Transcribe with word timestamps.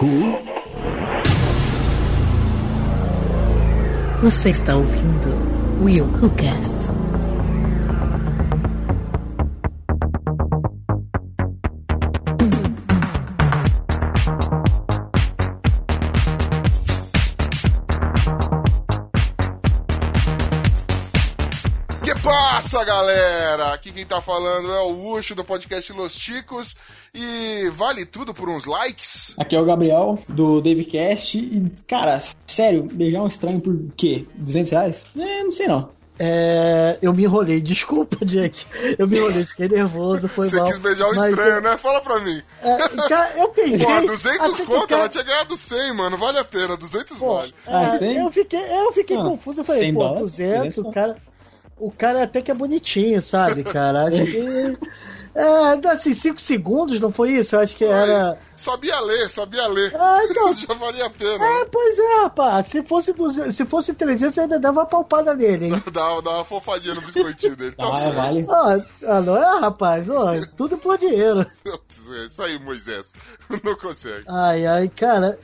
Who? 0.00 0.38
Você 4.22 4.50
está 4.50 4.76
ouvindo 4.76 5.28
Will 5.82 6.04
Who 6.04 6.30
Cast. 6.36 6.87
Galera? 22.92 23.74
Aqui 23.74 23.92
quem 23.92 24.06
tá 24.06 24.18
falando 24.20 24.72
é 24.72 24.80
o 24.80 25.12
Ucho 25.12 25.34
do 25.34 25.44
podcast 25.44 25.92
Los 25.92 26.16
Ticos 26.16 26.74
e 27.14 27.68
vale 27.74 28.06
tudo 28.06 28.32
por 28.32 28.48
uns 28.48 28.64
likes? 28.64 29.34
Aqui 29.36 29.54
é 29.54 29.60
o 29.60 29.64
Gabriel, 29.66 30.18
do 30.26 30.62
Davecast. 30.62 31.36
E, 31.38 31.70
cara, 31.86 32.18
sério, 32.46 32.84
beijar 32.84 33.20
um 33.22 33.26
estranho 33.26 33.60
por 33.60 33.76
quê? 33.94 34.26
200 34.36 34.72
reais? 34.72 35.06
É, 35.18 35.42
não 35.44 35.50
sei 35.50 35.66
não. 35.68 35.90
É, 36.20 36.98
eu 37.02 37.12
me 37.12 37.24
enrolei, 37.24 37.60
desculpa, 37.62 38.16
gente. 38.26 38.66
Eu 38.98 39.06
me 39.06 39.18
enrolei, 39.18 39.44
fiquei 39.44 39.68
nervoso, 39.68 40.26
foi 40.26 40.48
Você 40.48 40.56
mal. 40.56 40.66
quis 40.68 40.78
beijar 40.78 41.08
um 41.10 41.14
mas 41.14 41.28
estranho, 41.28 41.54
eu- 41.56 41.60
né? 41.60 41.76
Fala 41.76 42.00
pra 42.00 42.20
mim. 42.20 42.42
É, 42.62 42.78
cara, 43.06 43.34
eu 43.38 43.48
pensei. 43.52 43.78
Pô, 43.86 44.06
200 44.06 44.40
assim 44.40 44.54
que 44.56 44.62
o 44.62 44.66
conto, 44.76 44.88
cara- 44.88 45.02
ela 45.02 45.08
tinha 45.10 45.24
ganhado 45.24 45.54
100, 45.58 45.94
mano. 45.94 46.16
Vale 46.16 46.38
a 46.38 46.44
pena, 46.44 46.74
200 46.74 47.18
Pô, 47.18 47.36
vale. 47.36 47.54
Ah, 47.66 47.94
é, 47.94 47.98
100? 47.98 48.16
eu 48.16 48.30
fiquei, 48.32 48.58
eu 48.60 48.92
fiquei 48.94 49.16
Ah, 49.18 49.22
confuso, 49.24 49.60
eu 49.60 49.64
falei, 49.64 49.82
100 49.82 49.92
pô, 49.94 50.00
dólares, 50.00 50.20
200, 50.22 50.56
200 50.56 50.78
o 50.78 50.90
cara, 50.90 51.16
o 51.80 51.90
cara 51.90 52.22
até 52.24 52.42
que 52.42 52.50
é 52.50 52.54
bonitinho, 52.54 53.22
sabe, 53.22 53.62
cara? 53.64 54.04
Acho 54.04 54.24
que. 54.24 54.72
É, 55.34 55.88
assim, 55.90 56.12
5 56.12 56.40
segundos, 56.40 56.98
não 56.98 57.12
foi 57.12 57.30
isso? 57.32 57.54
Eu 57.54 57.60
acho 57.60 57.76
que 57.76 57.84
era. 57.84 58.36
Sabia 58.56 58.98
ler, 59.00 59.30
sabia 59.30 59.68
ler. 59.68 59.94
Ah, 59.94 60.20
então. 60.24 60.52
Já 60.54 60.74
valia 60.74 61.06
a 61.06 61.10
pena. 61.10 61.44
É, 61.46 61.64
pois 61.66 61.96
é, 61.98 62.22
rapaz. 62.22 62.66
Se 62.66 62.82
fosse, 62.82 63.12
200, 63.12 63.54
se 63.54 63.64
fosse 63.64 63.94
300, 63.94 64.36
eu 64.36 64.42
ainda 64.44 64.58
dava 64.58 64.80
uma 64.80 64.86
palpada 64.86 65.34
nele, 65.34 65.66
hein? 65.66 65.82
Dá, 65.92 66.20
dá 66.20 66.30
uma 66.32 66.44
fofadinha 66.44 66.94
no 66.94 67.02
biscoitinho 67.02 67.54
dele. 67.54 67.72
Tá 67.76 67.86
Ah, 67.86 68.10
vale. 68.10 68.46
Ah, 69.06 69.20
não 69.20 69.36
é, 69.36 69.60
rapaz? 69.60 70.10
Ó, 70.10 70.32
tudo 70.56 70.76
por 70.76 70.98
dinheiro. 70.98 71.46
É 71.64 72.24
isso 72.24 72.42
aí, 72.42 72.58
Moisés. 72.58 73.12
Não 73.62 73.76
consegue. 73.76 74.24
Ai, 74.26 74.66
ai, 74.66 74.88
cara. 74.88 75.38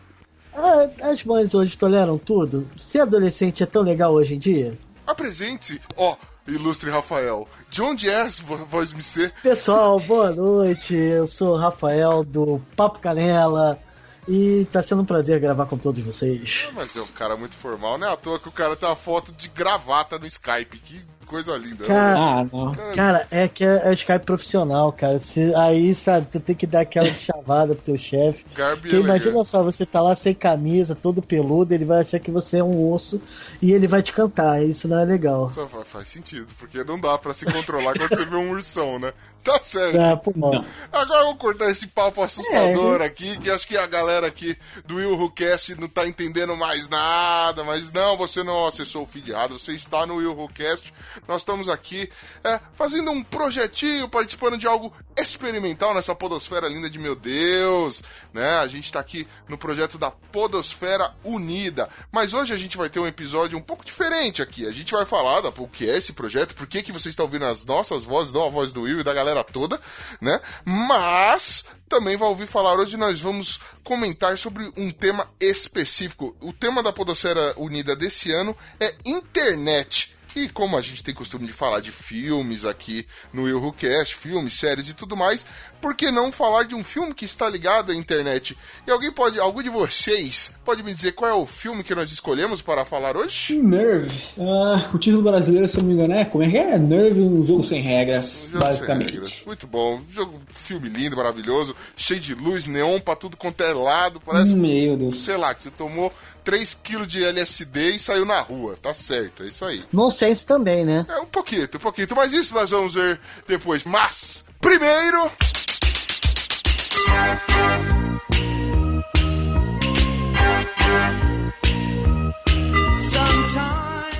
ah, 0.56 0.89
As 1.11 1.23
mães 1.25 1.55
hoje 1.55 1.78
toleram 1.78 2.19
tudo? 2.19 2.67
Ser 2.77 3.01
adolescente 3.01 3.62
é 3.62 3.67
tão 3.67 3.83
legal 3.83 4.12
hoje 4.14 4.34
em 4.34 4.39
dia? 4.39 4.77
Apresente-se, 5.06 5.80
ó, 5.97 6.17
ilustre 6.47 6.91
Rafael. 6.91 7.47
De 7.70 7.83
onde 7.83 8.09
és, 8.09 8.39
vo- 8.39 8.64
voz 8.64 8.92
me 8.92 9.03
ser? 9.03 9.33
Pessoal, 9.42 9.98
boa 10.00 10.31
noite. 10.31 10.95
Eu 10.95 11.27
sou 11.27 11.55
o 11.55 11.56
Rafael 11.59 12.23
do 12.25 12.61
Papo 12.77 12.98
Canela. 12.98 13.78
E 14.27 14.67
tá 14.73 14.83
sendo 14.83 15.03
um 15.03 15.05
prazer 15.05 15.39
gravar 15.39 15.67
com 15.67 15.77
todos 15.77 16.03
vocês. 16.03 16.67
Mas 16.75 16.97
é 16.97 17.03
um 17.03 17.06
cara 17.09 17.36
muito 17.36 17.55
formal, 17.55 17.98
não 17.98 18.06
é 18.09 18.12
à 18.12 18.17
toa 18.17 18.39
que 18.41 18.48
o 18.48 18.53
cara 18.53 18.75
tem 18.75 18.89
uma 18.89 18.97
foto 18.97 19.31
de 19.33 19.48
gravata 19.48 20.19
no 20.19 20.25
Skype. 20.27 20.78
Que 20.78 21.05
coisa 21.25 21.56
linda. 21.56 21.83
né? 21.83 21.89
Cara, 21.89 22.19
Ah, 22.19 22.47
não. 22.53 22.72
cara 22.94 23.27
é 23.30 23.48
que 23.48 23.64
é, 23.64 23.83
é 23.84 23.92
Skype 23.92 24.25
profissional, 24.25 24.92
cara. 24.92 25.19
Se- 25.19 25.55
aí, 25.55 25.94
sabe, 25.94 26.27
tu 26.30 26.41
tem 26.41 26.55
que 26.55 26.67
dar 26.67 26.80
aquela 26.83 27.06
chavada 27.12 27.75
pro 27.75 27.84
teu 27.84 27.97
chefe. 27.98 28.44
Porque 28.80 28.97
imagina 28.97 29.45
só, 29.45 29.62
você 29.62 29.84
tá 29.86 30.00
lá 30.00 30.14
sem 30.17 30.34
camisa, 30.34 30.95
todo 30.95 31.22
peludo, 31.22 31.72
ele 31.75 31.84
vai 31.84 32.00
achar 32.02 32.19
que 32.19 32.30
você 32.30 32.58
é 32.58 32.64
um 32.64 32.92
osso 32.92 33.20
e 33.61 33.72
ele 33.72 33.86
vai 33.86 34.02
te 34.02 34.12
cantar. 34.12 34.62
Isso 34.64 34.86
não 34.89 34.98
é 34.98 35.05
legal. 35.05 35.50
Só 35.52 35.67
fa- 35.69 35.84
faz 35.84 36.08
sentido, 36.08 36.47
porque 36.58 36.83
não 36.84 37.00
dá 37.00 37.17
pra 37.19 37.33
se 37.34 37.45
controlar 37.47 37.95
quando 37.97 38.08
você 38.08 38.25
vê 38.25 38.36
um 38.36 38.50
ursão, 38.50 38.98
né? 38.98 39.12
Tá 39.42 39.61
certo. 39.61 40.00
Ah, 40.00 40.17
pô, 40.17 40.33
não. 40.34 40.64
Agora 40.91 41.25
vamos 41.25 41.36
cortar 41.36 41.70
esse 41.70 41.86
papo 41.89 42.22
assustador 42.22 43.02
aqui, 43.02 43.36
que 43.39 43.51
acho 43.51 43.68
que 43.68 43.77
a 43.77 43.86
galera 43.86 44.27
aqui 44.27 44.56
do 44.86 44.96
Will 44.96 45.18
Who 45.18 45.30
Cast 45.33 45.74
não 45.79 45.86
tá 45.86 46.08
entendendo 46.08 46.56
mais 46.56 46.89
nada, 46.89 47.62
mas 47.62 47.92
não, 47.92 48.17
você 48.17 48.42
não 48.42 48.64
acessou 48.67 49.02
o 49.02 49.06
feed 49.06 49.30
errado, 49.30 49.58
você 49.58 49.73
está 49.73 50.06
no 50.06 50.14
Will 50.17 50.33
Who 50.35 50.48
Cast. 50.48 50.91
Nós 51.27 51.42
estamos 51.42 51.68
aqui 51.68 52.11
é, 52.42 52.61
fazendo 52.74 53.11
um 53.11 53.23
projetinho, 53.23 54.08
participando 54.08 54.58
de 54.58 54.67
algo 54.67 54.92
experimental 55.17 55.95
nessa 55.95 56.14
podosfera 56.14 56.68
linda 56.68 56.90
de 56.90 56.98
meu 56.98 57.14
Deus, 57.14 58.02
né? 58.33 58.58
A 58.58 58.67
gente 58.67 58.92
tá 58.92 59.01
aqui 59.01 59.27
no 59.48 59.57
projeto 59.57 59.96
da 59.96 60.11
Podosfera 60.11 61.14
Unida, 61.23 61.89
mas 62.11 62.35
hoje 62.35 62.52
a 62.52 62.57
gente 62.57 62.77
vai 62.77 62.90
ter 62.90 63.01
um 63.01 63.07
episódio 63.07 63.57
um 63.57 63.62
pouco 63.62 63.85
diferente 63.85 64.42
aqui. 64.42 64.67
A 64.67 64.73
gente 64.73 64.92
vai 64.92 65.05
falar 65.05 65.40
da, 65.40 65.48
o 65.48 65.68
que 65.68 65.89
é 65.89 65.96
esse 65.96 66.12
projeto, 66.12 66.55
por 66.55 66.67
que, 66.67 66.83
que 66.83 66.92
você 66.92 67.08
está 67.08 67.23
ouvindo 67.23 67.45
as 67.45 67.64
nossas 67.64 68.05
vozes, 68.05 68.33
não 68.33 68.46
a 68.46 68.51
voz 68.51 68.73
do 68.73 68.83
Will 68.83 69.01
e 69.01 69.05
da 69.05 69.14
galera 69.14 69.45
toda, 69.45 69.80
né? 70.20 70.41
Mas 70.64 71.64
também 71.89 72.17
vai 72.17 72.29
ouvir 72.29 72.46
falar 72.46 72.74
hoje 72.74 72.96
nós 72.96 73.20
vamos 73.20 73.61
comentar 73.83 74.36
sobre 74.36 74.64
um 74.77 74.91
tema 74.91 75.29
específico. 75.41 76.36
O 76.41 76.52
tema 76.52 76.83
da 76.83 76.92
Podosfera 76.92 77.55
Unida 77.56 77.95
desse 77.95 78.33
ano 78.33 78.56
é 78.80 78.95
internet. 79.06 80.14
E 80.36 80.48
como 80.48 80.77
a 80.77 80.80
gente 80.80 81.02
tem 81.05 81.14
costume 81.14 81.46
de 81.46 81.52
falar 81.52 81.80
de 81.80 81.90
filmes 81.92 82.64
aqui 82.64 83.06
no 83.33 83.45
Will 83.45 83.62
Who 83.62 83.72
Cast, 83.72 84.17
filmes, 84.17 84.55
séries 84.55 84.89
e 84.89 84.95
tudo 84.95 85.17
mais, 85.17 85.46
por 85.80 85.95
que 85.95 86.11
não 86.11 86.33
falar 86.33 86.64
de 86.64 86.74
um 86.74 86.83
filme 86.83 87.14
que 87.14 87.24
está 87.24 87.48
ligado 87.48 87.92
à 87.92 87.95
internet? 87.95 88.56
E 88.86 88.90
alguém 88.90 89.12
pode, 89.12 89.39
algum 89.39 89.62
de 89.62 89.70
vocês 89.70 90.52
pode 90.64 90.83
me 90.83 90.92
dizer 90.92 91.12
qual 91.12 91.30
é 91.30 91.34
o 91.34 91.46
filme 91.46 91.84
que 91.84 91.94
nós 91.94 92.11
escolhemos 92.11 92.61
para 92.62 92.84
falar 92.84 93.17
hoje? 93.17 93.56
Nerve. 93.61 94.11
Ah, 94.40 94.90
o 94.92 94.98
título 94.98 95.23
brasileiro, 95.23 95.68
se 95.68 95.77
não 95.78 95.84
me 95.84 95.94
engano, 95.94 96.14
é 96.14 96.24
como 96.24 96.42
é 96.42 96.50
que 96.50 96.56
é? 96.56 96.78
Nerve, 96.78 97.20
um 97.20 97.44
jogo 97.46 97.62
sem 97.62 97.80
regras, 97.80 98.50
Jogo 98.52 98.64
sem 98.64 98.73
basicamente. 98.73 99.12
regras. 99.12 99.42
Muito 99.46 99.67
bom. 99.67 100.00
Jogo, 100.11 100.40
filme 100.50 100.89
lindo, 100.89 101.17
maravilhoso, 101.17 101.77
cheio 101.96 102.18
de 102.20 102.34
luz, 102.34 102.67
neon 102.67 102.98
pra 103.00 103.14
tudo 103.14 103.36
quanto 103.36 103.62
é 103.62 103.73
lado. 103.73 104.20
Parece, 104.20 104.55
Meu 104.56 104.96
Deus. 104.96 105.14
sei 105.17 105.36
lá, 105.36 105.55
que 105.55 105.62
você 105.62 105.70
tomou 105.70 106.12
3kg 106.44 107.06
de 107.06 107.24
LSD 107.24 107.96
e 107.96 107.98
saiu 107.98 108.24
na 108.24 108.40
rua. 108.40 108.77
Tá 108.80 108.92
certo, 108.92 109.42
é 109.42 109.46
isso 109.46 109.64
aí. 109.64 109.82
Nonsense 109.92 110.46
também, 110.46 110.84
né? 110.84 111.06
É 111.08 111.18
um 111.18 111.27
pouquinho, 111.27 111.64
um 111.64 111.78
pouquinho. 111.78 112.08
Mas 112.14 112.32
isso 112.32 112.55
nós 112.55 112.70
vamos 112.70 112.94
ver 112.94 113.18
depois. 113.46 113.84
Mas, 113.84 114.44
primeiro. 114.60 115.30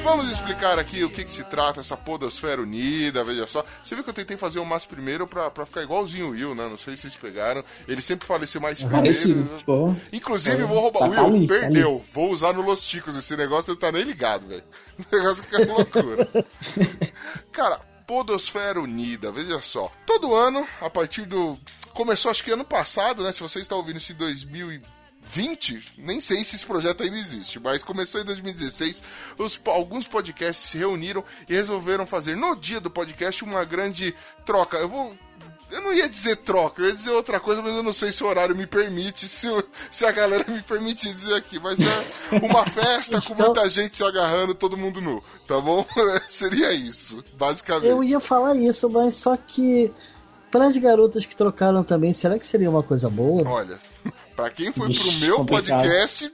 Vamos 0.04 0.31
explicar 0.31 0.78
aqui 0.78 1.03
o 1.03 1.09
que, 1.10 1.25
que 1.25 1.32
se 1.32 1.42
trata 1.44 1.81
essa 1.81 1.97
podosfera 1.97 2.60
unida, 2.60 3.25
veja 3.25 3.47
só. 3.47 3.65
Você 3.82 3.94
viu 3.94 4.04
que 4.04 4.10
eu 4.10 4.15
tentei 4.15 4.37
fazer 4.37 4.59
o 4.59 4.65
mas 4.65 4.84
primeiro 4.84 5.26
pra, 5.26 5.50
pra 5.50 5.65
ficar 5.65 5.82
igualzinho 5.82 6.26
o 6.26 6.31
Will, 6.32 6.54
né? 6.54 6.69
Não 6.69 6.76
sei 6.76 6.94
se 6.94 7.03
vocês 7.03 7.16
pegaram. 7.16 7.65
Ele 7.88 8.03
sempre 8.03 8.26
fala 8.26 8.44
esse 8.44 8.59
mais 8.60 8.82
primeiro. 8.84 9.48
Tipo, 9.56 9.97
Inclusive, 10.12 10.62
É, 10.62 10.66
vou 10.66 10.78
roubar. 10.78 11.00
tá- 11.00 11.06
Will, 11.06 11.15
tá 11.16 11.25
ali, 11.25 11.47
tá 11.48 11.54
perdeu. 11.54 12.04
Vou 12.12 12.31
usar 12.31 12.53
no 12.53 12.60
Los 12.60 12.84
Ticos. 12.87 13.16
Esse 13.16 13.34
negócio 13.34 13.72
não 13.72 13.81
tá 13.81 13.91
nem 13.91 14.03
ligado, 14.04 14.47
velho. 14.47 14.62
O 15.10 15.16
negócio 15.16 15.42
que 15.42 15.56
é 15.56 15.65
loucura. 15.65 16.28
Cara, 17.50 17.81
Podosfera 18.06 18.81
Unida, 18.81 19.32
veja 19.32 19.60
só. 19.60 19.91
Todo 20.06 20.34
ano, 20.34 20.69
a 20.82 20.91
partir 20.91 21.25
do. 21.25 21.59
Começou 21.94 22.31
acho 22.31 22.44
que 22.44 22.50
ano 22.50 22.65
passado, 22.65 23.22
né? 23.22 23.32
Se 23.32 23.41
você 23.41 23.59
está 23.60 23.75
ouvindo 23.75 23.97
isso 23.97 24.12
em 24.12 24.16
2020, 25.24 25.94
nem 25.98 26.20
sei 26.20 26.44
se 26.44 26.56
esse 26.56 26.66
projeto 26.66 27.02
ainda 27.02 27.16
existe, 27.16 27.58
mas 27.58 27.82
começou 27.82 28.20
em 28.20 28.24
2016. 28.24 29.02
Os, 29.38 29.60
alguns 29.66 30.06
podcasts 30.06 30.70
se 30.70 30.78
reuniram 30.78 31.24
e 31.48 31.54
resolveram 31.54 32.06
fazer 32.06 32.36
no 32.36 32.54
dia 32.54 32.80
do 32.80 32.90
podcast 32.90 33.42
uma 33.42 33.64
grande 33.64 34.14
troca. 34.44 34.76
Eu 34.76 34.88
vou. 34.88 35.16
Eu 35.70 35.80
não 35.80 35.92
ia 35.92 36.08
dizer 36.08 36.36
troca, 36.36 36.82
eu 36.82 36.88
ia 36.88 36.94
dizer 36.94 37.10
outra 37.10 37.40
coisa, 37.40 37.60
mas 37.60 37.74
eu 37.74 37.82
não 37.82 37.92
sei 37.92 38.12
se 38.12 38.22
o 38.22 38.28
horário 38.28 38.54
me 38.54 38.66
permite, 38.66 39.26
se, 39.26 39.48
se 39.90 40.06
a 40.06 40.12
galera 40.12 40.44
me 40.46 40.62
permite 40.62 41.12
dizer 41.12 41.34
aqui. 41.34 41.58
Mas 41.58 41.80
é 41.80 42.36
uma 42.36 42.64
festa 42.68 43.20
com 43.20 43.34
muita 43.34 43.68
gente 43.68 43.96
se 43.96 44.04
agarrando, 44.04 44.54
todo 44.54 44.76
mundo 44.76 45.00
nu, 45.00 45.24
tá 45.48 45.60
bom? 45.60 45.84
Seria 46.28 46.72
isso, 46.72 47.24
basicamente. 47.36 47.88
Eu 47.88 48.04
ia 48.04 48.20
falar 48.20 48.54
isso, 48.54 48.88
mas 48.88 49.16
só 49.16 49.36
que 49.36 49.92
para 50.48 50.66
as 50.66 50.77
garotas 50.77 51.27
que 51.27 51.34
trocaram 51.34 51.82
também, 51.82 52.12
será 52.12 52.38
que 52.38 52.47
seria 52.47 52.70
uma 52.70 52.82
coisa 52.82 53.10
boa? 53.10 53.42
Olha, 53.48 53.77
pra 54.34 54.51
quem 54.51 54.72
foi 54.72 54.91
Ixi, 54.91 55.03
pro 55.03 55.13
meu 55.21 55.36
complicado. 55.39 55.83
podcast, 55.83 56.33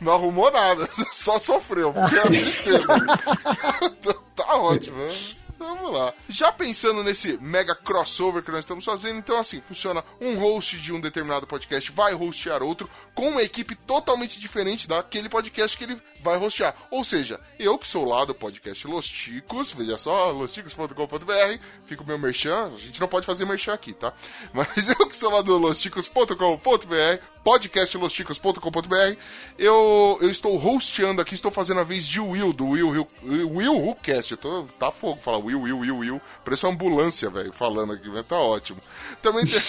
não 0.00 0.12
arrumou 0.12 0.50
nada, 0.50 0.88
só 1.12 1.38
sofreu, 1.38 1.92
porque 1.92 2.16
é 2.16 2.22
tristeza. 2.22 2.86
tá 4.34 4.56
ótimo, 4.56 4.96
né? 4.96 5.12
Vamos 5.60 5.92
lá. 5.92 6.14
Já 6.26 6.50
pensando 6.50 7.04
nesse 7.04 7.36
mega 7.38 7.74
crossover 7.74 8.42
que 8.42 8.50
nós 8.50 8.60
estamos 8.60 8.82
fazendo, 8.82 9.18
então 9.18 9.38
assim, 9.38 9.60
funciona 9.60 10.02
um 10.18 10.38
host 10.38 10.78
de 10.78 10.90
um 10.90 10.98
determinado 10.98 11.46
podcast 11.46 11.92
vai 11.92 12.14
hostear 12.14 12.62
outro 12.62 12.88
com 13.14 13.28
uma 13.28 13.42
equipe 13.42 13.74
totalmente 13.74 14.40
diferente 14.40 14.88
daquele 14.88 15.28
podcast 15.28 15.76
que 15.76 15.84
ele 15.84 16.00
vai 16.22 16.38
hostear. 16.38 16.74
Ou 16.90 17.04
seja, 17.04 17.38
eu 17.58 17.76
que 17.76 17.86
sou 17.86 18.06
lá 18.06 18.24
do 18.24 18.34
podcast 18.34 18.86
Los 18.86 19.06
Ticos, 19.06 19.72
veja 19.74 19.98
só, 19.98 20.30
losticos.com.br, 20.30 21.64
fica 21.84 22.02
o 22.02 22.06
meu 22.06 22.18
merchan, 22.18 22.68
a 22.74 22.78
gente 22.78 22.98
não 22.98 23.08
pode 23.08 23.26
fazer 23.26 23.44
merchan 23.44 23.74
aqui, 23.74 23.92
tá? 23.92 24.14
Mas 24.54 24.88
eu 24.98 25.06
que 25.06 25.16
sou 25.16 25.30
lá 25.30 25.42
do 25.42 25.58
losticos.com.br, 25.58 27.22
podcastlosticos.com.br, 27.42 29.16
eu, 29.58 30.18
eu 30.20 30.30
estou 30.30 30.56
hosteando 30.64 31.20
aqui, 31.20 31.34
estou 31.34 31.50
fazendo 31.50 31.80
a 31.80 31.84
vez 31.84 32.06
de 32.06 32.20
Will, 32.20 32.52
do 32.52 32.68
Will, 32.68 32.88
Will, 32.90 33.08
Will 33.50 33.76
Who 33.76 33.94
Cast. 33.96 34.32
Eu 34.32 34.38
tô, 34.38 34.64
tá 34.78 34.90
fogo 34.90 35.20
falar 35.20 35.38
Will, 35.38 35.60
Will, 35.62 35.78
Will, 35.78 35.98
Will. 35.98 36.20
Parece 36.44 36.66
uma 36.66 36.74
ambulância, 36.74 37.30
velho, 37.30 37.52
falando 37.52 37.92
aqui, 37.92 38.08
tá 38.24 38.38
ótimo. 38.38 38.80
Também 39.22 39.44
tem, 39.44 39.60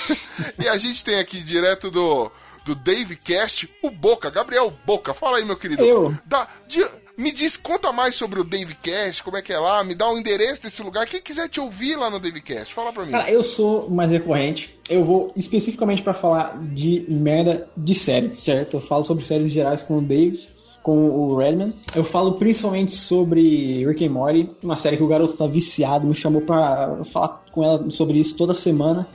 e 0.65 0.67
a 0.67 0.77
gente 0.77 1.03
tem 1.03 1.19
aqui 1.19 1.41
direto 1.41 1.89
do, 1.89 2.31
do 2.65 2.75
Dave 2.75 3.15
Cast, 3.15 3.69
o 3.81 3.89
Boca, 3.89 4.29
Gabriel 4.29 4.71
Boca. 4.85 5.13
Fala 5.13 5.37
aí, 5.37 5.45
meu 5.45 5.57
querido. 5.57 5.83
Eu. 5.83 6.17
Da, 6.25 6.47
de, 6.67 6.85
me 7.17 7.31
diz, 7.31 7.57
conta 7.57 7.91
mais 7.91 8.15
sobre 8.15 8.39
o 8.39 8.43
Dave 8.43 8.75
Cast, 8.75 9.23
como 9.23 9.37
é 9.37 9.41
que 9.41 9.53
é 9.53 9.59
lá, 9.59 9.83
me 9.83 9.95
dá 9.95 10.09
o 10.09 10.15
um 10.15 10.17
endereço 10.17 10.63
desse 10.63 10.81
lugar. 10.81 11.07
Quem 11.07 11.21
quiser 11.21 11.49
te 11.49 11.59
ouvir 11.59 11.95
lá 11.95 12.09
no 12.09 12.19
Dave 12.19 12.41
Cast, 12.41 12.73
fala 12.73 12.91
pra 12.91 13.05
mim. 13.05 13.11
Cara, 13.11 13.29
eu 13.29 13.43
sou 13.43 13.89
mais 13.89 14.11
recorrente. 14.11 14.79
Eu 14.89 15.05
vou 15.05 15.31
especificamente 15.35 16.01
para 16.01 16.13
falar 16.13 16.57
de 16.73 17.05
merda 17.09 17.69
de 17.77 17.95
série, 17.95 18.35
certo? 18.35 18.77
Eu 18.77 18.81
falo 18.81 19.05
sobre 19.05 19.25
séries 19.25 19.51
gerais 19.51 19.83
com 19.83 19.97
o 19.97 20.01
David 20.01 20.49
com 20.83 21.09
o 21.09 21.37
Redman. 21.37 21.73
Eu 21.95 22.03
falo 22.03 22.33
principalmente 22.33 22.91
sobre 22.91 23.85
Rick 23.85 24.05
and 24.05 24.11
Morty, 24.11 24.47
uma 24.63 24.75
série 24.75 24.97
que 24.97 25.03
o 25.03 25.07
garoto 25.07 25.33
tá 25.33 25.47
viciado, 25.47 26.07
me 26.07 26.15
chamou 26.15 26.41
pra 26.41 27.03
falar 27.05 27.43
com 27.51 27.63
ela 27.63 27.89
sobre 27.89 28.17
isso 28.17 28.35
toda 28.35 28.53
semana. 28.53 29.07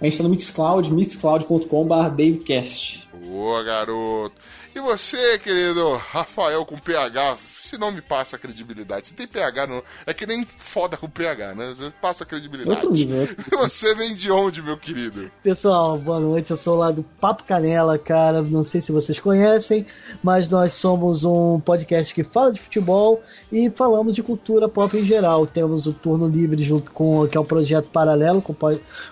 A 0.00 0.04
gente 0.04 0.16
tá 0.16 0.22
no 0.24 0.28
Mixcloud, 0.28 0.92
mixcloud.com.br 0.92 1.94
Davecast. 2.10 3.08
Boa, 3.26 3.62
garoto. 3.62 4.34
E 4.74 4.80
você, 4.80 5.38
querido 5.38 5.94
Rafael 5.94 6.66
com 6.66 6.76
PH, 6.76 7.36
se 7.60 7.78
não 7.78 7.92
me 7.92 8.02
passa 8.02 8.36
credibilidade. 8.36 9.06
Se 9.06 9.14
tem 9.14 9.24
PH, 9.24 9.68
não. 9.68 9.80
É 10.04 10.12
que 10.12 10.26
nem 10.26 10.44
foda 10.44 10.96
com 10.96 11.08
PH, 11.08 11.54
né? 11.54 11.72
Você 11.76 11.92
passa 12.02 12.26
credibilidade. 12.26 12.84
Nível, 12.88 13.28
você 13.56 13.94
vem 13.94 14.16
de 14.16 14.32
onde, 14.32 14.60
meu 14.60 14.76
querido? 14.76 15.30
Pessoal, 15.44 15.96
boa 15.96 16.18
noite. 16.18 16.50
Eu 16.50 16.56
sou 16.56 16.76
lá 16.76 16.90
do 16.90 17.04
Papo 17.04 17.44
Canela, 17.44 17.96
cara. 17.98 18.42
Não 18.42 18.64
sei 18.64 18.80
se 18.80 18.90
vocês 18.90 19.20
conhecem, 19.20 19.86
mas 20.24 20.48
nós 20.48 20.74
somos 20.74 21.24
um 21.24 21.60
podcast 21.60 22.12
que 22.12 22.24
fala 22.24 22.52
de 22.52 22.60
futebol 22.60 23.22
e 23.52 23.70
falamos 23.70 24.12
de 24.12 24.24
cultura 24.24 24.68
pop 24.68 24.96
em 24.98 25.04
geral. 25.04 25.46
Temos 25.46 25.86
o 25.86 25.92
Turno 25.92 26.26
Livre 26.26 26.62
junto 26.64 26.90
com 26.90 27.28
que 27.28 27.36
é 27.38 27.40
um 27.40 27.44
projeto 27.44 27.90
paralelo 27.90 28.42
com, 28.42 28.52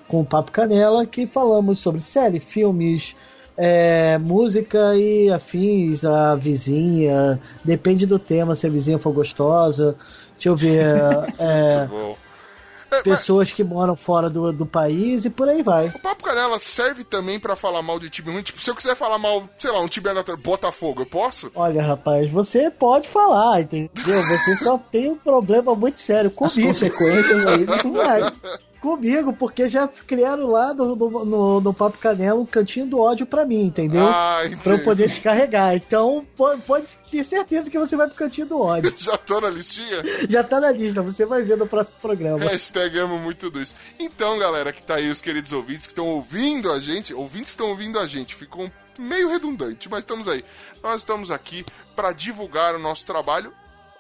com 0.09 0.21
o 0.21 0.27
Papo 0.27 0.51
Canela, 0.51 1.07
que 1.07 1.25
falamos 1.25 1.79
sobre 1.79 2.01
série, 2.01 2.41
filmes 2.41 3.15
é, 3.57 4.19
música 4.19 4.97
e 4.97 5.31
afins, 5.31 6.05
a 6.05 6.35
vizinha, 6.35 7.41
depende 7.65 8.07
do 8.07 8.19
tema, 8.19 8.55
se 8.55 8.67
a 8.67 8.71
vizinha 8.71 8.99
for 8.99 9.13
gostosa. 9.13 9.97
Deixa 10.35 10.49
eu 10.49 10.57
ver. 10.57 10.85
é, 11.39 11.89
é 12.99 13.03
pessoas 13.03 13.51
que 13.51 13.65
moram 13.65 13.97
fora 13.97 14.29
do, 14.29 14.53
do 14.53 14.67
país 14.67 15.25
e 15.25 15.31
por 15.31 15.49
aí 15.49 15.63
vai. 15.63 15.87
O 15.87 15.99
Papo 16.01 16.25
Canela 16.25 16.59
serve 16.59 17.05
também 17.05 17.41
para 17.41 17.57
falar 17.57 17.81
mal 17.81 17.99
de 17.99 18.11
time 18.11 18.31
ruim. 18.31 18.43
Tipo, 18.43 18.61
se 18.61 18.69
eu 18.69 18.75
quiser 18.75 18.95
falar 18.95 19.19
mal, 19.19 19.49
sei 19.57 19.71
lá, 19.71 19.81
um 19.81 19.89
time 19.89 20.09
Botafogo, 20.43 21.03
eu 21.03 21.07
posso? 21.07 21.51
Olha, 21.55 21.83
rapaz, 21.83 22.31
você 22.31 22.71
pode 22.71 23.09
falar, 23.09 23.63
entendeu? 23.63 23.91
Você 24.23 24.57
só 24.57 24.77
tem 24.91 25.11
um 25.11 25.17
problema 25.17 25.75
muito 25.75 26.01
sério 26.01 26.31
comigo. 26.31 26.71
As 26.71 26.81
consequências 26.81 27.47
aí 27.47 27.65
não 27.85 27.93
vai 27.93 28.21
comigo, 28.83 29.33
porque 29.33 29.69
já 29.69 29.87
criaram 29.87 30.49
lá 30.49 30.75
no, 30.75 30.97
no, 30.97 31.25
no, 31.25 31.61
no 31.61 31.73
Papo 31.73 31.99
Canela 31.99 32.41
um 32.41 32.45
cantinho 32.45 32.85
do 32.85 33.01
ódio 33.01 33.25
pra 33.25 33.47
mim, 33.47 33.63
entendeu? 33.63 34.05
Ah, 34.05 34.41
pra 34.61 34.73
eu 34.73 34.79
poder 34.81 35.07
descarregar. 35.07 35.77
Então, 35.77 36.27
pode 36.67 36.87
ter 37.09 37.25
certeza 37.25 37.71
que 37.71 37.79
você 37.79 37.97
vai 37.97 38.09
pro 38.09 38.17
cantinho 38.17 38.49
do 38.49 38.61
ódio. 38.61 38.93
já 38.99 39.17
tô 39.17 39.41
na 39.41 39.49
listinha? 39.49 40.03
Já 40.29 40.43
tá 40.43 40.61
na 40.61 40.73
lista, 40.73 41.01
você 41.01 41.25
vai 41.25 41.45
ver 41.45 41.57
no 41.57 41.67
próximo 41.67 41.97
programa. 42.03 42.41
Hashtag 42.41 42.99
amo 42.99 43.19
muito 43.19 43.47
isso. 43.61 43.77
Então, 44.01 44.37
galera, 44.37 44.73
que 44.73 44.83
tá 44.83 44.97
aí, 44.97 45.09
os 45.09 45.21
queridos 45.21 45.53
ouvintes 45.53 45.87
que 45.87 45.93
estão 45.93 46.09
ouvindo 46.09 46.73
a 46.73 46.81
gente, 46.81 47.15
ouvintes 47.15 47.53
estão 47.53 47.69
ouvindo 47.69 48.01
a 48.01 48.07
gente, 48.09 48.35
ficou 48.35 48.69
meio 48.99 49.29
redundante, 49.29 49.89
mas 49.89 50.01
estamos 50.01 50.27
aí. 50.27 50.45
Nós 50.83 51.03
estamos 51.03 51.31
aqui 51.31 51.65
para 51.95 52.13
divulgar 52.13 52.75
o 52.75 52.81
nosso 52.81 53.07
trabalho 53.07 53.53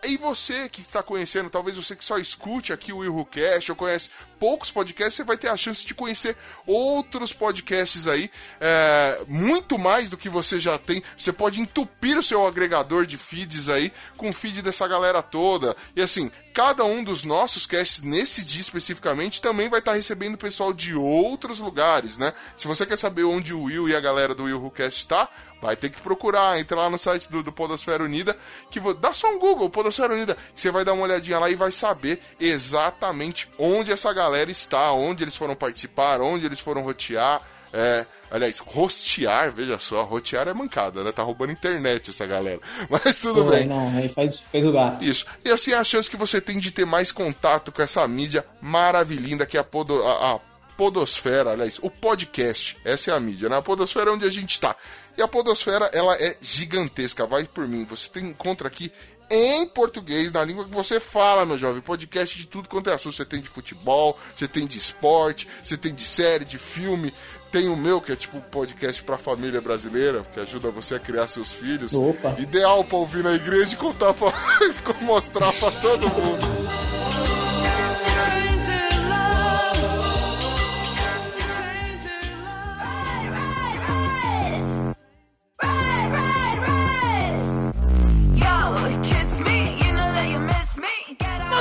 e 0.04 0.16
você 0.16 0.68
que 0.68 0.80
está 0.80 1.02
conhecendo, 1.02 1.48
talvez 1.48 1.76
você 1.76 1.94
que 1.94 2.04
só 2.04 2.18
escute 2.18 2.72
aqui 2.72 2.92
o 2.92 2.98
Will 2.98 3.24
Cast 3.24 3.70
ou 3.70 3.76
conhece 3.76 4.10
poucos 4.38 4.70
podcasts, 4.70 5.14
você 5.14 5.24
vai 5.24 5.36
ter 5.36 5.48
a 5.48 5.56
chance 5.56 5.86
de 5.86 5.94
conhecer 5.94 6.36
outros 6.66 7.32
podcasts 7.32 8.08
aí, 8.08 8.28
é, 8.60 9.24
muito 9.28 9.78
mais 9.78 10.10
do 10.10 10.16
que 10.16 10.28
você 10.28 10.58
já 10.58 10.76
tem. 10.76 11.02
Você 11.16 11.32
pode 11.32 11.60
entupir 11.60 12.18
o 12.18 12.22
seu 12.22 12.44
agregador 12.44 13.06
de 13.06 13.16
feeds 13.16 13.68
aí 13.68 13.92
com 14.16 14.32
feed 14.32 14.60
dessa 14.62 14.88
galera 14.88 15.22
toda. 15.22 15.76
E 15.94 16.02
assim, 16.02 16.30
cada 16.52 16.84
um 16.84 17.02
dos 17.02 17.24
nossos 17.24 17.66
casts 17.66 18.02
nesse 18.02 18.44
dia 18.44 18.60
especificamente 18.60 19.40
também 19.40 19.68
vai 19.68 19.78
estar 19.80 19.92
recebendo 19.92 20.36
pessoal 20.36 20.72
de 20.72 20.94
outros 20.94 21.58
lugares, 21.58 22.16
né? 22.18 22.32
Se 22.56 22.68
você 22.68 22.84
quer 22.84 22.96
saber 22.96 23.24
onde 23.24 23.52
o 23.52 23.62
Will 23.62 23.88
e 23.88 23.96
a 23.96 24.00
galera 24.00 24.34
do 24.34 24.44
Will 24.44 24.70
Cast 24.70 25.00
está, 25.00 25.28
Vai 25.62 25.76
ter 25.76 25.90
que 25.90 26.02
procurar, 26.02 26.58
entra 26.58 26.76
lá 26.76 26.90
no 26.90 26.98
site 26.98 27.30
do, 27.30 27.40
do 27.40 27.52
Podosfera 27.52 28.02
Unida, 28.02 28.36
que 28.68 28.80
dá 28.94 29.14
só 29.14 29.30
um 29.30 29.38
Google, 29.38 29.70
Podosfera 29.70 30.12
Unida, 30.12 30.36
você 30.52 30.72
vai 30.72 30.84
dar 30.84 30.92
uma 30.92 31.04
olhadinha 31.04 31.38
lá 31.38 31.48
e 31.48 31.54
vai 31.54 31.70
saber 31.70 32.20
exatamente 32.40 33.48
onde 33.56 33.92
essa 33.92 34.12
galera 34.12 34.50
está, 34.50 34.90
onde 34.90 35.22
eles 35.22 35.36
foram 35.36 35.54
participar, 35.54 36.20
onde 36.20 36.44
eles 36.44 36.58
foram 36.58 36.82
rotear. 36.82 37.40
É, 37.72 38.04
aliás, 38.32 38.58
rostear, 38.58 39.52
veja 39.52 39.78
só, 39.78 40.02
rotear 40.04 40.48
é 40.48 40.54
mancada, 40.54 41.04
né? 41.04 41.12
Tá 41.12 41.22
roubando 41.22 41.52
internet 41.52 42.08
essa 42.08 42.26
galera. 42.26 42.60
Mas 42.88 43.20
tudo 43.20 43.44
Pô, 43.44 43.50
bem. 43.50 43.66
Não, 43.66 43.94
aí 43.94 44.08
faz, 44.08 44.40
faz 44.40 44.64
o 44.64 44.72
gato. 44.72 45.04
Isso. 45.04 45.26
E 45.44 45.50
assim 45.50 45.74
a 45.74 45.84
chance 45.84 46.10
que 46.10 46.16
você 46.16 46.40
tem 46.40 46.58
de 46.58 46.70
ter 46.70 46.86
mais 46.86 47.12
contato 47.12 47.70
com 47.70 47.82
essa 47.82 48.06
mídia 48.08 48.44
maravilhinda 48.60 49.44
que 49.44 49.58
é 49.58 49.60
a, 49.60 49.64
Podo, 49.64 50.02
a, 50.02 50.34
a 50.34 50.40
Podosfera, 50.76 51.50
aliás, 51.50 51.78
o 51.82 51.90
podcast. 51.90 52.78
Essa 52.82 53.10
é 53.10 53.14
a 53.14 53.20
mídia, 53.20 53.50
né? 53.50 53.56
A 53.56 53.62
Podosfera 53.62 54.10
é 54.10 54.14
onde 54.14 54.24
a 54.24 54.30
gente 54.30 54.58
tá. 54.58 54.74
E 55.16 55.20
a 55.20 55.28
podosfera, 55.28 55.90
ela 55.92 56.14
é 56.16 56.36
gigantesca, 56.40 57.26
vai 57.26 57.44
por 57.44 57.68
mim. 57.68 57.84
Você 57.84 58.08
tem, 58.08 58.28
encontra 58.28 58.66
aqui 58.66 58.90
em 59.32 59.66
português, 59.66 60.30
na 60.30 60.44
língua 60.44 60.66
que 60.66 60.74
você 60.74 61.00
fala, 61.00 61.46
meu 61.46 61.56
jovem. 61.56 61.80
Podcast 61.80 62.36
de 62.36 62.46
tudo 62.46 62.68
quanto 62.68 62.90
é 62.90 62.94
assunto. 62.94 63.16
Você 63.16 63.24
tem 63.24 63.40
de 63.40 63.48
futebol, 63.48 64.16
você 64.36 64.46
tem 64.46 64.66
de 64.66 64.76
esporte, 64.76 65.48
você 65.64 65.74
tem 65.74 65.94
de 65.94 66.04
série, 66.04 66.44
de 66.44 66.58
filme. 66.58 67.14
Tem 67.50 67.68
o 67.68 67.76
meu, 67.76 68.00
que 68.00 68.12
é 68.12 68.16
tipo 68.16 68.36
um 68.36 68.42
podcast 68.42 69.02
pra 69.02 69.16
família 69.16 69.60
brasileira, 69.60 70.22
que 70.34 70.40
ajuda 70.40 70.70
você 70.70 70.96
a 70.96 70.98
criar 70.98 71.28
seus 71.28 71.50
filhos. 71.50 71.94
Opa. 71.94 72.36
Ideal 72.38 72.84
pra 72.84 72.98
ouvir 72.98 73.24
na 73.24 73.34
igreja 73.34 73.72
e 73.72 73.76
contar 73.76 74.12
pra, 74.12 74.32
mostrar 75.00 75.50
pra 75.54 75.70
todo 75.70 76.08
mundo. 76.10 76.46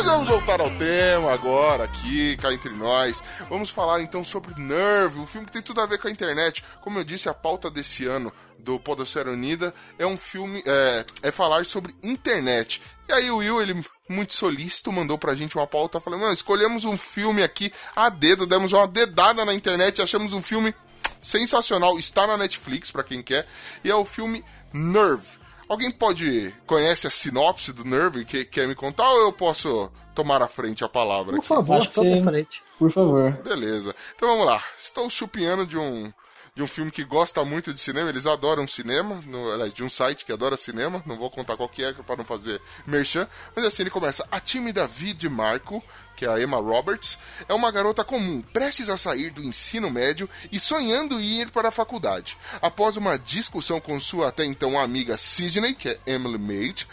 Mas 0.01 0.09
vamos 0.09 0.29
voltar 0.29 0.59
ao 0.59 0.71
tema 0.77 1.31
agora, 1.31 1.83
aqui, 1.83 2.35
cá 2.37 2.51
entre 2.51 2.71
nós. 2.71 3.23
Vamos 3.47 3.69
falar 3.69 4.01
então 4.01 4.23
sobre 4.23 4.59
Nerve, 4.59 5.19
um 5.19 5.27
filme 5.27 5.45
que 5.45 5.53
tem 5.53 5.61
tudo 5.61 5.79
a 5.79 5.85
ver 5.85 5.99
com 5.99 6.07
a 6.07 6.11
internet. 6.11 6.63
Como 6.81 6.97
eu 6.97 7.03
disse, 7.03 7.29
a 7.29 7.35
pauta 7.35 7.69
desse 7.69 8.07
ano 8.07 8.33
do 8.57 8.79
Podosfera 8.79 9.29
Unida 9.29 9.71
é 9.99 10.05
um 10.07 10.17
filme, 10.17 10.63
é, 10.65 11.05
é 11.21 11.29
falar 11.31 11.65
sobre 11.65 11.95
internet. 12.01 12.81
E 13.07 13.13
aí 13.13 13.29
o 13.29 13.37
Will, 13.37 13.61
ele 13.61 13.85
muito 14.09 14.33
solícito, 14.33 14.91
mandou 14.91 15.19
pra 15.19 15.35
gente 15.35 15.55
uma 15.55 15.67
pauta 15.67 15.99
falando, 15.99 16.33
escolhemos 16.33 16.83
um 16.83 16.97
filme 16.97 17.43
aqui 17.43 17.71
a 17.95 18.09
dedo, 18.09 18.47
demos 18.47 18.73
uma 18.73 18.87
dedada 18.87 19.45
na 19.45 19.53
internet, 19.53 20.01
achamos 20.01 20.33
um 20.33 20.41
filme 20.41 20.73
sensacional, 21.21 21.99
está 21.99 22.25
na 22.25 22.37
Netflix 22.37 22.89
para 22.89 23.03
quem 23.03 23.21
quer, 23.21 23.45
e 23.83 23.91
é 23.91 23.93
o 23.93 24.03
filme 24.03 24.43
Nerve. 24.73 25.40
Alguém 25.71 25.89
pode 25.89 26.53
conhece 26.65 27.07
a 27.07 27.09
sinopse 27.09 27.71
do 27.71 27.85
Nerve 27.85 28.25
que 28.25 28.43
quer 28.43 28.67
me 28.67 28.75
contar 28.75 29.09
ou 29.09 29.21
eu 29.21 29.31
posso 29.31 29.89
tomar 30.13 30.41
à 30.41 30.47
frente 30.49 30.83
a 30.83 30.89
palavra? 30.89 31.31
Por 31.31 31.37
aqui? 31.37 31.47
favor, 31.47 31.87
tome 31.87 32.19
à 32.19 32.23
frente. 32.23 32.61
Por 32.77 32.91
favor. 32.91 33.31
Beleza. 33.41 33.95
Então 34.13 34.27
vamos 34.27 34.45
lá. 34.45 34.61
Estou 34.77 35.09
chupinhando 35.09 35.65
de 35.65 35.77
um 35.77 36.11
de 36.53 36.61
um 36.61 36.67
filme 36.67 36.91
que 36.91 37.03
gosta 37.03 37.43
muito 37.45 37.73
de 37.73 37.79
cinema, 37.79 38.09
eles 38.09 38.25
adoram 38.25 38.67
cinema, 38.67 39.21
no, 39.25 39.51
aliás, 39.51 39.73
de 39.73 39.83
um 39.83 39.89
site 39.89 40.25
que 40.25 40.33
adora 40.33 40.57
cinema, 40.57 41.01
não 41.05 41.17
vou 41.17 41.29
contar 41.29 41.55
qual 41.55 41.69
que 41.69 41.83
é 41.83 41.93
para 41.93 42.17
não 42.17 42.25
fazer 42.25 42.61
merchan, 42.85 43.27
mas 43.55 43.63
assim 43.63 43.83
ele 43.83 43.89
começa, 43.89 44.27
a 44.29 44.39
time 44.39 44.73
Davi 44.73 45.13
de 45.13 45.29
Marco 45.29 45.83
que 46.21 46.25
é 46.25 46.29
a 46.29 46.39
Emma 46.39 46.57
Roberts, 46.57 47.17
é 47.49 47.53
uma 47.53 47.71
garota 47.71 48.03
comum, 48.03 48.43
prestes 48.53 48.89
a 48.89 48.97
sair 48.97 49.31
do 49.31 49.43
ensino 49.43 49.89
médio 49.89 50.29
e 50.51 50.59
sonhando 50.59 51.19
em 51.19 51.41
ir 51.41 51.49
para 51.49 51.69
a 51.69 51.71
faculdade. 51.71 52.37
Após 52.61 52.95
uma 52.95 53.17
discussão 53.17 53.79
com 53.79 53.99
sua 53.99 54.27
até 54.27 54.45
então 54.45 54.79
amiga 54.79 55.17
Sidney, 55.17 55.73
que 55.73 55.89
é 55.89 55.99
Emily 56.05 56.37
Mate, 56.37 56.87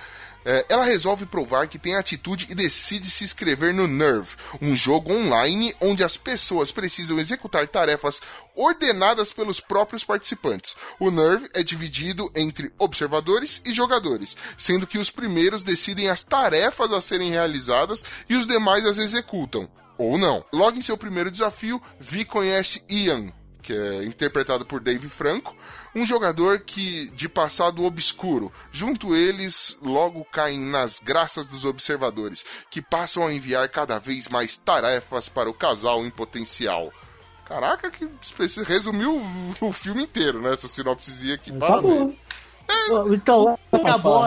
é, 0.50 0.64
ela 0.70 0.86
resolve 0.86 1.26
provar 1.26 1.68
que 1.68 1.78
tem 1.78 1.94
atitude 1.94 2.46
e 2.48 2.54
decide 2.54 3.10
se 3.10 3.22
inscrever 3.22 3.74
no 3.74 3.86
Nerve, 3.86 4.34
um 4.62 4.74
jogo 4.74 5.12
online 5.12 5.76
onde 5.78 6.02
as 6.02 6.16
pessoas 6.16 6.72
precisam 6.72 7.18
executar 7.18 7.68
tarefas 7.68 8.22
ordenadas 8.56 9.30
pelos 9.30 9.60
próprios 9.60 10.04
participantes. 10.04 10.74
O 10.98 11.10
Nerve 11.10 11.50
é 11.52 11.62
dividido 11.62 12.32
entre 12.34 12.72
observadores 12.78 13.60
e 13.66 13.74
jogadores, 13.74 14.38
sendo 14.56 14.86
que 14.86 14.96
os 14.96 15.10
primeiros 15.10 15.62
decidem 15.62 16.08
as 16.08 16.22
tarefas 16.22 16.92
a 16.94 17.00
serem 17.02 17.30
realizadas 17.30 18.02
e 18.26 18.34
os 18.34 18.46
demais 18.46 18.86
as 18.86 18.96
executam. 18.96 19.68
Ou 19.98 20.16
não. 20.16 20.42
Logo 20.50 20.78
em 20.78 20.82
seu 20.82 20.96
primeiro 20.96 21.30
desafio, 21.30 21.82
Vi 22.00 22.24
conhece 22.24 22.82
Ian, 22.88 23.30
que 23.60 23.74
é 23.74 24.04
interpretado 24.04 24.64
por 24.64 24.80
Dave 24.80 25.10
Franco, 25.10 25.54
um 25.94 26.04
jogador 26.06 26.60
que 26.60 27.08
de 27.10 27.28
passado 27.28 27.84
obscuro. 27.84 28.52
Junto 28.70 29.14
eles 29.14 29.76
logo 29.82 30.24
caem 30.26 30.58
nas 30.60 30.98
graças 30.98 31.46
dos 31.46 31.64
observadores, 31.64 32.44
que 32.70 32.80
passam 32.82 33.26
a 33.26 33.32
enviar 33.32 33.68
cada 33.68 33.98
vez 33.98 34.28
mais 34.28 34.56
tarefas 34.58 35.28
para 35.28 35.48
o 35.50 35.54
casal 35.54 36.04
em 36.04 36.10
potencial. 36.10 36.92
Caraca, 37.44 37.90
que 37.90 38.06
resumiu 38.66 39.22
o, 39.60 39.72
filme 39.72 40.02
inteiro, 40.04 40.40
né? 40.42 40.52
Essa 40.52 40.68
sinopsezinha 40.68 41.34
aqui. 41.34 41.50
Acabou. 41.56 42.14
Bom, 42.90 43.14
Então, 43.14 43.58
acabou. 43.72 44.24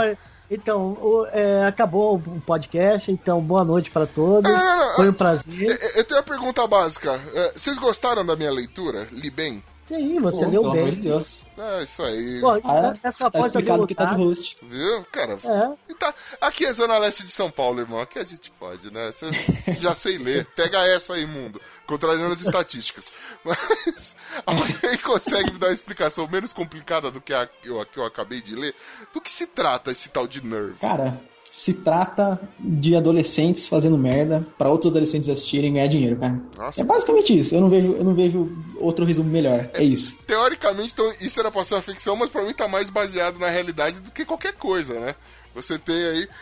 Então, 0.49 0.97
o- 0.99 1.25
é, 1.31 1.63
acabou 1.65 2.15
o 2.17 2.41
podcast. 2.41 3.09
Então, 3.11 3.39
boa 3.39 3.63
noite 3.63 3.89
para 3.91 4.05
todos. 4.05 4.51
Não, 4.51 4.57
não, 4.59 4.87
não, 4.89 4.95
Foi 4.95 5.09
um 5.09 5.13
prazer. 5.13 5.69
eu 5.95 6.03
tenho 6.03 6.19
uma 6.19 6.25
pergunta 6.25 6.65
básica. 6.67 7.21
É, 7.33 7.53
Vocês 7.55 7.77
gostaram 7.77 8.25
da 8.25 8.35
minha 8.35 8.51
leitura? 8.51 9.07
Li 9.11 9.29
bem? 9.29 9.63
Sim, 9.97 10.19
você 10.21 10.45
Pô, 10.45 10.51
leu 10.51 10.71
bem. 10.71 10.89
de 10.91 10.99
Deus. 11.01 11.47
É, 11.57 11.83
isso 11.83 12.01
aí. 12.01 12.39
Pô, 12.39 12.51
Ah, 12.63 12.95
essa 13.03 13.29
Tá 13.29 13.37
voz 13.39 13.47
explicado 13.51 13.85
que 13.85 13.93
tá 13.93 14.05
do 14.05 14.09
aveludada. 14.11 14.39
host. 14.39 14.57
Viu, 14.61 15.05
cara? 15.11 15.33
É. 15.43 15.91
E 15.91 15.95
tá- 15.95 16.13
aqui 16.39 16.65
é 16.65 16.71
Zona 16.71 16.97
Leste 16.97 17.23
de 17.23 17.29
São 17.31 17.51
Paulo, 17.51 17.81
irmão. 17.81 17.99
Aqui 17.99 18.17
a 18.17 18.23
gente 18.23 18.49
pode, 18.51 18.91
né? 18.91 19.11
Cê- 19.11 19.73
já 19.81 19.93
sei 19.93 20.17
ler. 20.17 20.45
Pega 20.55 20.77
essa 20.87 21.13
aí, 21.15 21.25
mundo. 21.25 21.59
Contrariando 21.85 22.33
as 22.33 22.39
estatísticas. 22.41 23.11
Mas 23.43 24.15
alguém 24.45 24.97
consegue 24.99 25.51
me 25.51 25.59
dar 25.59 25.67
uma 25.67 25.73
explicação 25.73 26.27
menos 26.27 26.53
complicada 26.53 27.11
do 27.11 27.19
que 27.19 27.33
a 27.33 27.45
que 27.45 27.67
eu, 27.67 27.85
que 27.85 27.97
eu 27.99 28.05
acabei 28.05 28.41
de 28.41 28.55
ler? 28.55 28.73
Do 29.13 29.19
que 29.19 29.31
se 29.31 29.45
trata 29.47 29.91
esse 29.91 30.07
tal 30.09 30.25
de 30.25 30.41
Nerve? 30.43 30.77
Cara, 30.79 31.19
se 31.51 31.73
trata 31.73 32.39
de 32.57 32.95
adolescentes 32.95 33.67
fazendo 33.67 33.97
merda 33.97 34.47
pra 34.57 34.69
outros 34.69 34.89
adolescentes 34.89 35.27
assistirem 35.27 35.69
e 35.69 35.73
ganhar 35.73 35.87
dinheiro, 35.87 36.15
cara. 36.17 36.41
Nossa. 36.57 36.79
É 36.79 36.83
basicamente 36.83 37.37
isso. 37.37 37.53
Eu 37.53 37.59
não 37.61 37.69
vejo, 37.69 37.91
eu 37.91 38.03
não 38.05 38.15
vejo 38.15 38.49
outro 38.77 39.03
resumo 39.03 39.29
melhor. 39.29 39.69
É 39.73 39.83
isso. 39.83 40.19
Teoricamente, 40.25 40.93
então, 40.93 41.11
isso 41.19 41.37
era 41.41 41.51
pra 41.51 41.63
ser 41.65 41.75
uma 41.75 41.81
ficção, 41.81 42.15
mas 42.15 42.29
pra 42.29 42.43
mim 42.43 42.53
tá 42.53 42.69
mais 42.69 42.89
baseado 42.89 43.37
na 43.37 43.49
realidade 43.49 43.99
do 43.99 44.09
que 44.11 44.23
qualquer 44.23 44.53
coisa, 44.53 44.97
né? 45.01 45.13
Você 45.53 45.77
tem 45.77 45.93
aí. 46.05 46.29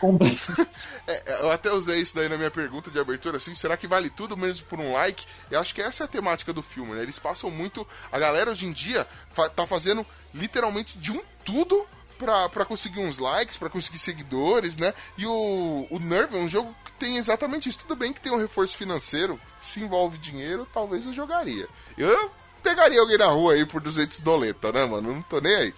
É, 1.08 1.12
é, 1.26 1.40
eu 1.42 1.50
até 1.50 1.72
usei 1.72 2.00
isso 2.00 2.14
daí 2.14 2.28
na 2.28 2.36
minha 2.36 2.50
pergunta 2.50 2.88
de 2.90 2.98
abertura, 3.00 3.38
assim, 3.38 3.52
será 3.54 3.76
que 3.76 3.88
vale 3.88 4.08
tudo 4.10 4.36
mesmo 4.36 4.64
por 4.66 4.78
um 4.78 4.92
like? 4.92 5.26
Eu 5.50 5.58
acho 5.58 5.74
que 5.74 5.82
essa 5.82 6.04
é 6.04 6.06
a 6.06 6.08
temática 6.08 6.52
do 6.52 6.62
filme, 6.62 6.92
né? 6.94 7.02
Eles 7.02 7.18
passam 7.18 7.50
muito. 7.50 7.84
A 8.12 8.18
galera 8.20 8.52
hoje 8.52 8.66
em 8.66 8.72
dia 8.72 9.04
fa- 9.32 9.48
tá 9.48 9.66
fazendo 9.66 10.06
literalmente 10.32 10.96
de 10.98 11.10
um 11.10 11.20
tudo 11.44 11.84
pra, 12.20 12.48
pra 12.50 12.64
conseguir 12.66 13.00
uns 13.00 13.18
likes, 13.18 13.56
pra 13.56 13.70
conseguir 13.70 13.98
seguidores, 13.98 14.76
né? 14.76 14.92
E 15.16 15.26
o, 15.26 15.86
o 15.90 15.98
Nerve 15.98 16.36
é 16.36 16.40
um 16.40 16.48
jogo 16.48 16.74
que 16.84 16.92
tem 16.92 17.16
exatamente 17.16 17.68
isso. 17.68 17.80
Tudo 17.80 17.96
bem 17.96 18.12
que 18.12 18.20
tem 18.20 18.30
um 18.30 18.36
reforço 18.38 18.76
financeiro, 18.76 19.40
se 19.60 19.80
envolve 19.80 20.18
dinheiro, 20.18 20.66
talvez 20.70 21.06
eu 21.06 21.12
jogaria. 21.12 21.66
Eu 21.96 22.30
pegaria 22.62 23.00
alguém 23.00 23.16
na 23.16 23.26
rua 23.28 23.54
aí 23.54 23.64
por 23.64 23.80
200 23.80 24.20
doleta, 24.20 24.70
né, 24.70 24.84
mano? 24.84 25.14
Não 25.14 25.22
tô 25.22 25.40
nem 25.40 25.54
aí. 25.56 25.74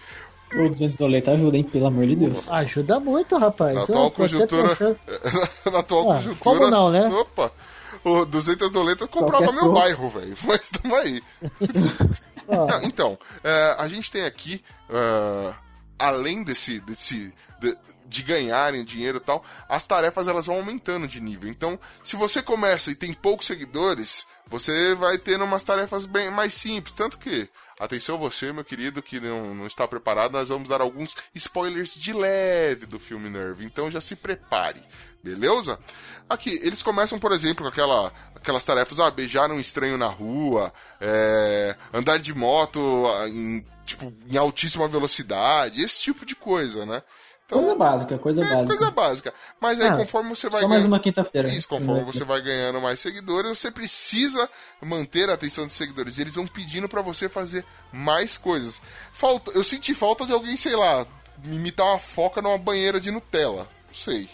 Ô, 0.53 0.67
200 0.69 0.97
doleta 0.97 1.31
ajuda, 1.31 1.57
hein? 1.57 1.63
Pelo 1.63 1.87
amor 1.87 2.05
de 2.05 2.15
Deus. 2.17 2.51
Ajuda 2.51 2.99
muito, 2.99 3.37
rapaz. 3.37 3.73
Na 3.73 3.83
atual 3.83 4.11
conjuntura. 4.11 4.67
pensando- 4.67 4.99
na 5.71 5.79
atual 5.79 6.11
Ah, 6.11 6.15
conjuntura. 6.15 6.39
como 6.43 6.69
não, 6.69 6.91
né? 6.91 7.07
Opa! 7.07 7.51
O 8.03 8.25
200 8.25 8.69
doletas 8.69 9.07
comprava 9.07 9.45
Qualquer 9.45 9.61
meu 9.63 9.71
bairro, 9.73 10.09
velho. 10.09 10.35
Mas 10.43 10.69
tamo 10.69 10.93
aí. 10.95 11.23
Não, 12.45 12.83
então, 12.83 13.17
é, 13.41 13.75
a 13.79 13.87
gente 13.87 14.11
tem 14.11 14.25
aqui, 14.25 14.61
é, 14.89 15.53
além 15.97 16.43
desse, 16.43 16.79
desse 16.81 17.33
de, 17.59 17.77
de 18.05 18.23
ganharem 18.23 18.83
dinheiro 18.83 19.17
e 19.17 19.21
tal, 19.21 19.43
as 19.67 19.87
tarefas 19.87 20.27
elas 20.27 20.45
vão 20.45 20.57
aumentando 20.57 21.07
de 21.07 21.19
nível. 21.19 21.49
Então, 21.49 21.79
se 22.03 22.15
você 22.15 22.41
começa 22.41 22.91
e 22.91 22.95
tem 22.95 23.13
poucos 23.13 23.47
seguidores, 23.47 24.27
você 24.47 24.93
vai 24.95 25.17
tendo 25.17 25.45
umas 25.45 25.63
tarefas 25.63 26.05
bem 26.05 26.29
mais 26.29 26.53
simples. 26.53 26.95
Tanto 26.95 27.17
que, 27.17 27.49
atenção 27.79 28.17
você, 28.17 28.51
meu 28.51 28.63
querido, 28.63 29.01
que 29.01 29.19
não, 29.19 29.55
não 29.55 29.65
está 29.65 29.87
preparado, 29.87 30.33
nós 30.33 30.49
vamos 30.49 30.69
dar 30.69 30.81
alguns 30.81 31.15
spoilers 31.33 31.95
de 31.95 32.13
leve 32.13 32.85
do 32.85 32.99
filme 32.99 33.29
Nerve. 33.29 33.65
Então 33.65 33.89
já 33.89 34.01
se 34.01 34.15
prepare. 34.15 34.83
Beleza? 35.23 35.79
Aqui, 36.29 36.59
eles 36.61 36.83
começam, 36.83 37.17
por 37.17 37.31
exemplo, 37.31 37.63
com 37.63 37.69
aquela, 37.69 38.11
aquelas 38.35 38.65
tarefas, 38.65 38.99
ah, 38.99 39.09
beijar 39.09 39.49
um 39.49 39.59
estranho 39.59 39.97
na 39.97 40.07
rua, 40.07 40.73
é, 40.99 41.77
andar 41.93 42.19
de 42.19 42.33
moto 42.33 43.07
ah, 43.07 43.29
em, 43.29 43.65
tipo, 43.85 44.11
em 44.29 44.37
altíssima 44.37 44.87
velocidade, 44.87 45.81
esse 45.83 45.99
tipo 45.99 46.25
de 46.25 46.35
coisa, 46.35 46.85
né? 46.85 47.01
Então, 47.45 47.59
Coisa 47.59 47.75
básica, 47.75 48.17
coisa 48.17 48.41
é 48.41 48.45
básica. 48.47 48.65
coisa 48.77 48.91
básica. 48.91 49.33
Mas 49.59 49.79
aí, 49.81 49.89
Ah, 49.89 49.97
conforme 49.97 50.29
você 50.29 50.49
vai 50.49 50.61
Só 50.61 50.67
mais 50.67 50.79
ganhando- 50.81 50.93
uma 50.93 50.99
quinta-feira. 50.99 51.49
isso, 51.49 51.67
conforme 51.67 52.01
você 52.03 52.23
vai 52.23 52.41
ganhando 52.41 52.79
mais 52.79 53.01
seguidores, 53.01 53.59
você 53.59 53.69
precisa 53.69 54.49
manter 54.81 55.29
a 55.29 55.33
atenção 55.33 55.65
dos 55.65 55.73
seguidores. 55.75 56.17
Eles 56.17 56.35
vão 56.35 56.47
pedindo 56.47 56.87
pra 56.87 57.01
você 57.01 57.27
fazer 57.27 57.65
mais 57.91 58.37
coisas. 58.37 58.81
Falta, 59.11 59.51
eu 59.51 59.63
senti 59.63 59.93
falta 59.93 60.25
de 60.25 60.31
alguém, 60.31 60.55
sei 60.55 60.75
lá, 60.75 61.05
imitar 61.43 61.85
uma 61.85 61.99
foca 61.99 62.41
numa 62.41 62.57
banheira 62.57 62.99
de 62.99 63.11
Nutella. 63.11 63.67
Não 63.87 63.93
sei. 63.93 64.29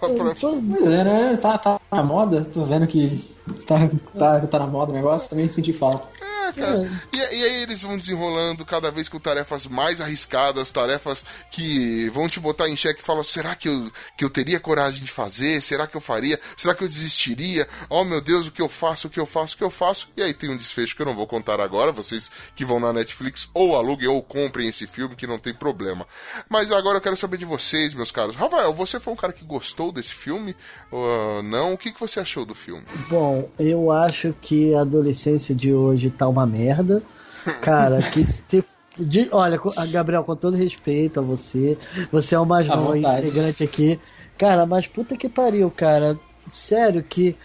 Pra- 0.00 0.08
Pois 0.08 0.86
é, 0.86 1.04
né? 1.04 1.36
Tá, 1.36 1.56
tá 1.58 1.80
na 1.92 2.02
moda. 2.02 2.44
Tô 2.46 2.64
vendo 2.64 2.86
que 2.86 3.22
tá, 3.66 3.76
tá, 4.18 4.46
tá 4.46 4.58
na 4.58 4.66
moda 4.66 4.92
o 4.92 4.94
negócio. 4.94 5.30
Também 5.30 5.48
senti 5.48 5.72
falta. 5.72 6.06
É, 6.22 6.35
cara. 6.52 6.78
E, 7.12 7.16
e 7.16 7.44
aí 7.44 7.62
eles 7.62 7.82
vão 7.82 7.96
desenrolando 7.96 8.64
cada 8.64 8.90
vez 8.90 9.08
com 9.08 9.18
tarefas 9.18 9.66
mais 9.66 10.00
arriscadas, 10.00 10.72
tarefas 10.72 11.24
que 11.50 12.08
vão 12.10 12.28
te 12.28 12.40
botar 12.40 12.68
em 12.68 12.76
xeque 12.76 13.00
e 13.00 13.04
falam, 13.04 13.24
será 13.24 13.54
que 13.54 13.68
eu, 13.68 13.90
que 14.16 14.24
eu 14.24 14.30
teria 14.30 14.60
coragem 14.60 15.02
de 15.02 15.10
fazer? 15.10 15.60
Será 15.60 15.86
que 15.86 15.96
eu 15.96 16.00
faria? 16.00 16.38
Será 16.56 16.74
que 16.74 16.84
eu 16.84 16.88
desistiria? 16.88 17.68
Oh 17.88 18.04
meu 18.04 18.20
Deus, 18.20 18.46
o 18.46 18.52
que 18.52 18.62
eu 18.62 18.68
faço, 18.68 19.08
o 19.08 19.10
que 19.10 19.20
eu 19.20 19.26
faço, 19.26 19.54
o 19.54 19.58
que 19.58 19.64
eu 19.64 19.70
faço? 19.70 20.08
E 20.16 20.22
aí 20.22 20.34
tem 20.34 20.50
um 20.50 20.56
desfecho 20.56 20.94
que 20.94 21.02
eu 21.02 21.06
não 21.06 21.16
vou 21.16 21.26
contar 21.26 21.60
agora, 21.60 21.92
vocês 21.92 22.30
que 22.54 22.64
vão 22.64 22.80
na 22.80 22.92
Netflix 22.92 23.48
ou 23.54 23.76
aluguem 23.76 24.08
ou 24.08 24.22
comprem 24.22 24.68
esse 24.68 24.86
filme 24.86 25.16
que 25.16 25.26
não 25.26 25.38
tem 25.38 25.54
problema. 25.54 26.06
Mas 26.48 26.72
agora 26.72 26.98
eu 26.98 27.02
quero 27.02 27.16
saber 27.16 27.36
de 27.36 27.44
vocês, 27.44 27.94
meus 27.94 28.10
caros. 28.10 28.36
Rafael, 28.36 28.74
você 28.74 29.00
foi 29.00 29.12
um 29.12 29.16
cara 29.16 29.32
que 29.32 29.44
gostou 29.44 29.92
desse 29.92 30.12
filme? 30.12 30.56
Ou 30.90 31.42
não? 31.42 31.74
O 31.74 31.78
que, 31.78 31.92
que 31.92 32.00
você 32.00 32.20
achou 32.20 32.44
do 32.44 32.54
filme? 32.54 32.84
Bom, 33.08 33.48
eu 33.58 33.90
acho 33.90 34.34
que 34.40 34.74
a 34.74 34.80
adolescência 34.80 35.54
de 35.54 35.72
hoje 35.72 36.10
tá 36.10 36.28
uma 36.36 36.46
merda. 36.46 37.02
Cara, 37.62 38.00
que 38.02 38.24
se- 38.24 38.64
de- 38.98 39.28
olha, 39.30 39.60
Gabriel, 39.90 40.24
com 40.24 40.34
todo 40.34 40.56
respeito 40.56 41.20
a 41.20 41.22
você, 41.22 41.76
você 42.10 42.34
é 42.34 42.38
o 42.38 42.46
mais 42.46 42.68
À 42.70 42.76
novo 42.76 42.94
vontade. 42.94 43.26
integrante 43.26 43.62
aqui. 43.64 44.00
Cara, 44.38 44.64
mas 44.66 44.86
puta 44.86 45.16
que 45.16 45.28
pariu, 45.28 45.70
cara. 45.70 46.18
Sério 46.48 47.02
que 47.02 47.36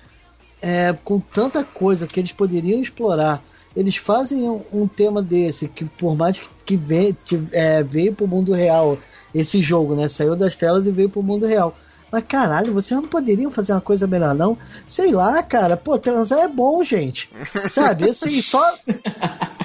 é, 0.62 0.94
com 1.04 1.20
tanta 1.20 1.64
coisa 1.64 2.06
que 2.08 2.20
eles 2.20 2.32
poderiam 2.32 2.80
explorar, 2.82 3.44
eles 3.76 3.96
fazem 3.96 4.44
um, 4.50 4.64
um 4.72 4.88
tema 4.88 5.22
desse, 5.22 5.68
que 5.68 5.86
por 5.86 6.16
mais 6.16 6.38
que, 6.40 6.48
que 6.66 6.76
veio, 6.78 7.14
te- 7.26 7.42
é, 7.52 7.82
veio 7.84 8.14
pro 8.14 8.28
mundo 8.28 8.54
real, 8.54 8.98
esse 9.34 9.62
jogo, 9.62 9.96
né? 9.96 10.08
Saiu 10.08 10.36
das 10.36 10.58
telas 10.58 10.86
e 10.88 10.92
veio 10.92 11.10
pro 11.10 11.24
mundo 11.24 11.46
real. 11.48 11.76
Mas 12.12 12.26
caralho, 12.26 12.74
vocês 12.74 13.00
não 13.00 13.08
poderiam 13.08 13.50
fazer 13.50 13.72
uma 13.72 13.80
coisa 13.82 14.06
melhor, 14.06 14.36
não? 14.36 14.58
Sei 14.86 15.12
lá, 15.12 15.42
cara. 15.42 15.78
Pô, 15.78 15.98
transar 15.98 16.40
é 16.40 16.48
bom, 16.48 16.84
gente. 16.84 17.30
Sabe? 17.70 18.10
Assim, 18.10 18.42
só. 18.42 18.62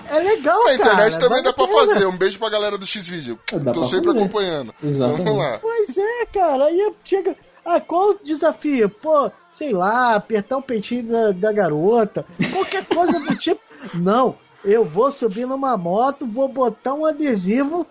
É 0.08 0.18
legal, 0.20 0.64
Na 0.64 0.74
internet 0.74 1.12
cara. 1.18 1.28
também 1.28 1.42
dá 1.42 1.50
a 1.50 1.52
pra 1.52 1.66
pena. 1.66 1.78
fazer. 1.78 2.06
Um 2.06 2.16
beijo 2.16 2.38
pra 2.38 2.48
galera 2.48 2.78
do 2.78 2.86
X-Video. 2.86 3.38
Tô 3.74 3.82
sempre 3.84 4.06
fazer. 4.06 4.18
acompanhando. 4.20 4.72
Exatamente. 4.82 5.24
Vamos 5.24 5.38
lá. 5.38 5.58
Pois 5.58 5.98
é, 5.98 6.26
cara. 6.26 6.66
Aí 6.66 6.94
chega. 7.04 7.36
Ah, 7.64 7.80
qual 7.80 8.10
o 8.10 8.18
desafio? 8.22 8.88
Pô, 8.88 9.28
sei 9.50 9.72
lá, 9.72 10.14
apertar 10.14 10.56
o 10.58 10.62
peitinho 10.62 11.08
da, 11.10 11.32
da 11.32 11.52
garota. 11.52 12.24
Qualquer 12.52 12.84
coisa 12.84 13.18
do 13.18 13.34
tipo. 13.36 13.60
Não, 13.94 14.36
eu 14.64 14.84
vou 14.84 15.10
subir 15.10 15.46
numa 15.46 15.76
moto, 15.76 16.28
vou 16.28 16.46
botar 16.46 16.94
um 16.94 17.04
adesivo. 17.04 17.84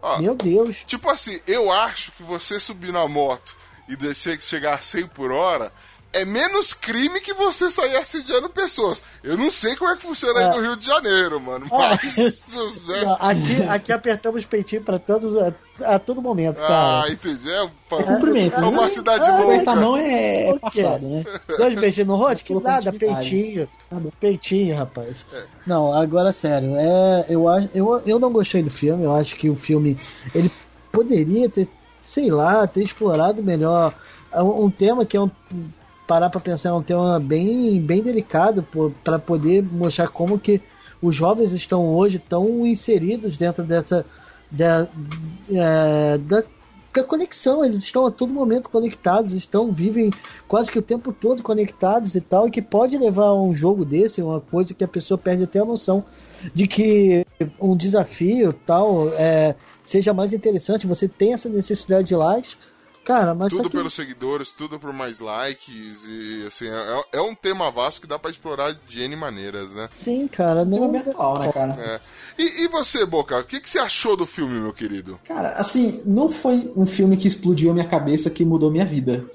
Ó, 0.00 0.18
Meu 0.18 0.34
Deus. 0.34 0.82
Tipo 0.86 1.10
assim, 1.10 1.38
eu 1.46 1.70
acho 1.70 2.10
que 2.12 2.22
você 2.22 2.58
subir 2.58 2.90
na 2.90 3.06
moto 3.06 3.54
e 3.88 3.96
descer 3.96 4.36
que 4.38 4.44
chegar 4.44 4.74
a 4.74 4.78
100 4.82 5.06
por 5.08 5.30
hora 5.32 5.72
é 6.14 6.26
menos 6.26 6.74
crime 6.74 7.22
que 7.22 7.32
você 7.32 7.70
sair 7.70 7.96
assediando 7.96 8.50
pessoas. 8.50 9.02
Eu 9.24 9.34
não 9.34 9.50
sei 9.50 9.74
como 9.76 9.90
é 9.90 9.96
que 9.96 10.02
funciona 10.02 10.40
aí 10.40 10.44
É. 10.44 10.48
no 10.50 10.60
Rio 10.60 10.76
de 10.76 10.84
Janeiro, 10.84 11.40
mano. 11.40 11.66
Mas. 11.70 12.14
né? 12.86 13.00
Não, 13.02 13.14
Aqui, 13.18 13.62
aqui 13.66 13.92
apertamos 13.92 14.44
peitinho 14.44 14.82
pra 14.82 14.98
todos 14.98 15.34
a, 15.38 15.54
a 15.94 15.98
todo 15.98 16.20
momento, 16.20 16.56
cara. 16.56 17.04
Ah, 17.04 17.10
entendi. 17.10 17.50
É, 17.50 17.62
um- 17.64 17.70
É 17.98 18.02
cumprimento, 18.02 18.58
é 18.58 18.60
né? 18.60 18.66
uma 18.66 18.88
cidade 18.90 19.26
Ah, 19.26 19.38
louca. 19.40 19.70
A 19.70 19.74
mão 19.74 19.96
é, 19.96 20.50
é 20.50 20.58
passado, 20.58 21.06
né? 21.08 21.24
Dois 21.56 21.80
beijinhos 21.80 22.08
no 22.08 22.16
rosto? 22.16 22.44
Que 22.44 22.54
nada, 22.60 22.92
peitinho. 22.92 23.66
Tá. 23.88 23.96
Peitinho, 24.20 24.76
rapaz. 24.76 25.24
Não, 25.66 25.94
agora 25.94 26.30
sério, 26.34 26.76
é, 26.76 27.24
eu, 27.30 27.48
acho- 27.48 27.70
eu, 27.74 28.02
eu 28.04 28.18
não 28.18 28.30
gostei 28.30 28.62
do 28.62 28.70
filme, 28.70 29.02
eu 29.04 29.14
acho 29.14 29.34
que 29.36 29.48
o 29.48 29.56
filme 29.56 29.98
ele 30.34 30.50
poderia 30.92 31.48
ter, 31.48 31.68
sei 32.02 32.30
lá, 32.30 32.66
ter 32.66 32.82
explorado 32.82 33.42
melhor. 33.42 33.94
Um, 34.34 34.64
um 34.64 34.70
tema 34.70 35.06
que 35.06 35.16
é 35.16 35.20
um 35.20 35.30
parar 36.06 36.28
pra 36.28 36.40
pensar 36.40 36.70
é 36.70 36.72
um 36.72 36.82
tema 36.82 37.18
bem, 37.18 37.80
bem 37.80 38.02
delicado 38.02 38.66
para 39.02 39.18
poder 39.18 39.62
mostrar 39.62 40.08
como 40.08 40.38
que 40.38 40.60
os 41.00 41.14
jovens 41.16 41.52
estão 41.52 41.86
hoje 41.86 42.18
tão 42.18 42.66
inseridos 42.66 43.36
dentro 43.36 43.64
dessa 43.64 44.04
da, 44.50 44.86
é, 45.50 46.18
da, 46.18 46.44
da 46.92 47.02
conexão, 47.02 47.64
eles 47.64 47.78
estão 47.78 48.04
a 48.04 48.10
todo 48.10 48.32
momento 48.32 48.68
conectados, 48.68 49.32
estão 49.32 49.72
vivem 49.72 50.10
quase 50.46 50.70
que 50.70 50.78
o 50.78 50.82
tempo 50.82 51.12
todo 51.12 51.42
conectados 51.42 52.14
e 52.14 52.20
tal, 52.20 52.46
e 52.46 52.50
que 52.50 52.60
pode 52.60 52.98
levar 52.98 53.26
a 53.26 53.42
um 53.42 53.54
jogo 53.54 53.84
desse, 53.84 54.20
uma 54.20 54.40
coisa 54.40 54.74
que 54.74 54.84
a 54.84 54.88
pessoa 54.88 55.16
perde 55.16 55.44
até 55.44 55.60
a 55.60 55.64
noção 55.64 56.04
de 56.54 56.66
que 56.66 57.24
um 57.58 57.76
desafio 57.76 58.52
tal 58.52 59.08
é, 59.14 59.54
seja 59.82 60.12
mais 60.12 60.32
interessante, 60.32 60.86
você 60.86 61.08
tem 61.08 61.32
essa 61.32 61.48
necessidade 61.48 62.08
de 62.08 62.14
likes, 62.14 62.58
Cara, 63.04 63.34
mas 63.34 63.52
tudo 63.52 63.68
que... 63.68 63.76
pelos 63.76 63.94
seguidores, 63.94 64.50
tudo 64.50 64.78
por 64.78 64.92
mais 64.92 65.18
likes 65.18 66.06
e 66.06 66.44
assim, 66.46 66.68
é, 66.68 67.18
é 67.18 67.20
um 67.20 67.34
tema 67.34 67.70
vasto 67.70 68.00
que 68.00 68.06
dá 68.06 68.18
pra 68.18 68.30
explorar 68.30 68.72
de 68.86 69.02
N 69.02 69.16
maneiras, 69.16 69.72
né? 69.72 69.88
Sim, 69.90 70.28
cara, 70.28 70.64
não 70.64 70.90
Tema 70.90 71.10
atual, 71.10 71.38
né, 71.40 71.52
cara? 71.52 71.72
É. 71.80 72.00
E, 72.38 72.64
e 72.64 72.68
você, 72.68 73.04
Boca, 73.04 73.38
o 73.38 73.44
que, 73.44 73.60
que 73.60 73.68
você 73.68 73.78
achou 73.78 74.16
do 74.16 74.26
filme, 74.26 74.60
meu 74.60 74.72
querido? 74.72 75.18
Cara, 75.24 75.52
assim, 75.54 76.02
não 76.06 76.28
foi 76.28 76.72
um 76.76 76.86
filme 76.86 77.16
que 77.16 77.26
explodiu 77.26 77.70
a 77.70 77.74
minha 77.74 77.88
cabeça, 77.88 78.30
que 78.30 78.44
mudou 78.44 78.70
minha 78.70 78.86
vida. 78.86 79.26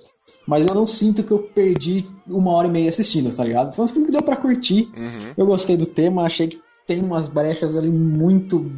Mas 0.48 0.66
eu 0.66 0.74
não 0.74 0.88
sinto 0.88 1.24
que 1.24 1.32
eu 1.32 1.40
perdi 1.40 2.10
uma 2.26 2.52
hora 2.52 2.68
e 2.68 2.72
meia 2.72 2.90
assistindo, 2.90 3.36
tá 3.36 3.44
ligado? 3.44 3.76
Foi 3.76 3.84
um 3.84 3.88
filme 3.88 4.06
que 4.06 4.14
deu 4.14 4.24
pra 4.24 4.38
curtir. 4.38 4.90
Uhum. 4.96 5.34
Eu 5.36 5.46
gostei 5.46 5.76
do 5.76 5.86
tema, 5.86 6.24
achei 6.24 6.48
que 6.48 6.62
tem 6.86 7.02
umas 7.02 7.28
brechas 7.28 7.76
ali 7.76 7.90
muito, 7.90 8.72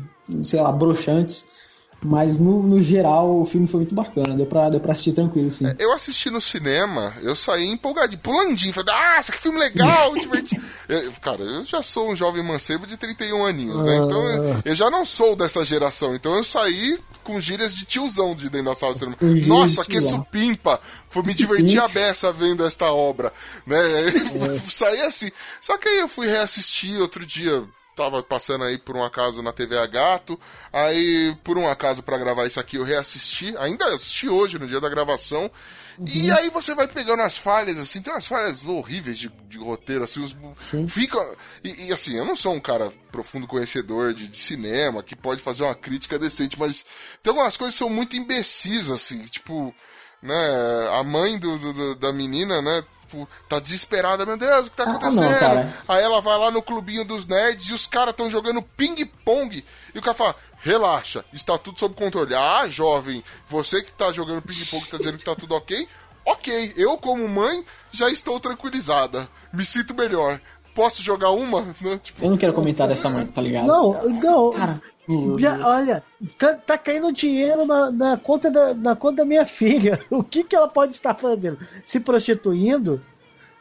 sei 0.43 0.60
lá, 0.60 0.72
broxantes. 0.72 1.59
Mas 2.01 2.39
no, 2.39 2.63
no 2.63 2.82
geral 2.82 3.41
o 3.41 3.46
filme 3.46 3.68
foi 3.68 3.82
muito 3.82 3.94
bacana, 3.94 4.34
deu 4.36 4.46
pra, 4.46 4.70
deu 4.70 4.79
pra 4.79 4.94
assistir 4.94 5.12
tranquilo, 5.12 5.50
sim. 5.51 5.65
Eu 5.77 5.91
assisti 5.94 6.29
no 6.29 6.39
cinema, 6.39 7.13
eu 7.22 7.36
saí 7.36 7.68
empolgadinho, 7.68 8.20
pulandinho, 8.22 8.74
falei, 8.74 8.94
ah, 8.96 9.18
esse 9.20 9.32
que 9.32 9.38
filme 9.38 9.60
legal, 9.60 10.13
divertido. 10.15 10.63
Eu- 10.88 11.12
cara, 11.22 11.41
eu 11.41 11.63
já 11.63 11.84
sou 11.84 12.10
um 12.10 12.15
jovem 12.15 12.41
mancebo 12.44 12.88
de 12.88 12.96
31 12.96 13.46
aninhos, 13.46 13.84
né? 13.84 13.98
Então 13.98 14.27
eu, 14.29 14.62
eu 14.65 14.75
já 14.75 14.89
não 14.89 15.06
sou 15.06 15.36
dessa 15.36 15.63
geração, 15.65 16.15
então 16.15 16.34
eu 16.36 16.44
saí 16.44 16.98
com 17.24 17.39
gírias 17.39 17.75
de 17.75 17.86
tiozão 17.86 18.34
de 18.34 18.50
dentro 18.50 18.68
da 18.68 18.75
sala 18.75 18.94
de 18.94 19.00
cinema. 19.00 19.18
Nossa, 19.46 19.84
que 19.84 19.98
supimpa! 20.01 20.79
Foi 21.10 21.22
me 21.24 21.34
divertir 21.34 21.79
a 21.79 21.88
beça 21.88 22.32
vendo 22.32 22.65
esta 22.65 22.91
obra, 22.94 23.34
né? 23.68 23.77
É. 23.77 24.60
saí 24.70 25.01
assim. 25.01 25.29
Só 25.60 25.77
que 25.77 25.88
aí 25.89 26.00
eu 26.00 26.08
fui 26.08 26.27
reassistir 26.27 27.00
outro 27.01 27.25
dia, 27.25 27.63
tava 28.03 28.24
passando 28.24 28.63
aí 28.63 28.77
por 28.77 28.96
um 28.96 29.03
acaso 29.03 29.41
na 29.44 29.51
TV 29.51 29.77
a 29.77 29.86
Gato, 29.86 30.39
aí 30.72 31.36
por 31.44 31.58
um 31.58 31.68
acaso 31.68 32.01
pra 32.01 32.18
gravar 32.18 32.46
isso 32.48 32.60
aqui 32.60 32.77
eu 32.77 32.84
reassisti, 32.84 33.53
ainda 33.58 33.86
assisti 33.94 34.29
hoje 34.29 34.58
no 34.58 34.65
dia 34.68 34.79
da 34.79 34.88
gravação, 34.89 35.51
Uhum. 35.98 36.06
e 36.08 36.32
aí 36.32 36.50
você 36.50 36.74
vai 36.74 36.88
pegando 36.88 37.22
as 37.24 37.38
falhas, 37.38 37.77
assim, 37.77 38.01
tem 38.01 38.13
umas 38.13 38.25
falhas 38.25 38.63
horríveis 38.63 39.20
de, 39.20 39.27
de 39.50 39.58
roteiro, 39.58 40.06
assim, 40.06 40.22
os, 40.24 40.34
Sim. 40.58 40.88
fica, 40.88 41.20
e, 41.62 41.88
e, 41.88 41.91
assim, 41.94 42.15
eu 42.15 42.24
não 42.24 42.38
sou 42.38 42.53
um 42.53 42.60
cara 42.62 42.89
profundo 43.12 43.46
conhecedor 43.46 44.13
de, 44.13 44.29
de 44.29 44.38
cinema, 44.38 45.03
que 45.03 45.13
pode 45.13 45.41
fazer 45.41 45.63
uma 45.63 45.75
crítica 45.75 46.18
decente, 46.18 46.58
mas 46.58 46.86
tem 47.22 47.32
algumas 47.32 47.58
coisas 47.58 47.75
que 47.75 47.79
são 47.79 47.89
muito 47.89 48.15
imbecis, 48.15 48.89
assim, 48.89 49.25
tipo, 49.25 49.75
né, 50.24 50.89
a 50.98 51.03
mãe 51.03 51.38
do- 51.38 51.58
do- 51.74 51.96
da 51.96 52.13
menina, 52.13 52.62
né, 52.62 52.82
tipo, 53.10 53.28
tá 53.48 53.60
desesperada, 53.60 54.25
meu 54.25 54.38
Deus, 54.38 54.68
o 54.68 54.72
que 54.72 54.78
tá 54.78 54.84
Ah, 54.84 54.86
não, 54.88 54.96
acontecendo? 54.98 55.39
cara. 55.39 55.74
Aí 55.88 56.04
ela 56.04 56.22
vai 56.22 56.38
lá 56.38 56.51
no 56.51 56.62
clubinho 56.62 57.04
dos 57.04 57.25
nerds 57.25 57.66
e 57.70 57.74
os 57.74 57.88
caras 57.88 58.12
estão 58.12 58.30
jogando 58.30 58.62
ping-pong. 58.62 59.66
E 59.94 59.98
o 59.98 60.01
cara 60.01 60.16
fala: 60.16 60.36
relaxa, 60.60 61.25
está 61.34 61.58
tudo 61.58 61.80
sob 61.80 61.96
controle. 61.96 62.34
Ah, 62.36 62.68
jovem, 62.70 63.24
você 63.48 63.82
que 63.82 63.92
tá 63.94 64.12
jogando 64.12 64.42
ping-pong 64.42 64.86
tá 64.88 64.98
dizendo 64.98 65.18
que 65.18 65.24
tá 65.24 65.36
tudo 65.36 65.56
ok? 65.56 65.88
Ok, 66.25 66.74
eu 66.78 66.96
como 66.98 67.28
mãe 67.28 67.66
já 67.92 68.10
estou 68.10 68.39
tranquilizada. 68.39 69.28
Me 69.51 69.66
sinto 69.66 69.96
melhor. 69.96 70.39
Posso 70.74 71.02
jogar 71.02 71.32
uma? 71.32 71.76
Né? 71.82 72.00
Tipo, 72.02 72.24
Eu 72.24 72.32
não 72.32 72.38
quero 72.38 72.54
comentar 72.54 72.88
dessa 72.88 73.10
mãe, 73.10 73.26
tá 73.26 73.42
ligado? 73.42 73.68
Não, 73.68 74.10
não. 74.22 74.52
Cara, 74.52 74.82
Deus. 75.08 75.66
olha, 75.66 76.04
tá, 76.38 76.54
tá 76.54 76.78
caindo 76.78 77.12
dinheiro 77.12 77.66
na, 77.66 77.92
na 77.92 78.18
conta 78.18 78.52
da, 78.52 78.74
na 78.74 78.96
conta 78.96 79.18
da 79.18 79.26
minha 79.26 79.46
filha. 79.46 80.00
O 80.12 80.24
que, 80.24 80.44
que 80.44 80.56
ela 80.56 80.68
pode 80.68 80.94
estar 80.94 81.16
fazendo? 81.16 81.58
Se 81.86 82.00
prostituindo? 82.00 83.02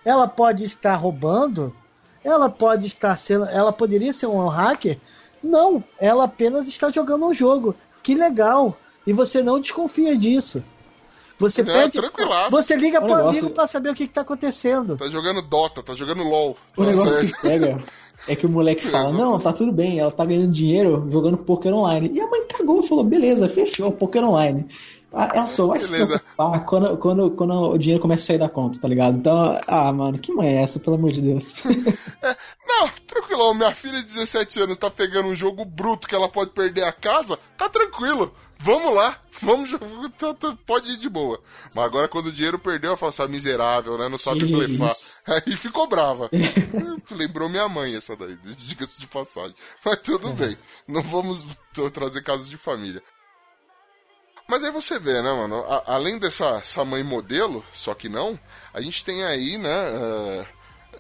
Ela 0.04 0.28
pode 0.28 0.64
estar 0.64 0.94
roubando? 0.96 1.74
Ela 2.22 2.48
pode 2.50 2.86
estar 2.86 3.16
sendo. 3.18 3.44
Ela 3.46 3.72
poderia 3.72 4.12
ser 4.12 4.26
um 4.26 4.46
hacker? 4.48 4.98
Não, 5.42 5.82
ela 5.98 6.24
apenas 6.24 6.68
está 6.68 6.90
jogando 6.90 7.26
um 7.26 7.34
jogo. 7.34 7.74
Que 8.02 8.14
legal. 8.14 8.76
E 9.06 9.12
você 9.12 9.42
não 9.42 9.60
desconfia 9.60 10.16
disso. 10.16 10.62
Você 11.38 11.60
É, 11.60 11.64
pede. 11.64 11.98
Você 12.50 12.76
liga 12.76 12.98
O 12.98 13.06
pro 13.06 13.16
negócio- 13.16 13.40
amigo 13.40 13.50
pra 13.54 13.66
saber 13.66 13.90
o 13.90 13.94
que, 13.94 14.06
que 14.08 14.14
tá 14.14 14.22
acontecendo. 14.22 14.96
tá 14.96 15.06
jogando 15.08 15.40
Dota, 15.42 15.82
tá 15.82 15.94
jogando 15.94 16.22
LOL. 16.22 16.56
O 16.76 16.84
Tá 16.84 16.90
negócio 16.90 17.12
certo. 17.14 17.32
que 17.34 17.40
pega 17.42 17.82
é 18.26 18.34
que 18.36 18.44
o 18.46 18.48
moleque 18.48 18.84
fala, 18.86 19.12
não, 19.12 19.38
tá 19.38 19.52
tudo 19.52 19.70
bem, 19.72 20.00
ela 20.00 20.10
tá 20.10 20.24
ganhando 20.24 20.50
dinheiro 20.50 21.06
jogando 21.10 21.38
poker 21.38 21.72
online. 21.72 22.10
E 22.12 22.20
a 22.20 22.26
mãe 22.28 22.44
cagou 22.48 22.80
e 22.80 22.86
falou, 22.88 23.04
beleza, 23.04 23.48
fechou, 23.48 23.92
poker 23.92 24.24
online. 24.24 24.66
Ah, 25.12 25.30
Ela 25.34 25.46
só 25.46 25.66
vai 25.68 25.80
se 25.80 25.90
Beleza. 25.90 26.18
preocupar 26.18 26.64
quando, 26.66 26.98
quando, 26.98 27.30
quando 27.30 27.70
o 27.70 27.78
dinheiro 27.78 28.02
começa 28.02 28.24
a 28.24 28.26
sair 28.26 28.38
da 28.38 28.48
conta, 28.48 28.78
tá 28.78 28.86
ligado? 28.88 29.16
Então, 29.16 29.58
ah, 29.66 29.90
mano, 29.92 30.18
que 30.18 30.30
mãe 30.34 30.48
é 30.58 30.62
essa, 30.62 30.78
pelo 30.80 30.96
amor 30.96 31.12
de 31.12 31.22
Deus? 31.22 31.54
Tranquilão, 33.06 33.54
minha 33.54 33.74
filha 33.74 33.98
de 33.98 34.04
17 34.04 34.60
anos 34.60 34.78
tá 34.78 34.90
pegando 34.90 35.28
um 35.28 35.34
jogo 35.36 35.64
bruto 35.64 36.06
que 36.06 36.14
ela 36.14 36.28
pode 36.28 36.50
perder 36.50 36.84
a 36.84 36.92
casa, 36.92 37.36
tá 37.56 37.68
tranquilo. 37.68 38.34
Vamos 38.60 38.94
lá, 38.94 39.20
vamos, 39.40 39.70
tá- 40.18 40.34
tá- 40.34 40.56
pode 40.66 40.90
ir 40.92 40.96
de 40.98 41.08
boa. 41.08 41.40
Mas 41.74 41.84
agora 41.84 42.08
quando 42.08 42.26
o 42.26 42.32
dinheiro 42.32 42.58
perdeu, 42.58 42.88
ela 42.90 42.96
fala 42.96 43.10
assim, 43.10 43.22
ah, 43.22 43.28
miserável, 43.28 43.96
né? 43.98 44.08
Não 44.08 44.18
sabe 44.18 44.40
Que 44.40 44.46
blefar. 44.52 44.92
Aí 45.46 45.56
ficou 45.56 45.86
brava. 45.86 46.28
Lembrou 47.12 47.48
minha 47.48 47.68
mãe 47.68 47.94
essa 47.96 48.16
daí, 48.16 48.36
diga-se 48.36 49.00
de 49.00 49.06
passagem. 49.06 49.54
Mas 49.84 49.98
tudo 50.00 50.30
bem, 50.32 50.56
não 50.86 51.02
vamos 51.02 51.44
trazer 51.92 52.22
casos 52.22 52.48
de 52.50 52.56
família. 52.56 53.02
Mas 54.50 54.64
aí 54.64 54.70
você 54.72 54.98
vê, 54.98 55.12
né, 55.20 55.30
mano? 55.30 55.62
a- 55.68 55.82
além 55.94 56.18
dessa 56.18 56.46
essa 56.56 56.82
mãe 56.84 57.02
modelo, 57.02 57.62
só 57.72 57.92
que 57.94 58.08
não, 58.08 58.38
a 58.72 58.80
gente 58.80 59.04
tem 59.04 59.22
aí, 59.22 59.58
né, 59.58 59.68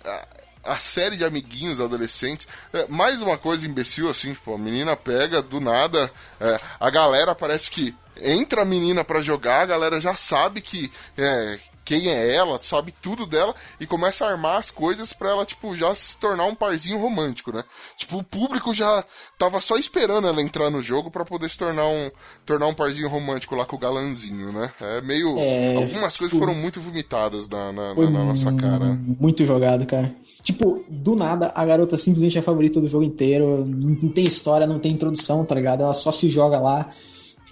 eh, 0.04 0.26
a, 0.72 0.78
série 0.78 1.16
de 1.16 1.24
amiguinhos 1.24 1.80
adolescentes. 1.80 2.48
É, 2.72 2.86
mais 2.88 3.20
uma 3.20 3.36
coisa 3.36 3.66
imbecil, 3.66 4.08
assim, 4.08 4.32
tipo, 4.32 4.54
a 4.54 4.58
menina 4.58 4.96
pega 4.96 5.42
do 5.42 5.60
nada, 5.60 6.10
é, 6.40 6.60
a 6.78 6.90
galera 6.90 7.34
parece 7.34 7.70
que 7.70 7.94
entra 8.20 8.62
a 8.62 8.64
menina 8.64 9.04
pra 9.04 9.22
jogar, 9.22 9.62
a 9.62 9.66
galera 9.66 10.00
já 10.00 10.14
sabe 10.14 10.60
que. 10.60 10.90
é, 11.16 11.58
quem 11.88 12.06
é 12.08 12.34
ela, 12.36 12.58
sabe 12.60 12.92
tudo 13.00 13.24
dela 13.24 13.54
e 13.80 13.86
começa 13.86 14.26
a 14.26 14.30
armar 14.30 14.58
as 14.58 14.70
coisas 14.70 15.14
pra 15.14 15.30
ela, 15.30 15.46
tipo, 15.46 15.74
já 15.74 15.94
se 15.94 16.18
tornar 16.18 16.44
um 16.44 16.54
parzinho 16.54 16.98
romântico, 17.00 17.50
né? 17.50 17.64
Tipo, 17.96 18.18
o 18.18 18.22
público 18.22 18.74
já 18.74 19.02
tava 19.38 19.58
só 19.62 19.78
esperando 19.78 20.28
ela 20.28 20.42
entrar 20.42 20.68
no 20.70 20.82
jogo 20.82 21.10
pra 21.10 21.24
poder 21.24 21.48
se 21.48 21.56
tornar 21.56 21.86
um, 21.88 22.10
tornar 22.44 22.66
um 22.66 22.74
parzinho 22.74 23.08
romântico 23.08 23.54
lá 23.54 23.64
com 23.64 23.76
o 23.76 23.78
galanzinho, 23.78 24.52
né? 24.52 24.70
É 24.78 25.00
meio. 25.00 25.38
É, 25.38 25.76
algumas 25.76 26.14
coisas 26.14 26.30
tipo, 26.34 26.38
foram 26.38 26.54
muito 26.54 26.78
vomitadas 26.78 27.48
na, 27.48 27.72
na, 27.72 27.94
na- 27.94 28.10
na 28.10 28.24
nossa 28.26 28.52
cara. 28.52 28.84
Muito 29.18 29.46
jogado, 29.46 29.86
cara. 29.86 30.14
Tipo, 30.42 30.84
do 30.90 31.16
nada, 31.16 31.50
a 31.54 31.64
garota 31.64 31.96
simplesmente 31.96 32.36
é 32.36 32.40
a 32.40 32.44
favorita 32.44 32.82
do 32.82 32.86
jogo 32.86 33.04
inteiro. 33.04 33.64
Não 33.66 34.10
tem 34.12 34.24
história, 34.26 34.66
não 34.66 34.78
tem 34.78 34.92
introdução, 34.92 35.42
tá 35.42 35.54
ligado? 35.54 35.82
Ela 35.82 35.94
só 35.94 36.12
se 36.12 36.28
joga 36.28 36.58
lá. 36.60 36.90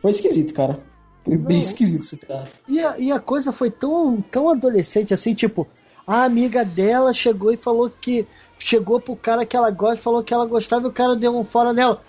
Foi 0.03 0.11
esquisito, 0.11 0.53
cara. 0.53 0.79
Foi 1.27 1.37
bem 1.37 1.61
esquisito 1.61 2.03
esse 2.03 2.17
pedaço. 2.17 2.63
E 2.69 2.81
a, 2.81 2.99
e 2.99 3.13
a 3.13 3.19
coisa 3.21 3.53
foi 3.53 3.71
tão, 3.71 4.21
tão 4.23 4.49
adolescente 4.49 5.13
assim, 5.13 5.35
tipo, 5.35 5.67
a 6.07 6.23
amiga 6.25 6.65
dela 6.65 7.13
chegou 7.13 7.53
e 7.53 7.57
falou 7.57 7.91
que. 7.91 8.27
Chegou 8.59 8.99
pro 8.99 9.15
cara 9.15 9.45
que 9.45 9.55
ela 9.57 9.71
gosta, 9.71 10.03
falou 10.03 10.23
que 10.23 10.33
ela 10.33 10.47
gostava 10.47 10.87
e 10.87 10.89
o 10.89 10.93
cara 10.93 11.15
deu 11.15 11.37
um 11.37 11.45
fora 11.45 11.73
nela. 11.75 12.03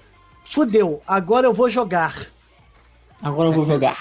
Fudeu, 0.43 1.01
agora 1.05 1.45
eu 1.45 1.53
vou 1.53 1.69
jogar. 1.69 2.15
Agora 3.21 3.49
eu 3.49 3.53
vou 3.53 3.65
jogar. 3.65 3.97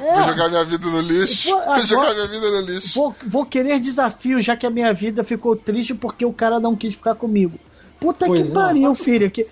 É, 0.00 0.14
Vou 0.14 0.24
jogar 0.24 0.48
minha 0.48 0.64
vida 0.64 0.86
no 0.88 1.00
lixo. 1.00 1.50
Vou- 1.50 1.58
Vou 1.58 1.64
agora- 1.72 1.84
jogar 1.84 2.14
minha 2.14 2.28
vida 2.28 2.50
no 2.50 2.60
lixo. 2.60 2.94
vou, 2.94 3.14
vou 3.26 3.44
querer 3.46 3.78
desafio, 3.80 4.40
já 4.40 4.56
que 4.56 4.66
a 4.66 4.70
minha 4.70 4.92
vida 4.92 5.22
ficou 5.24 5.54
triste 5.56 5.94
porque 5.94 6.24
o 6.24 6.32
cara 6.32 6.58
não 6.60 6.74
quis 6.74 6.94
ficar 6.94 7.14
comigo. 7.14 7.58
Puta 8.00 8.26
Pois 8.26 8.42
que 8.46 8.50
é. 8.50 8.54
pariu, 8.54 8.94
filho. 8.94 9.30
Que... 9.30 9.46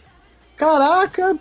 Caraca, 0.57 1.39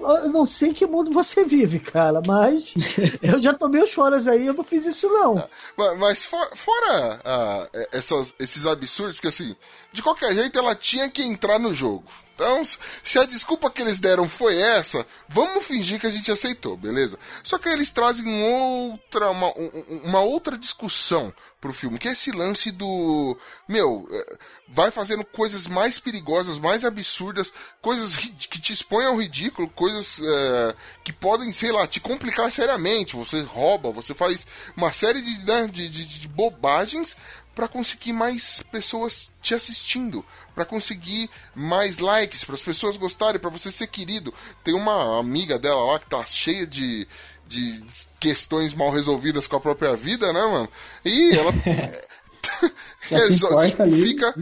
eu 0.00 0.28
não 0.30 0.46
sei 0.46 0.72
que 0.74 0.86
mundo 0.86 1.10
você 1.12 1.44
vive, 1.44 1.78
cara, 1.80 2.20
mas 2.26 2.74
eu 3.22 3.40
já 3.40 3.52
tomei 3.54 3.82
os 3.82 3.92
foras 3.92 4.26
aí, 4.26 4.46
eu 4.46 4.54
não 4.54 4.64
fiz 4.64 4.86
isso 4.86 5.08
não. 5.08 5.48
Mas, 5.76 5.98
mas 5.98 6.24
fo- 6.26 6.56
fora 6.56 7.20
ah, 7.24 7.68
essas- 7.92 8.34
esses 8.38 8.66
absurdos, 8.66 9.16
porque 9.16 9.28
assim, 9.28 9.54
de 9.92 10.02
qualquer 10.02 10.32
jeito 10.32 10.58
ela 10.58 10.74
tinha 10.74 11.10
que 11.10 11.22
entrar 11.22 11.58
no 11.58 11.72
jogo. 11.74 12.04
Então, 12.34 12.62
se 13.02 13.18
a 13.18 13.24
desculpa 13.26 13.70
que 13.70 13.82
eles 13.82 14.00
deram 14.00 14.26
foi 14.26 14.56
essa, 14.56 15.04
vamos 15.28 15.62
fingir 15.66 16.00
que 16.00 16.06
a 16.06 16.10
gente 16.10 16.32
aceitou, 16.32 16.74
beleza? 16.74 17.18
Só 17.44 17.58
que 17.58 17.68
eles 17.68 17.92
trazem 17.92 18.42
outra, 18.42 19.30
uma, 19.30 19.48
um- 19.48 20.00
uma 20.04 20.20
outra 20.20 20.56
discussão 20.56 21.30
pro 21.60 21.74
filme, 21.74 21.98
que 21.98 22.08
é 22.08 22.12
esse 22.12 22.30
lance 22.32 22.70
do. 22.70 23.36
Meu, 23.68 24.08
eh, 24.10 24.38
vai 24.68 24.90
fazendo 24.90 25.24
coisas 25.24 25.66
mais 25.66 25.98
perigosas, 25.98 26.58
mais 26.58 26.84
absurdas, 26.84 27.52
coisas 27.82 28.16
que 28.16 28.58
te 28.60 28.72
expõem 28.72 29.06
ao 29.06 29.16
ridículo, 29.20 29.68
coisas 29.68 30.18
eh, 30.22 30.74
que 31.04 31.12
podem, 31.12 31.52
sei 31.52 31.70
lá, 31.70 31.86
te 31.86 32.00
complicar 32.00 32.50
seriamente. 32.50 33.14
Você 33.16 33.42
rouba, 33.42 33.90
você 33.92 34.14
faz 34.14 34.46
uma 34.76 34.90
série 34.90 35.20
de, 35.20 35.46
né, 35.46 35.66
de, 35.68 35.88
de- 35.90 36.20
de 36.20 36.28
bobagens 36.28 37.16
para 37.54 37.68
conseguir 37.68 38.12
mais 38.14 38.62
pessoas 38.70 39.30
te 39.42 39.54
assistindo, 39.54 40.24
para 40.54 40.64
conseguir 40.64 41.28
mais 41.54 41.98
likes, 41.98 42.42
para 42.44 42.54
as 42.54 42.62
pessoas 42.62 42.96
gostarem, 42.96 43.40
para 43.40 43.50
você 43.50 43.70
ser 43.70 43.88
querido. 43.88 44.32
Tem 44.64 44.72
uma 44.72 45.18
amiga 45.20 45.58
dela 45.58 45.84
lá 45.84 45.98
que 45.98 46.08
tá 46.08 46.24
cheia 46.24 46.66
de 46.66 47.06
de 47.50 47.84
questões 48.20 48.72
mal 48.74 48.90
resolvidas 48.90 49.46
com 49.48 49.56
a 49.56 49.60
própria 49.60 49.96
vida, 49.96 50.32
né, 50.32 50.40
mano? 50.40 50.68
E 51.04 51.32
ela 51.36 51.52
se 53.26 53.34
só- 53.38 53.48
ali. 53.82 54.02
fica 54.02 54.32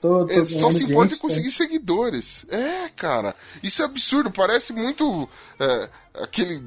Tô- 0.00 0.24
tô 0.26 0.32
é, 0.32 0.46
só 0.46 0.70
se 0.70 0.82
importa 0.84 1.14
em 1.14 1.18
conseguir 1.18 1.50
seguidores. 1.52 2.44
É, 2.48 2.88
cara. 2.96 3.34
Isso 3.62 3.82
é 3.82 3.84
absurdo. 3.84 4.30
Parece 4.30 4.72
muito 4.72 5.28
é, 5.58 5.90
aquele. 6.22 6.62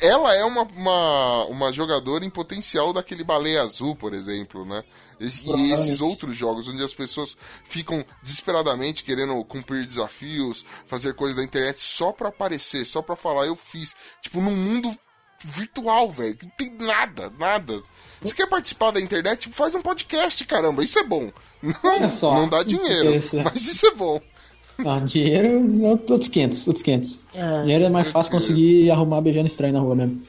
ela 0.00 0.34
é 0.34 0.44
uma, 0.44 0.62
uma, 0.62 1.46
uma 1.46 1.72
jogadora 1.72 2.24
em 2.24 2.30
potencial 2.30 2.92
daquele 2.92 3.24
baleia 3.24 3.62
azul, 3.62 3.94
por 3.96 4.12
exemplo, 4.14 4.64
né? 4.66 4.82
E, 5.22 5.72
esses 5.72 6.00
outros 6.00 6.34
jogos, 6.34 6.66
onde 6.66 6.82
as 6.82 6.94
pessoas 6.94 7.36
ficam 7.64 8.04
desesperadamente 8.22 9.04
querendo 9.04 9.42
cumprir 9.44 9.86
desafios, 9.86 10.64
fazer 10.84 11.14
coisas 11.14 11.36
da 11.36 11.44
internet 11.44 11.80
só 11.80 12.12
pra 12.12 12.28
aparecer, 12.28 12.84
só 12.84 13.00
pra 13.00 13.14
falar, 13.14 13.46
eu 13.46 13.56
fiz. 13.56 13.94
Tipo, 14.20 14.40
num 14.40 14.56
mundo 14.56 14.92
virtual, 15.44 16.10
velho. 16.10 16.36
Não 16.42 16.50
tem 16.50 16.74
nada, 16.74 17.32
nada. 17.38 17.80
Você 18.20 18.34
quer 18.34 18.48
participar 18.48 18.90
da 18.90 19.00
internet? 19.00 19.48
Faz 19.50 19.74
um 19.74 19.82
podcast, 19.82 20.44
caramba. 20.44 20.82
Isso 20.82 20.98
é 20.98 21.04
bom. 21.04 21.30
Não, 21.62 22.08
só, 22.10 22.34
não 22.34 22.48
dá 22.48 22.62
dinheiro, 22.62 23.12
mas 23.44 23.66
isso 23.66 23.86
é 23.86 23.94
bom. 23.94 24.20
Ah, 24.84 24.98
dinheiro, 25.00 25.84
outros 25.84 26.28
500, 26.28 26.66
outros 26.66 26.82
500. 26.82 27.20
É. 27.34 27.62
Dinheiro 27.62 27.84
é 27.84 27.90
mais 27.90 28.10
fácil 28.10 28.32
conseguir 28.32 28.90
arrumar 28.90 29.20
beijando 29.20 29.46
estranho 29.46 29.74
na 29.74 29.80
rua 29.80 29.94
mesmo. 29.94 30.20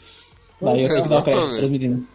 Daí 0.61 0.83
eu 0.83 0.89
tenho 0.89 1.03
que 1.03 1.09
dar 1.09 1.19
o 1.19 1.23
crédito 1.23 1.57
pras 1.57 1.69
meninas. 1.69 2.12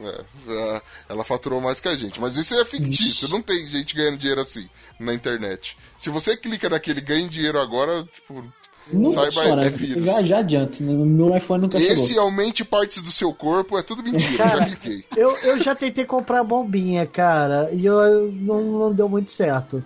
É, 0.00 0.24
é, 0.48 0.82
ela 1.08 1.24
faturou 1.24 1.60
mais 1.60 1.80
que 1.80 1.88
a 1.88 1.96
gente. 1.96 2.20
Mas 2.20 2.36
isso 2.36 2.54
é 2.54 2.64
fictício, 2.64 3.28
não 3.28 3.42
tem 3.42 3.66
gente 3.66 3.94
ganhando 3.94 4.18
dinheiro 4.18 4.40
assim 4.40 4.68
na 4.98 5.14
internet. 5.14 5.76
Se 5.98 6.10
você 6.10 6.36
clica 6.36 6.68
naquele 6.68 7.00
ganhe 7.00 7.28
dinheiro 7.28 7.58
agora, 7.58 8.04
tipo, 8.04 8.44
não 8.90 9.10
saiba, 9.10 9.64
é 9.64 9.70
vírus. 9.70 10.04
Já, 10.04 10.22
já 10.22 10.38
adianta, 10.38 10.82
no 10.82 11.06
meu 11.06 11.36
iPhone 11.36 11.62
nunca 11.62 11.78
Esse 11.78 12.08
chegou. 12.08 12.24
aumente 12.24 12.64
partes 12.64 13.00
do 13.02 13.10
seu 13.10 13.32
corpo 13.32 13.78
é 13.78 13.82
tudo 13.82 14.02
mentira, 14.02 14.36
cara, 14.36 14.58
já 14.60 14.66
cliquei. 14.66 15.04
Eu, 15.16 15.36
eu 15.38 15.58
já 15.60 15.74
tentei 15.74 16.04
comprar 16.04 16.42
bombinha, 16.42 17.06
cara, 17.06 17.70
e 17.72 17.84
eu, 17.84 18.32
não, 18.32 18.62
não 18.62 18.94
deu 18.94 19.08
muito 19.08 19.30
certo. 19.30 19.84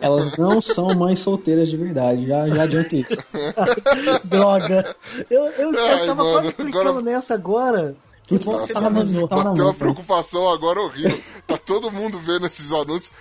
Elas 0.00 0.38
não 0.38 0.62
são 0.62 0.94
mães 0.94 1.18
solteiras 1.18 1.68
de 1.68 1.76
verdade, 1.76 2.26
já, 2.26 2.48
já 2.48 2.62
adianta 2.62 2.96
isso. 2.96 3.16
Droga. 4.24 4.96
Eu, 5.28 5.44
eu, 5.44 5.70
Ai, 5.78 6.02
eu 6.02 6.06
tava 6.06 6.24
mano, 6.24 6.32
quase 6.32 6.52
clicando 6.54 6.88
agora... 6.88 7.02
nessa 7.02 7.34
agora. 7.34 7.96
Putz, 8.28 8.46
tá, 8.46 8.80
tá, 8.80 8.80
tá, 8.80 8.90
bateu 8.90 9.64
uma 9.64 9.74
preocupação 9.74 10.50
agora 10.50 10.80
horrível. 10.80 11.22
Tá 11.46 11.58
todo 11.58 11.90
mundo 11.90 12.18
vendo 12.18 12.46
esses 12.46 12.72
anúncios. 12.72 13.12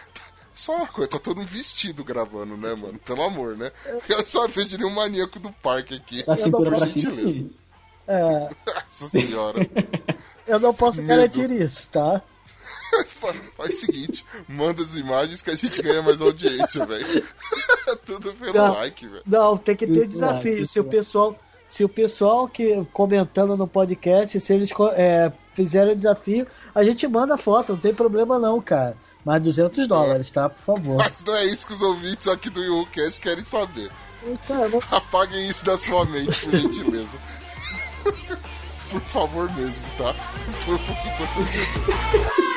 Só 0.55 0.75
uma 0.75 0.87
coisa, 0.87 1.09
tá 1.09 1.19
todo 1.19 1.37
mundo 1.37 1.47
vestido 1.47 2.03
gravando, 2.03 2.55
né, 2.55 2.75
mano? 2.75 2.99
Pelo 2.99 3.23
amor, 3.23 3.57
né? 3.57 3.71
Quero 4.05 4.25
saber 4.25 4.65
de 4.65 4.77
nenhum 4.77 4.91
maníaco 4.91 5.39
do 5.39 5.51
parque 5.51 5.95
aqui. 5.95 6.23
Da 6.25 6.37
cintura 6.37 6.71
pra 6.77 6.87
cima, 6.87 7.11
sim. 7.11 7.51
É. 8.07 8.49
Nossa 8.65 9.09
senhora. 9.09 9.59
Eu 10.45 10.59
não 10.59 10.73
posso 10.73 11.01
Medo. 11.01 11.07
garantir 11.07 11.49
isso, 11.51 11.89
tá? 11.89 12.21
Faz 13.57 13.73
o 13.73 13.77
seguinte, 13.77 14.25
manda 14.47 14.83
as 14.83 14.95
imagens 14.95 15.41
que 15.41 15.49
a 15.49 15.55
gente 15.55 15.81
ganha 15.81 16.01
mais 16.01 16.21
audiência, 16.21 16.85
velho. 16.85 17.25
Tudo 18.05 18.33
pelo 18.33 18.53
não, 18.53 18.73
like, 18.75 19.07
velho. 19.07 19.23
Não, 19.25 19.57
tem 19.57 19.75
que 19.75 19.87
ter 19.87 20.05
desafio. 20.05 20.53
Like, 20.53 20.67
se 20.67 20.79
o 20.79 20.83
pessoal, 20.83 21.39
se 21.73 21.83
o 21.83 21.89
pessoal 21.89 22.47
que 22.47 22.85
comentando 22.93 23.57
no 23.57 23.67
podcast, 23.67 24.39
se 24.39 24.53
eles 24.53 24.69
é, 24.95 25.31
fizerem 25.55 25.93
o 25.93 25.95
desafio, 25.95 26.45
a 26.75 26.83
gente 26.83 27.07
manda 27.07 27.35
foto, 27.35 27.73
não 27.73 27.79
tem 27.79 27.91
problema 27.91 28.37
não, 28.37 28.61
cara. 28.61 28.95
Mais 29.25 29.41
200 29.41 29.87
dólares, 29.87 30.29
tá? 30.29 30.47
Por 30.47 30.61
favor. 30.61 30.97
Mas 30.97 31.23
não 31.23 31.35
é 31.35 31.45
isso 31.47 31.65
que 31.65 31.73
os 31.73 31.81
ouvintes 31.81 32.27
aqui 32.27 32.51
do 32.51 32.61
YouCast 32.63 33.19
querem 33.19 33.43
saber. 33.43 33.89
Não... 34.23 34.81
Apaguem 34.91 35.49
isso 35.49 35.65
da 35.65 35.75
sua 35.75 36.05
mente, 36.05 36.45
por 36.45 36.55
gentileza. 36.55 37.17
por 38.91 39.01
favor 39.01 39.51
mesmo, 39.55 39.83
tá? 39.97 40.13
Por 40.65 40.77
favor. 40.77 42.52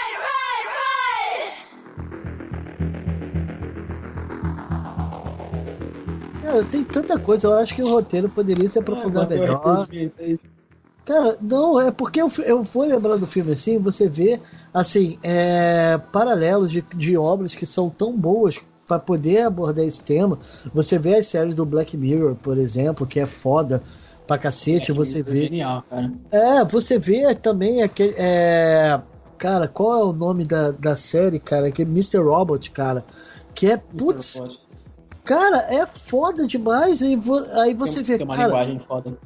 Cara, 6.47 6.65
tem 6.65 6.85
tanta 6.85 7.19
coisa, 7.19 7.49
eu 7.49 7.55
acho 7.55 7.75
que 7.75 7.83
o 7.83 7.91
roteiro 7.91 8.29
poderia 8.29 8.69
se 8.69 8.79
aprofundar 8.79 9.31
é, 9.33 9.37
melhor. 9.37 9.89
Cara, 11.05 11.37
não, 11.41 11.81
é 11.81 11.91
porque 11.91 12.23
eu, 12.23 12.31
eu 12.45 12.65
fui 12.65 12.87
lembrando 12.87 13.21
do 13.21 13.27
filme 13.27 13.53
assim, 13.53 13.79
você 13.79 14.09
vê, 14.09 14.41
assim, 14.73 15.19
é, 15.25 15.99
paralelos 16.13 16.71
de, 16.71 16.83
de 16.95 17.17
obras 17.17 17.55
que 17.55 17.67
são 17.67 17.91
tão 17.91 18.17
boas 18.17 18.61
para 18.87 19.01
poder 19.01 19.43
abordar 19.43 19.85
esse 19.85 20.01
tema. 20.01 20.39
Você 20.73 21.01
vê 21.01 21.17
as 21.17 21.27
séries 21.27 21.53
do 21.53 21.67
Black 21.67 21.97
Mirror, 21.97 22.37
por 22.37 22.59
exemplo, 22.59 23.07
que 23.07 23.19
é 23.19 23.27
foda 23.27 23.83
pra 24.25 24.39
cacete. 24.39 24.93
Black 24.93 25.11
você 25.11 25.23
vê. 25.23 25.33
É, 25.33 25.43
genial, 25.43 25.85
cara. 25.91 26.13
é, 26.31 26.65
você 26.65 26.97
vê 26.97 27.35
também 27.35 27.83
aquele. 27.83 28.15
É, 28.17 29.01
cara, 29.37 29.67
qual 29.67 30.01
é 30.01 30.05
o 30.05 30.13
nome 30.13 30.45
da, 30.45 30.71
da 30.71 30.97
série, 30.97 31.41
cara? 31.41 31.73
Que 31.73 31.83
é 31.83 31.85
Mr. 31.85 32.19
Robot, 32.19 32.71
cara. 32.71 33.05
Que 33.53 33.73
é. 33.73 33.77
Putz, 33.77 34.41
Cara, 35.27 35.67
é 35.69 35.85
foda 35.87 36.47
demais. 36.47 37.03
E 37.03 37.21
aí 37.61 37.75
você 37.75 37.97
tem, 37.97 38.05
vê. 38.05 38.17
Tem 38.19 38.27
uma 38.27 38.37
cara, 38.37 38.49
linguagem 38.49 38.81
foda. 38.87 39.19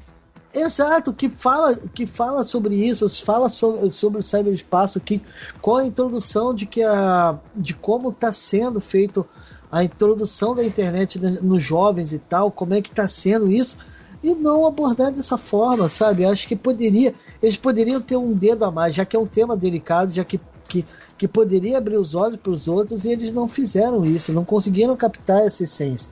Exato, 0.53 1.13
que 1.13 1.29
fala, 1.29 1.77
que 1.77 2.07
fala 2.07 2.43
sobre 2.43 2.75
isso, 2.75 3.09
fala 3.25 3.49
sobre, 3.49 3.89
sobre 3.91 4.19
o 4.19 4.23
cyberespaço, 4.23 4.99
que, 4.99 5.23
qual 5.61 5.77
a 5.77 5.87
introdução 5.87 6.53
de 6.53 6.67
que 6.67 6.83
a, 6.83 7.39
de 7.55 7.73
como 7.73 8.09
está 8.09 8.33
sendo 8.33 8.81
feito 8.81 9.25
a 9.71 9.85
introdução 9.85 10.53
da 10.53 10.65
internet 10.65 11.21
nos 11.21 11.63
jovens 11.63 12.13
e 12.13 12.19
tal, 12.19 12.51
como 12.51 12.75
é 12.75 12.83
que 12.83 12.91
está 12.91 13.07
sendo 13.07 13.49
isso, 13.49 13.79
e 14.25 14.35
não 14.35 14.67
abordar 14.67 15.13
dessa 15.13 15.39
forma, 15.39 15.89
sabe? 15.89 16.25
Acho 16.25 16.49
que 16.49 16.57
poderia, 16.57 17.15
eles 17.41 17.57
poderiam 17.57 18.01
ter 18.01 18.17
um 18.17 18.33
dedo 18.33 18.65
a 18.65 18.73
mais, 18.73 18.93
já 18.93 19.05
que 19.05 19.15
é 19.15 19.21
um 19.21 19.27
tema 19.27 19.57
delicado, 19.57 20.11
já 20.11 20.25
que, 20.25 20.41
que 20.71 20.87
que 21.21 21.29
poderia 21.29 21.77
abrir 21.77 21.99
os 21.99 22.15
olhos 22.15 22.41
para 22.41 22.51
os 22.51 22.67
outros 22.67 23.05
e 23.05 23.11
eles 23.11 23.31
não 23.31 23.47
fizeram 23.47 24.07
isso, 24.07 24.33
não 24.33 24.43
conseguiram 24.43 24.97
captar 24.97 25.43
essa 25.45 25.65
essência. 25.65 26.11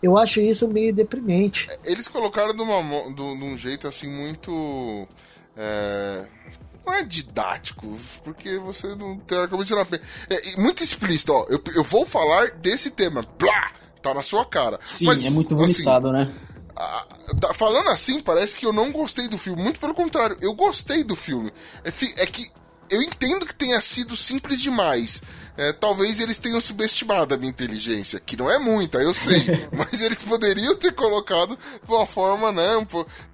Eu 0.00 0.16
acho 0.16 0.40
isso 0.40 0.68
meio 0.68 0.94
deprimente. 0.94 1.68
Eles 1.84 2.06
colocaram 2.06 2.54
de, 2.54 2.62
uma, 2.62 2.80
de, 3.08 3.14
de 3.14 3.44
um 3.44 3.58
jeito 3.58 3.88
assim 3.88 4.06
muito. 4.06 5.08
É, 5.56 6.24
não 6.86 6.94
é 6.94 7.02
didático, 7.02 7.98
porque 8.22 8.56
você 8.58 8.94
não 8.94 9.18
teoricamente 9.18 9.72
não 9.72 9.80
é 9.80 10.56
muito 10.56 10.84
explícito, 10.84 11.32
ó. 11.32 11.46
Eu, 11.48 11.60
eu 11.74 11.82
vou 11.82 12.06
falar 12.06 12.52
desse 12.52 12.92
tema. 12.92 13.24
Plá! 13.24 13.72
Tá 14.00 14.14
na 14.14 14.22
sua 14.22 14.44
cara. 14.44 14.78
Sim, 14.84 15.06
Mas, 15.06 15.24
é 15.24 15.30
muito 15.30 15.56
bonitado, 15.56 16.10
assim, 16.10 16.30
né? 16.30 16.34
falando 17.54 17.88
assim, 17.88 18.20
parece 18.20 18.54
que 18.54 18.66
eu 18.66 18.72
não 18.72 18.92
gostei 18.92 19.26
do 19.26 19.36
filme. 19.36 19.60
Muito 19.60 19.80
pelo 19.80 19.94
contrário, 19.94 20.36
eu 20.40 20.54
gostei 20.54 21.02
do 21.02 21.16
filme. 21.16 21.52
É, 21.82 22.22
é 22.22 22.26
que 22.26 22.46
eu 22.90 23.02
entendo 23.02 23.46
que 23.46 23.54
tenha 23.54 23.80
sido 23.80 24.16
simples 24.16 24.60
demais. 24.60 25.22
É, 25.56 25.72
talvez 25.72 26.18
eles 26.18 26.38
tenham 26.38 26.60
subestimado 26.60 27.32
a 27.32 27.36
minha 27.36 27.50
inteligência, 27.50 28.18
que 28.18 28.36
não 28.36 28.50
é 28.50 28.58
muita, 28.58 28.98
eu 28.98 29.14
sei, 29.14 29.38
mas 29.70 30.00
eles 30.00 30.20
poderiam 30.20 30.74
ter 30.76 30.92
colocado 30.92 31.56
de 31.56 31.92
uma 31.92 32.04
forma, 32.06 32.50
né, 32.50 32.76
um 32.76 32.84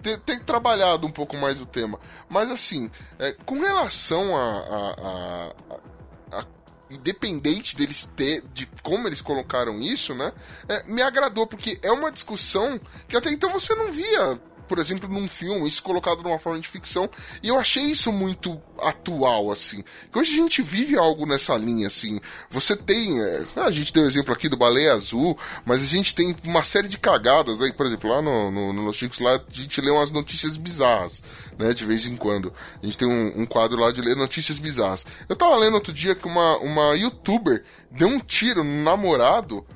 ter, 0.02 0.18
ter, 0.18 0.40
trabalhado 0.40 1.06
um 1.06 1.10
pouco 1.10 1.34
mais 1.38 1.62
o 1.62 1.66
tema. 1.66 1.98
Mas 2.28 2.50
assim, 2.50 2.90
é, 3.18 3.32
com 3.46 3.60
relação 3.60 4.36
a, 4.36 4.42
a, 4.42 4.90
a, 5.00 6.40
a, 6.40 6.46
independente 6.90 7.74
deles 7.74 8.04
ter, 8.14 8.44
de 8.52 8.68
como 8.82 9.08
eles 9.08 9.22
colocaram 9.22 9.80
isso, 9.80 10.14
né, 10.14 10.30
é, 10.68 10.82
me 10.92 11.00
agradou, 11.00 11.46
porque 11.46 11.80
é 11.82 11.90
uma 11.90 12.12
discussão 12.12 12.78
que 13.08 13.16
até 13.16 13.30
então 13.30 13.50
você 13.50 13.74
não 13.74 13.90
via 13.90 14.38
por 14.70 14.78
exemplo, 14.78 15.08
num 15.08 15.26
filme, 15.26 15.66
isso 15.66 15.82
colocado 15.82 16.22
numa 16.22 16.38
forma 16.38 16.60
de 16.60 16.68
ficção, 16.68 17.10
e 17.42 17.48
eu 17.48 17.58
achei 17.58 17.82
isso 17.82 18.12
muito 18.12 18.62
atual, 18.80 19.50
assim. 19.50 19.82
Que 20.12 20.16
hoje 20.16 20.32
a 20.32 20.36
gente 20.36 20.62
vive 20.62 20.96
algo 20.96 21.26
nessa 21.26 21.56
linha, 21.56 21.88
assim. 21.88 22.20
Você 22.48 22.76
tem, 22.76 23.20
é, 23.20 23.46
a 23.56 23.70
gente 23.72 23.92
deu 23.92 24.04
o 24.04 24.06
exemplo 24.06 24.32
aqui 24.32 24.48
do 24.48 24.56
Baleia 24.56 24.92
Azul, 24.92 25.36
mas 25.64 25.80
a 25.80 25.86
gente 25.86 26.14
tem 26.14 26.36
uma 26.44 26.62
série 26.62 26.86
de 26.86 26.98
cagadas 26.98 27.60
aí, 27.60 27.72
por 27.72 27.84
exemplo, 27.84 28.08
lá 28.08 28.22
no, 28.22 28.48
no, 28.52 28.72
no 28.72 28.82
Los 28.82 28.96
Chicos, 28.96 29.18
lá 29.18 29.34
a 29.34 29.42
gente 29.50 29.80
lê 29.80 29.90
umas 29.90 30.12
notícias 30.12 30.56
bizarras, 30.56 31.24
né, 31.58 31.74
de 31.74 31.84
vez 31.84 32.06
em 32.06 32.14
quando. 32.14 32.54
A 32.80 32.86
gente 32.86 32.96
tem 32.96 33.08
um, 33.08 33.42
um 33.42 33.46
quadro 33.46 33.76
lá 33.76 33.90
de 33.90 34.00
ler 34.00 34.14
notícias 34.14 34.60
bizarras. 34.60 35.04
Eu 35.28 35.34
tava 35.34 35.56
lendo 35.56 35.74
outro 35.74 35.92
dia 35.92 36.14
que 36.14 36.28
uma, 36.28 36.58
uma 36.58 36.94
youtuber 36.94 37.64
deu 37.90 38.06
um 38.06 38.20
tiro 38.20 38.62
no 38.62 38.84
namorado 38.84 39.66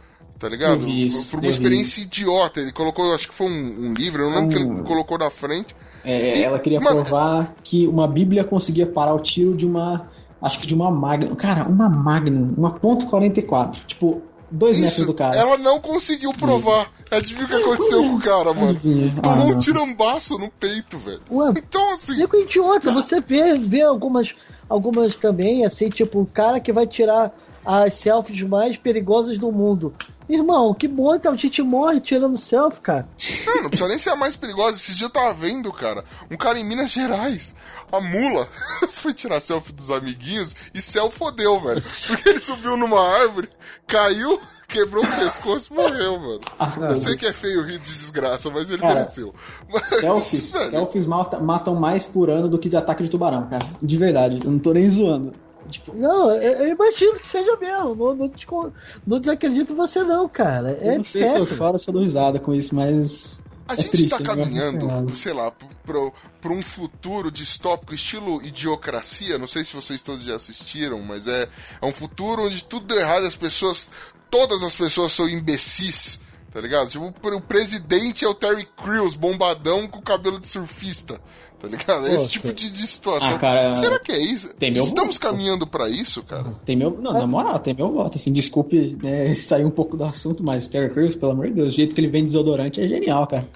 tá 0.44 0.50
ligado? 0.50 0.86
Isso, 0.86 1.30
Por 1.30 1.40
uma 1.40 1.48
experiência 1.48 2.02
idiota. 2.02 2.60
Ele 2.60 2.70
colocou, 2.70 3.14
acho 3.14 3.28
que 3.28 3.34
foi 3.34 3.46
um, 3.46 3.88
um 3.88 3.94
livro, 3.94 4.22
eu 4.22 4.30
não 4.30 4.40
lembro 4.40 4.60
um... 4.60 4.64
que 4.66 4.72
ele 4.72 4.82
colocou 4.82 5.16
na 5.16 5.30
frente. 5.30 5.74
É, 6.04 6.40
e, 6.40 6.42
ela 6.42 6.58
queria 6.58 6.80
provar 6.80 7.54
que 7.64 7.86
uma 7.86 8.06
Bíblia 8.06 8.44
conseguia 8.44 8.86
parar 8.86 9.14
o 9.14 9.20
tiro 9.20 9.56
de 9.56 9.64
uma. 9.64 10.06
Acho 10.42 10.58
que 10.58 10.66
de 10.66 10.74
uma 10.74 10.90
Magnum. 10.90 11.34
Cara, 11.34 11.66
uma 11.66 11.88
Magnum, 11.88 12.52
uma 12.58 12.72
ponto 12.72 13.06
.44. 13.06 13.86
Tipo, 13.86 14.20
dois 14.50 14.76
Isso, 14.76 14.84
metros 14.84 15.06
do 15.06 15.14
cara. 15.14 15.34
Ela 15.34 15.56
não 15.56 15.80
conseguiu 15.80 16.30
provar. 16.32 16.90
Adivinha 17.10 17.46
o 17.46 17.48
que 17.48 17.54
aconteceu 17.54 18.02
com 18.02 18.14
o 18.16 18.20
cara, 18.20 18.52
mano? 18.52 18.68
Adivinha. 18.68 19.22
Tomou 19.22 19.46
ah, 19.46 19.56
um 19.56 19.58
tirambaço 19.58 20.38
no 20.38 20.50
peito, 20.50 20.98
velho. 20.98 21.22
Ué, 21.30 21.54
então, 21.56 21.90
assim. 21.92 22.16
Fico 22.16 22.36
idiota. 22.36 22.92
Você 22.92 23.22
vê, 23.22 23.58
vê 23.58 23.80
algumas, 23.80 24.34
algumas 24.68 25.16
também, 25.16 25.64
assim, 25.64 25.88
tipo, 25.88 26.20
o 26.20 26.26
cara 26.26 26.60
que 26.60 26.70
vai 26.70 26.86
tirar 26.86 27.34
as 27.64 27.94
selfies 27.94 28.42
mais 28.42 28.76
perigosas 28.76 29.38
do 29.38 29.50
mundo. 29.50 29.94
Irmão, 30.28 30.72
que 30.72 30.88
bom, 30.88 31.14
então 31.14 31.32
a 31.32 31.36
gente 31.36 31.60
morre 31.62 32.00
tirando 32.00 32.36
selfie, 32.36 32.80
cara. 32.80 33.08
Não, 33.46 33.62
não 33.64 33.68
precisa 33.68 33.88
nem 33.88 33.98
ser 33.98 34.10
a 34.10 34.16
mais 34.16 34.36
perigosa. 34.36 34.76
Esses 34.76 34.96
dias 34.96 35.02
eu 35.08 35.10
tava 35.12 35.32
vendo, 35.34 35.70
cara, 35.72 36.02
um 36.30 36.36
cara 36.36 36.58
em 36.58 36.64
Minas 36.64 36.90
Gerais, 36.90 37.54
a 37.92 38.00
mula, 38.00 38.48
foi 38.92 39.12
tirar 39.12 39.40
selfie 39.40 39.72
dos 39.72 39.90
amiguinhos 39.90 40.54
e 40.72 40.80
céu 40.80 41.10
fodeu, 41.10 41.60
velho. 41.60 41.82
Porque 42.08 42.28
ele 42.30 42.40
subiu 42.40 42.74
numa 42.76 43.00
árvore, 43.06 43.50
caiu, 43.86 44.40
quebrou 44.66 45.04
o 45.04 45.06
pescoço 45.06 45.72
e 45.72 45.76
morreu, 45.76 46.18
mano. 46.18 46.40
Ah, 46.58 46.72
Eu 46.88 46.96
sei 46.96 47.16
que 47.16 47.26
é 47.26 47.32
feio 47.32 47.62
rir 47.62 47.78
de 47.78 47.94
desgraça, 47.94 48.48
mas 48.50 48.70
ele 48.70 48.78
Cara, 48.80 48.94
mereceu. 48.94 49.34
Mas, 49.70 49.88
Selfies, 49.90 50.52
velho, 50.52 50.70
selfies 50.70 51.04
mata- 51.06 51.38
matam 51.40 51.74
mais 51.74 52.06
por 52.06 52.30
ano 52.30 52.48
do 52.48 52.58
que 52.58 52.70
de 52.70 52.76
ataque 52.78 53.02
de 53.02 53.10
tubarão, 53.10 53.46
cara. 53.46 53.64
De 53.82 53.96
verdade, 53.98 54.40
eu 54.42 54.50
não 54.50 54.58
tô 54.58 54.72
nem 54.72 54.88
zoando. 54.88 55.34
Tipo, 55.68 55.94
Não, 55.94 56.30
eu, 56.30 56.52
eu 56.64 56.68
imagino 56.68 57.18
que 57.18 57.26
seja 57.26 57.56
mesmo. 57.56 57.94
Não, 57.94 58.14
não, 58.14 58.28
desco- 58.28 58.72
não 59.06 59.18
desacredito 59.18 59.72
em 59.72 59.76
você, 59.76 60.02
não, 60.02 60.28
cara. 60.28 60.72
eu 60.72 60.90
É 60.92 60.96
não 60.98 61.04
sei 61.04 61.26
se 61.26 61.34
eu 61.34 61.64
ou 61.66 61.78
se 61.78 61.88
eu 61.88 61.92
dou 61.94 62.02
risada 62.02 62.38
com 62.38 62.54
isso, 62.54 62.74
mas. 62.74 63.42
A 63.66 63.72
É 63.72 63.76
gente 63.76 63.88
triste, 63.90 64.08
tá 64.10 64.16
eu 64.16 64.24
gosto 64.26 64.36
desse 64.36 64.50
caminhando, 64.50 64.86
cenário. 64.86 65.16
sei 65.16 65.32
lá, 65.32 65.50
pro, 65.50 66.12
pro 66.38 66.52
um 66.52 66.62
futuro 66.62 67.30
distópico, 67.30 67.94
estilo 67.94 68.42
idiocracia. 68.42 69.38
Não 69.38 69.46
sei 69.46 69.64
se 69.64 69.74
vocês 69.74 70.02
todos 70.02 70.22
já 70.22 70.36
assistiram, 70.36 71.00
mas 71.00 71.26
é, 71.26 71.48
é 71.80 71.86
um 71.86 71.92
futuro 71.92 72.42
onde 72.44 72.62
tudo 72.64 72.86
deu 72.86 72.98
errado 72.98 73.24
e 73.24 73.26
as 73.28 73.36
pessoas. 73.36 73.90
Todas 74.30 74.62
as 74.62 74.74
pessoas 74.74 75.12
são 75.12 75.28
imbecis, 75.28 76.20
tá 76.52 76.60
ligado? 76.60 76.90
Tipo, 76.90 77.06
o 77.06 77.40
presidente 77.40 78.24
é 78.24 78.28
o 78.28 78.34
Terry 78.34 78.68
Crews, 78.76 79.14
bombadão 79.14 79.86
com 79.88 80.02
cabelo 80.02 80.38
de 80.40 80.48
surfista, 80.48 81.18
tá 81.64 81.76
ligado? 81.76 82.06
Esse 82.08 82.16
Poxa. 82.16 82.28
tipo 82.30 82.52
de, 82.52 82.70
de 82.70 82.86
situação. 82.86 83.34
Ah, 83.34 83.38
cara, 83.38 83.72
Será 83.72 83.98
que 83.98 84.12
é 84.12 84.18
isso? 84.18 84.52
tem 84.58 84.70
meu 84.70 84.82
Estamos 84.82 85.16
voto. 85.16 85.26
caminhando 85.26 85.66
pra 85.66 85.88
isso, 85.88 86.22
cara? 86.22 86.54
Tem 86.64 86.76
meu. 86.76 86.90
Não, 87.00 87.12
na 87.12 87.26
moral, 87.26 87.58
tem 87.58 87.74
meu 87.74 87.90
voto. 87.92 88.16
Assim, 88.16 88.32
desculpe 88.32 88.96
né, 89.02 89.32
sair 89.34 89.64
um 89.64 89.70
pouco 89.70 89.96
do 89.96 90.04
assunto, 90.04 90.42
mas 90.44 90.68
Terry 90.68 90.92
Crews, 90.92 91.14
pelo 91.14 91.32
amor 91.32 91.48
de 91.48 91.54
Deus, 91.54 91.68
o 91.72 91.76
jeito 91.76 91.94
que 91.94 92.00
ele 92.00 92.08
vem 92.08 92.24
desodorante 92.24 92.80
é 92.80 92.88
genial, 92.88 93.26
cara. 93.26 93.48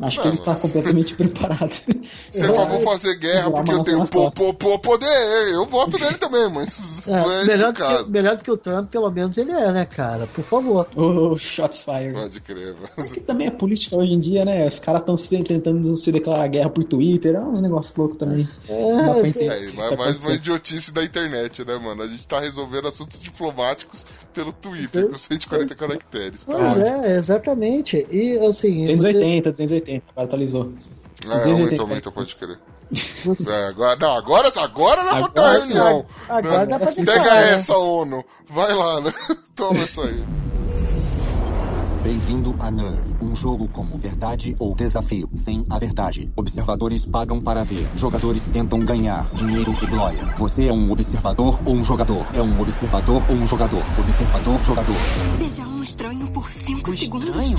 Acho 0.00 0.20
que 0.20 0.28
ele 0.28 0.34
está 0.34 0.52
mas- 0.52 0.60
completamente 0.60 1.14
preparado. 1.16 1.70
Se 1.72 1.90
ele 2.34 2.52
for 2.52 2.80
fazer 2.82 3.16
guerra 3.18 3.50
porque 3.50 3.72
eu 3.72 3.82
tenho 3.82 4.06
po, 4.06 4.30
po, 4.30 4.54
po- 4.54 4.78
poder, 4.78 5.48
eu 5.52 5.66
voto 5.66 5.98
nele 5.98 6.16
também, 6.18 6.48
mas 6.50 7.06
É, 7.08 7.10
não 7.16 7.30
é 7.32 7.38
esse 7.42 7.50
melhor, 7.50 7.68
o 7.68 7.72
do 7.72 7.78
caso. 7.78 8.04
que, 8.04 8.10
melhor 8.12 8.36
do 8.36 8.42
que 8.44 8.50
o 8.50 8.56
Trump, 8.56 8.90
pelo 8.90 9.10
menos 9.10 9.36
ele 9.38 9.52
é, 9.52 9.72
né, 9.72 9.84
cara? 9.84 10.26
Por 10.28 10.44
favor. 10.44 10.86
O 10.96 11.36
Shots 11.36 11.82
Fired. 11.82 12.12
Pode 12.14 12.40
crer, 12.40 12.74
velho. 12.74 12.90
É 12.96 13.02
que 13.04 13.20
também 13.20 13.46
é 13.46 13.50
política 13.50 13.96
hoje 13.96 14.12
em 14.12 14.20
dia, 14.20 14.44
né? 14.44 14.66
Os 14.66 14.78
caras 14.78 15.00
estão 15.00 15.16
tentando 15.44 15.96
se 15.96 16.12
declarar 16.12 16.46
guerra 16.48 16.70
por 16.70 16.84
Twitter. 16.84 17.34
É 17.34 17.40
uns 17.40 17.60
negócios 17.60 17.94
loucos 17.96 18.16
também. 18.18 18.48
É. 18.68 18.72
É, 18.72 19.72
mas 19.74 19.90
tá 19.90 19.96
mais 19.96 20.24
uma 20.24 20.34
idiotice 20.34 20.92
da 20.92 21.02
internet, 21.04 21.64
né, 21.64 21.76
mano? 21.78 22.02
A 22.02 22.06
gente 22.08 22.26
tá 22.26 22.40
resolvendo 22.40 22.88
assuntos 22.88 23.20
diplomáticos 23.20 24.06
pelo 24.34 24.52
Twitter, 24.52 25.08
com 25.08 25.18
140 25.18 25.74
caracteres, 25.74 26.44
tá 26.44 26.54
Pois 26.56 26.78
é, 26.78 27.16
exatamente. 27.16 28.06
E 28.10 28.38
assim. 28.38 28.84
você- 28.84 28.96
280, 28.96 29.50
280, 29.88 30.04
agora 30.10 30.26
atualizou. 30.26 30.72
É, 31.24 31.32
aumenta, 31.32 31.44
280. 31.48 31.82
aumenta, 31.82 32.12
pode 32.12 32.34
crer. 32.36 32.58
É, 33.48 33.66
agora, 33.68 33.96
não, 33.96 34.12
agora, 34.12 34.48
agora 34.60 35.04
dá 35.04 35.08
pra 35.10 35.16
Agora 35.18 35.32
ter 35.32 35.40
a 35.40 35.58
sim, 35.60 35.72
reunião. 35.74 36.06
Agora 36.28 36.66
dá 36.66 36.78
pra 36.78 36.92
Pega 36.92 37.34
né? 37.34 37.50
essa, 37.52 37.76
ONU. 37.76 38.24
Vai 38.48 38.72
lá, 38.74 39.00
né? 39.00 39.12
Toma 39.54 39.80
essa 39.80 40.02
aí. 40.02 40.24
Bem-vindo 42.02 42.54
a 42.58 42.70
Nerve, 42.70 43.16
um 43.20 43.34
jogo 43.36 43.68
como 43.68 43.98
verdade 43.98 44.56
ou 44.58 44.74
desafio, 44.74 45.28
sem 45.34 45.66
a 45.68 45.78
verdade. 45.78 46.32
Observadores 46.36 47.04
pagam 47.04 47.38
para 47.42 47.62
ver, 47.64 47.86
jogadores 47.96 48.46
tentam 48.46 48.78
ganhar 48.80 49.28
dinheiro 49.34 49.76
e 49.82 49.86
glória. 49.86 50.24
Você 50.38 50.68
é 50.68 50.72
um 50.72 50.90
observador 50.90 51.60
ou 51.66 51.74
um 51.74 51.84
jogador? 51.84 52.24
É 52.32 52.40
um 52.40 52.58
observador 52.62 53.22
ou 53.28 53.34
um 53.36 53.46
jogador? 53.46 53.82
Observador, 53.98 54.58
jogador. 54.64 54.96
Beijar 55.36 55.68
um 55.68 55.82
estranho 55.82 56.26
por 56.28 56.50
cinco 56.50 56.92
Um 56.92 56.96
segundos. 56.96 57.28
estranho? 57.28 57.58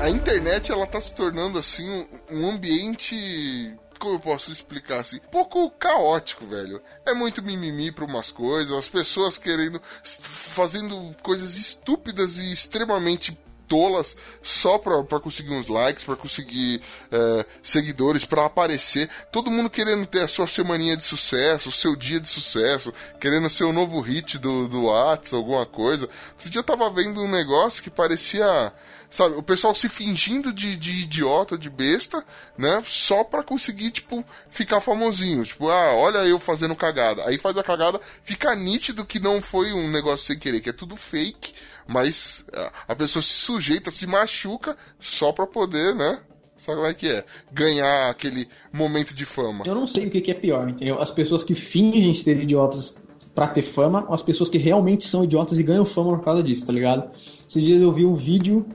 A 0.00 0.08
internet, 0.08 0.72
ela 0.72 0.86
tá 0.86 0.98
se 0.98 1.14
tornando, 1.14 1.58
assim, 1.58 1.86
um, 2.30 2.48
ambiente... 2.48 3.76
Como 3.98 4.14
eu 4.14 4.20
posso 4.20 4.50
explicar 4.50 5.00
assim? 5.00 5.18
Um 5.18 5.30
pouco 5.30 5.70
caótico, 5.72 6.46
velho. 6.46 6.80
É 7.04 7.12
muito 7.12 7.42
mimimi 7.42 7.92
pra 7.92 8.06
umas 8.06 8.30
coisas, 8.30 8.72
as 8.72 8.88
pessoas 8.88 9.36
querendo. 9.36 9.78
fazendo 10.02 11.14
coisas 11.22 11.58
estúpidas 11.58 12.38
e 12.38 12.50
extremamente 12.50 13.38
tolas 13.68 14.16
só 14.42 14.78
pra 14.78 15.20
conseguir 15.20 15.52
uns 15.52 15.68
likes, 15.68 16.02
pra 16.02 16.16
conseguir 16.16 16.80
é, 17.12 17.46
seguidores, 17.62 18.24
pra 18.24 18.46
aparecer. 18.46 19.08
Todo 19.30 19.50
mundo 19.50 19.68
querendo 19.68 20.06
ter 20.06 20.22
a 20.22 20.28
sua 20.28 20.46
semaninha 20.46 20.96
de 20.96 21.04
sucesso, 21.04 21.68
o 21.68 21.72
seu 21.72 21.94
dia 21.94 22.18
de 22.18 22.26
sucesso, 22.26 22.92
querendo 23.20 23.50
ser 23.50 23.64
o 23.64 23.72
novo 23.72 24.00
hit 24.00 24.38
do, 24.38 24.66
do 24.66 24.86
Whats, 24.86 25.34
alguma 25.34 25.66
coisa. 25.66 26.08
Outro 26.32 26.48
dia 26.48 26.60
eu 26.60 26.64
tava 26.64 26.88
vendo 26.88 27.22
um 27.22 27.30
negócio 27.30 27.82
que 27.82 27.90
parecia. 27.90 28.72
Sabe, 29.10 29.34
o 29.34 29.42
pessoal 29.42 29.74
se 29.74 29.88
fingindo 29.88 30.52
de, 30.52 30.76
de 30.76 31.02
idiota, 31.02 31.58
de 31.58 31.68
besta, 31.68 32.24
né? 32.56 32.80
Só 32.86 33.24
pra 33.24 33.42
conseguir, 33.42 33.90
tipo, 33.90 34.24
ficar 34.48 34.80
famosinho. 34.80 35.44
Tipo, 35.44 35.68
ah, 35.68 35.96
olha 35.96 36.18
eu 36.18 36.38
fazendo 36.38 36.76
cagada. 36.76 37.26
Aí 37.26 37.36
faz 37.36 37.56
a 37.58 37.64
cagada, 37.64 38.00
fica 38.22 38.54
nítido 38.54 39.04
que 39.04 39.18
não 39.18 39.42
foi 39.42 39.72
um 39.72 39.90
negócio 39.90 40.26
sem 40.26 40.38
querer, 40.38 40.60
que 40.60 40.70
é 40.70 40.72
tudo 40.72 40.96
fake, 40.96 41.52
mas 41.88 42.44
ah, 42.54 42.72
a 42.86 42.94
pessoa 42.94 43.20
se 43.20 43.32
sujeita, 43.32 43.90
se 43.90 44.06
machuca 44.06 44.76
só 45.00 45.32
pra 45.32 45.44
poder, 45.44 45.92
né? 45.96 46.20
Sabe 46.56 46.76
como 46.76 46.86
é 46.88 46.94
que 46.94 47.08
é? 47.08 47.24
Ganhar 47.50 48.10
aquele 48.10 48.46
momento 48.72 49.12
de 49.12 49.24
fama. 49.24 49.64
Eu 49.66 49.74
não 49.74 49.88
sei 49.88 50.06
o 50.06 50.10
que 50.10 50.30
é 50.30 50.34
pior, 50.34 50.68
entendeu? 50.68 51.00
As 51.00 51.10
pessoas 51.10 51.42
que 51.42 51.54
fingem 51.56 52.14
ser 52.14 52.40
idiotas 52.40 53.00
pra 53.34 53.48
ter 53.48 53.62
fama, 53.62 54.04
ou 54.06 54.14
as 54.14 54.22
pessoas 54.22 54.48
que 54.48 54.58
realmente 54.58 55.04
são 55.04 55.24
idiotas 55.24 55.58
e 55.58 55.62
ganham 55.64 55.84
fama 55.84 56.16
por 56.16 56.24
causa 56.24 56.42
disso, 56.42 56.66
tá 56.66 56.72
ligado? 56.72 57.10
Esses 57.48 57.62
dias 57.62 57.82
eu 57.82 57.90
vi 57.92 58.04
um 58.04 58.14
vídeo 58.14 58.66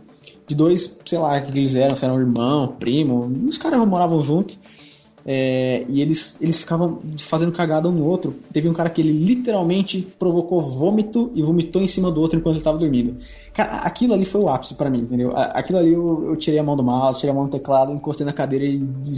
de 0.47 0.55
dois, 0.55 0.99
sei 1.05 1.17
lá, 1.17 1.39
que 1.41 1.57
eles 1.57 1.75
eram, 1.75 1.95
se 1.95 2.05
eram 2.05 2.19
irmão, 2.19 2.75
primo, 2.79 3.31
os 3.47 3.57
caras 3.57 3.85
moravam 3.85 4.21
juntos. 4.21 4.57
é, 5.25 5.83
e 5.89 6.01
eles, 6.01 6.39
eles 6.39 6.59
ficavam 6.59 7.01
fazendo 7.17 7.51
cagada 7.51 7.89
um 7.89 7.91
no 7.91 8.05
outro. 8.05 8.35
Teve 8.53 8.69
um 8.69 8.73
cara 8.73 8.91
que 8.91 9.01
ele 9.01 9.11
literalmente 9.11 10.07
provocou 10.19 10.61
vômito 10.61 11.31
e 11.33 11.41
vomitou 11.41 11.81
em 11.81 11.87
cima 11.87 12.11
do 12.11 12.21
outro 12.21 12.37
enquanto 12.37 12.57
ele 12.57 12.63
tava 12.63 12.77
dormindo. 12.77 13.15
Cara, 13.51 13.77
aquilo 13.77 14.13
ali 14.13 14.23
foi 14.23 14.41
o 14.41 14.49
ápice 14.49 14.75
pra 14.75 14.89
mim, 14.89 14.99
entendeu? 14.99 15.31
Aquilo 15.35 15.79
ali 15.79 15.93
eu, 15.93 16.27
eu 16.27 16.35
tirei 16.35 16.59
a 16.59 16.63
mão 16.63 16.77
do 16.77 16.83
mouse, 16.83 17.19
tirei 17.19 17.31
a 17.31 17.33
mão 17.33 17.45
do 17.45 17.51
teclado, 17.51 17.91
encostei 17.91 18.25
na 18.25 18.33
cadeira 18.33 18.65
e 18.65 18.77
de 18.77 19.17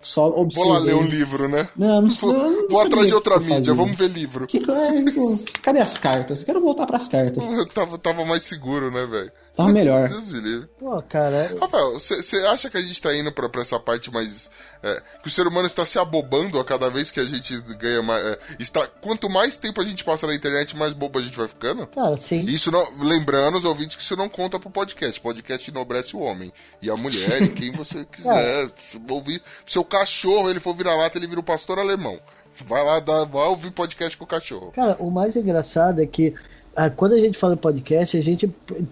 só, 0.00 0.28
só 0.28 0.30
Vou 0.30 0.40
observei. 0.42 0.72
lá 0.72 0.78
ler 0.78 0.94
um 0.94 1.06
livro, 1.06 1.48
né? 1.48 1.68
Não, 1.76 2.02
não, 2.02 2.08
Vou, 2.20 2.32
não, 2.32 2.50
não 2.50 2.68
vou 2.68 2.80
atrás 2.82 3.06
de 3.08 3.14
outra 3.14 3.38
mídia, 3.38 3.54
fazia. 3.56 3.74
vamos 3.74 3.96
ver 3.96 4.08
livro. 4.08 4.46
Que, 4.46 4.58
é, 4.58 5.60
cadê 5.62 5.80
as 5.80 5.98
cartas? 5.98 6.44
Quero 6.44 6.60
voltar 6.60 6.86
pras 6.86 7.08
cartas. 7.08 7.42
Eu 7.50 7.66
tava, 7.66 7.98
tava 7.98 8.24
mais 8.24 8.42
seguro, 8.44 8.90
né, 8.90 9.06
velho? 9.06 9.32
Tava 9.56 9.70
melhor. 9.70 10.06
Deus 10.10 10.30
me 10.32 10.40
livre. 10.40 10.68
Pô, 10.78 11.02
cara. 11.02 11.56
Rafael, 11.60 11.94
você 11.98 12.36
acha 12.46 12.70
que 12.70 12.76
a 12.76 12.82
gente 12.82 13.02
tá 13.02 13.14
indo 13.16 13.32
pra, 13.32 13.48
pra 13.48 13.62
essa 13.62 13.78
parte 13.80 14.12
mais. 14.12 14.50
É, 14.82 15.02
que 15.22 15.28
o 15.28 15.30
ser 15.30 15.46
humano 15.46 15.66
está 15.66 15.84
se 15.84 15.98
abobando 15.98 16.58
a 16.58 16.64
cada 16.64 16.88
vez 16.88 17.10
que 17.10 17.20
a 17.20 17.26
gente 17.26 17.58
ganha 17.76 18.02
mais. 18.02 18.24
é, 18.24 18.38
está, 18.58 18.86
quanto 18.86 19.28
mais 19.28 19.56
tempo 19.56 19.80
a 19.80 19.84
gente 19.84 20.04
passa 20.04 20.26
na 20.26 20.34
internet, 20.34 20.76
mais 20.76 20.92
bobo 20.92 21.18
a 21.18 21.22
gente 21.22 21.36
vai 21.36 21.48
ficando? 21.48 21.86
Cara, 21.88 22.16
sim. 22.16 22.44
Isso 22.44 22.70
não. 22.70 22.84
Lembrando 23.00 23.58
os 23.58 23.64
ouvintes 23.64 23.96
que 23.96 24.02
isso 24.02 24.16
não 24.16 24.28
conta 24.28 24.58
pro 24.58 24.70
podcast. 24.70 25.20
Podcast 25.20 25.70
enobrece 25.70 26.14
o 26.14 26.20
homem. 26.20 26.52
E 26.80 26.90
a 26.90 26.96
mulher, 26.96 27.42
e 27.42 27.48
quem 27.48 27.72
você 27.72 28.04
quiser. 28.10 28.70
Se 28.76 29.00
ouvir. 29.10 29.42
Seu 29.66 29.84
cachorro, 29.84 30.50
ele 30.50 30.60
for 30.60 30.74
virar 30.74 30.96
lata, 30.96 31.18
ele 31.18 31.26
vira 31.26 31.40
o 31.40 31.44
pastor 31.44 31.78
alemão. 31.78 32.18
Vai 32.64 32.84
lá, 32.84 33.00
dá, 33.00 33.24
vai 33.24 33.46
ouvir 33.48 33.70
podcast 33.70 34.16
com 34.16 34.24
o 34.24 34.28
cachorro. 34.28 34.72
Cara, 34.72 34.96
o 34.98 35.10
mais 35.10 35.36
engraçado 35.36 36.02
é 36.02 36.06
que 36.06 36.34
ah, 36.74 36.90
quando 36.90 37.14
a 37.14 37.18
gente 37.18 37.36
fala 37.36 37.56
podcast, 37.56 38.16
a 38.16 38.20
gente 38.20 38.46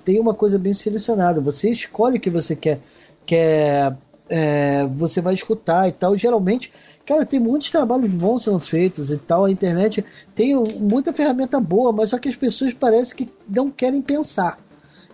tem 0.05 0.18
uma 0.18 0.35
coisa 0.35 0.59
bem 0.59 0.72
selecionada. 0.72 1.40
Você 1.40 1.70
escolhe 1.70 2.18
o 2.18 2.20
que 2.20 2.31
você 2.31 2.57
quer, 2.57 2.81
quer 3.25 3.96
é, 4.28 4.84
você 4.86 5.20
vai 5.20 5.34
escutar 5.34 5.88
e 5.88 5.92
tal. 5.92 6.16
Geralmente, 6.16 6.72
cara, 7.04 7.24
tem 7.26 7.38
muitos 7.40 7.70
trabalhos 7.70 8.10
bons 8.10 8.44
sendo 8.44 8.60
feitos 8.60 9.10
e 9.10 9.16
tal. 9.16 9.44
A 9.44 9.50
internet 9.50 10.04
tem 10.34 10.54
muita 10.54 11.12
ferramenta 11.12 11.60
boa, 11.60 11.92
mas 11.92 12.10
só 12.10 12.18
que 12.18 12.28
as 12.28 12.36
pessoas 12.36 12.72
parecem 12.72 13.16
que 13.16 13.28
não 13.48 13.70
querem 13.70 14.02
pensar. 14.02 14.58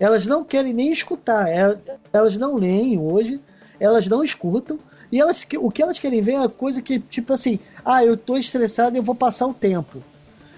Elas 0.00 0.26
não 0.26 0.42
querem 0.44 0.72
nem 0.72 0.90
escutar. 0.90 1.48
É, 1.48 1.76
Elas 2.12 2.36
não 2.36 2.56
leem 2.56 2.98
hoje, 2.98 3.40
elas 3.78 4.08
não 4.08 4.24
escutam. 4.24 4.78
E 5.10 5.20
elas, 5.20 5.46
o 5.60 5.70
que 5.70 5.82
elas 5.82 5.98
querem 5.98 6.22
ver 6.22 6.32
é 6.32 6.38
uma 6.38 6.48
coisa 6.48 6.80
que, 6.80 6.98
tipo 6.98 7.34
assim, 7.34 7.58
ah, 7.84 8.02
eu 8.02 8.16
tô 8.16 8.36
estressado 8.38 8.96
eu 8.96 9.02
vou 9.02 9.14
passar 9.14 9.46
o 9.46 9.52
tempo. 9.52 10.02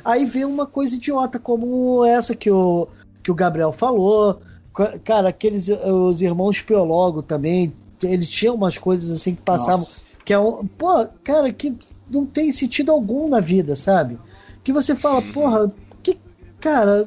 Aí 0.05 0.25
vem 0.25 0.45
uma 0.45 0.65
coisa 0.67 0.95
idiota 0.95 1.39
como 1.41 2.05
essa 2.05 2.37
que 2.37 2.51
o, 2.51 2.87
que 3.23 3.31
o 3.33 3.35
Gabriel 3.35 3.73
falou. 3.73 4.41
Ca- 4.73 4.97
Cara, 5.05 5.31
aqueles 5.31 5.69
os 5.69 6.23
irmãos 6.23 6.61
Piologo 6.63 7.21
também, 7.23 7.73
eles 8.07 8.29
tinham 8.29 8.55
umas 8.55 8.79
coisas 8.79 9.11
assim 9.11 9.35
que 9.35 9.43
passavam. 9.43 9.81
Nossa. 9.81 10.07
Que 10.25 10.33
é 10.33 10.39
um. 10.39 10.67
Pô, 10.67 11.07
cara, 11.23 11.53
que 11.53 11.77
não 12.11 12.25
tem 12.25 12.53
sentido 12.53 12.93
algum 12.93 13.29
na 13.29 13.41
vida, 13.41 13.77
sabe? 13.77 14.19
Que 14.63 14.73
você 14.73 14.95
fala, 14.95 15.21
porra, 15.21 15.73
que. 16.03 16.19
Cara, 16.61 17.07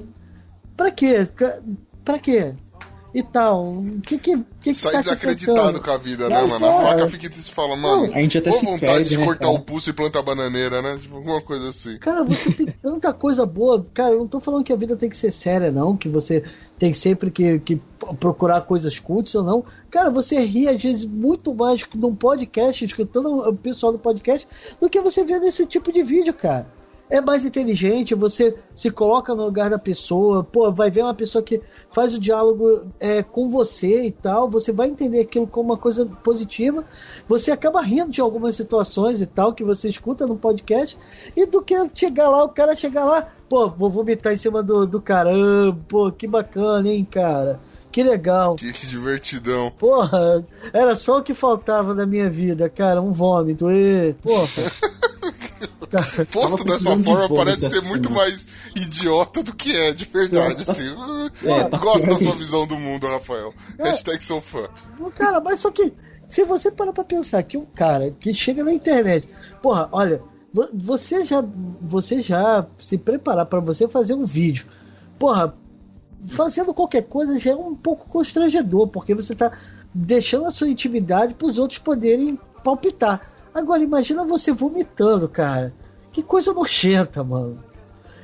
pra 0.76 0.92
quê? 0.92 1.28
Pra 2.06 2.20
quê? 2.20 2.54
E 3.18 3.24
tal. 3.24 3.80
O 3.80 4.00
que 4.02 4.18
que, 4.20 4.38
que, 4.62 4.74
que 4.74 4.76
Sai 4.76 4.92
tá 4.94 5.00
desacreditado 5.00 5.82
com 5.82 5.90
a 5.92 5.98
vida, 5.98 6.30
né, 6.30 6.36
Não, 6.36 6.48
mano? 6.48 6.60
só- 6.60 6.78
A 6.80 6.82
faca 6.90 7.08
fica 7.08 7.26
e 7.28 7.34
se 7.34 7.52
fala, 7.52 7.76
mano. 7.76 8.14
a 8.14 8.22
gente 8.22 8.38
até 8.38 8.52
se 8.52 8.66
vontade 8.66 8.92
perde, 8.94 9.10
de 9.10 9.18
né, 9.18 9.26
cortar 9.26 9.46
cara? 9.46 9.52
o 9.54 9.60
pulso 9.60 9.90
e 9.90 9.94
plantar 9.94 10.22
bananeira, 10.22 10.82
né? 10.82 10.98
Tipo, 11.02 11.16
alguma 11.16 11.42
coisa 11.42 11.70
assim. 11.70 11.98
Cara, 11.98 12.24
você 12.24 12.54
tem 12.54 12.68
tanta 12.82 13.12
coisa 13.14 13.46
boa. 13.46 13.84
Cara, 13.94 14.14
eu 14.14 14.20
não 14.20 14.28
tô 14.28 14.40
falando 14.40 14.64
que 14.64 14.72
a 14.72 14.76
vida 14.76 14.96
tem 14.96 15.10
que 15.10 15.18
ser 15.18 15.32
séria, 15.32 15.72
não. 15.72 15.98
Que 15.98 16.08
você 16.08 16.44
tem 16.78 16.94
sempre 16.94 17.32
que, 17.32 17.58
que 17.60 17.82
procurar 18.20 18.62
coisas 18.62 19.00
cultas 19.00 19.34
ou 19.36 19.44
não. 19.44 19.66
Cara, 19.90 20.12
você 20.12 20.40
ri 20.44 20.70
às 20.70 20.82
vezes 20.82 21.04
muito 21.06 21.54
mais 21.56 21.84
num 21.96 22.16
podcast, 22.16 22.86
escutando 22.86 23.50
o 23.50 23.56
pessoal 23.56 23.92
do 23.92 23.98
podcast, 24.00 24.48
do 24.80 24.90
que 24.90 25.02
você 25.02 25.24
vendo 25.24 25.46
esse 25.48 25.66
tipo 25.66 25.92
de 25.92 26.04
vídeo, 26.04 26.34
cara. 26.34 26.68
É 27.10 27.22
mais 27.22 27.46
inteligente, 27.46 28.14
você 28.14 28.58
se 28.76 28.90
coloca 28.92 29.34
no 29.34 29.46
lugar 29.46 29.70
da 29.70 29.80
pessoa, 29.80 30.44
pô, 30.44 30.72
vai 30.72 30.92
ver 30.92 31.04
uma 31.04 31.14
pessoa 31.14 31.42
que 31.42 31.62
faz 31.92 32.14
o 32.14 32.20
diálogo 32.20 32.88
é, 33.00 33.24
com 33.24 33.50
você 33.50 34.04
e 34.06 34.12
tal, 34.12 34.50
você 34.50 34.74
vai 34.74 34.90
entender 34.90 35.22
aquilo 35.22 35.48
como 35.48 35.70
uma 35.70 35.78
coisa 35.78 36.06
positiva, 36.06 36.84
você 37.26 37.50
acaba 37.50 37.82
rindo 37.82 38.12
de 38.12 38.20
algumas 38.20 38.58
situações 38.58 39.22
e 39.22 39.26
tal 39.26 39.54
que 39.54 39.64
você 39.64 39.88
escuta 39.88 40.28
no 40.28 40.36
podcast, 40.36 40.98
e 41.36 41.46
do 41.46 41.62
que 41.62 41.76
chegar 41.96 42.30
lá, 42.30 42.44
o 42.44 42.50
cara 42.50 42.76
chegar 42.76 43.06
lá, 43.06 43.32
pô, 43.48 43.70
vou 43.70 43.90
vomitar 43.90 44.34
em 44.34 44.38
cima 44.38 44.62
do, 44.62 44.86
do 44.86 45.02
caramba, 45.02 45.80
pô, 45.88 46.12
que 46.12 46.28
bacana, 46.28 46.90
hein, 46.90 47.08
cara. 47.10 47.60
Que 47.90 48.04
legal. 48.04 48.56
Que 48.56 48.72
divertidão. 48.72 49.72
Porra, 49.72 50.46
era 50.72 50.96
só 50.96 51.18
o 51.18 51.24
que 51.24 51.34
faltava 51.34 51.94
na 51.96 52.06
minha 52.06 52.30
vida, 52.30 52.70
cara, 52.70 53.02
um 53.02 53.12
vômito. 53.12 53.72
E, 53.72 54.14
porra. 54.22 54.72
Posto 56.32 56.58
Tava 56.58 56.64
dessa 56.70 56.96
de 56.96 57.04
forma, 57.04 57.28
vômito 57.28 57.36
parece 57.36 57.70
ser 57.70 57.80
assim, 57.80 57.88
muito 57.90 58.10
né? 58.10 58.16
mais 58.16 58.48
idiota 58.76 59.44
do 59.44 59.54
que 59.56 59.76
é, 59.76 59.92
de 59.94 60.06
verdade, 60.06 60.64
assim. 60.70 60.88
É, 61.44 61.64
tá 61.66 61.78
Gosto 61.78 62.08
da 62.08 62.16
que- 62.16 62.24
sua 62.24 62.36
visão 62.36 62.66
do 62.68 62.76
mundo, 62.78 63.06
Rafael. 63.08 63.54
Hashtag 63.80 64.24
sou 64.24 64.42
fã. 64.42 64.68
Cara, 65.16 65.40
mas 65.40 65.60
só 65.60 65.70
que 65.72 65.94
se 66.28 66.44
você 66.44 66.72
parar 66.72 66.94
pra 66.94 67.04
pensar 67.04 67.44
que 67.44 67.58
um 67.58 67.66
cara 67.66 68.12
que 68.12 68.34
chega 68.34 68.64
na 68.64 68.74
internet, 68.74 69.28
porra, 69.62 69.88
olha, 69.92 70.22
vo- 70.54 70.70
você 70.74 71.24
já 71.26 71.44
você 71.82 72.22
já 72.22 72.66
se 72.78 72.98
preparar 72.98 73.46
pra 73.46 73.60
você 73.60 73.88
fazer 73.88 74.14
um 74.14 74.26
vídeo, 74.26 74.66
porra, 75.20 75.54
fazendo 76.28 76.74
qualquer 76.74 77.04
coisa 77.04 77.40
já 77.40 77.52
é 77.52 77.56
um 77.56 77.76
pouco 77.76 78.08
constrangedor, 78.10 78.88
porque 78.88 79.14
você 79.14 79.36
tá 79.36 79.52
deixando 79.94 80.46
a 80.48 80.52
sua 80.52 80.68
intimidade 80.68 81.34
pros 81.34 81.60
outros 81.60 81.80
poderem 81.80 82.38
palpitar. 82.64 83.22
Agora 83.58 83.82
imagina 83.82 84.24
você 84.24 84.52
vomitando, 84.52 85.28
cara. 85.28 85.74
Que 86.12 86.22
coisa 86.22 86.54
nojenta, 86.54 87.24
mano. 87.24 87.64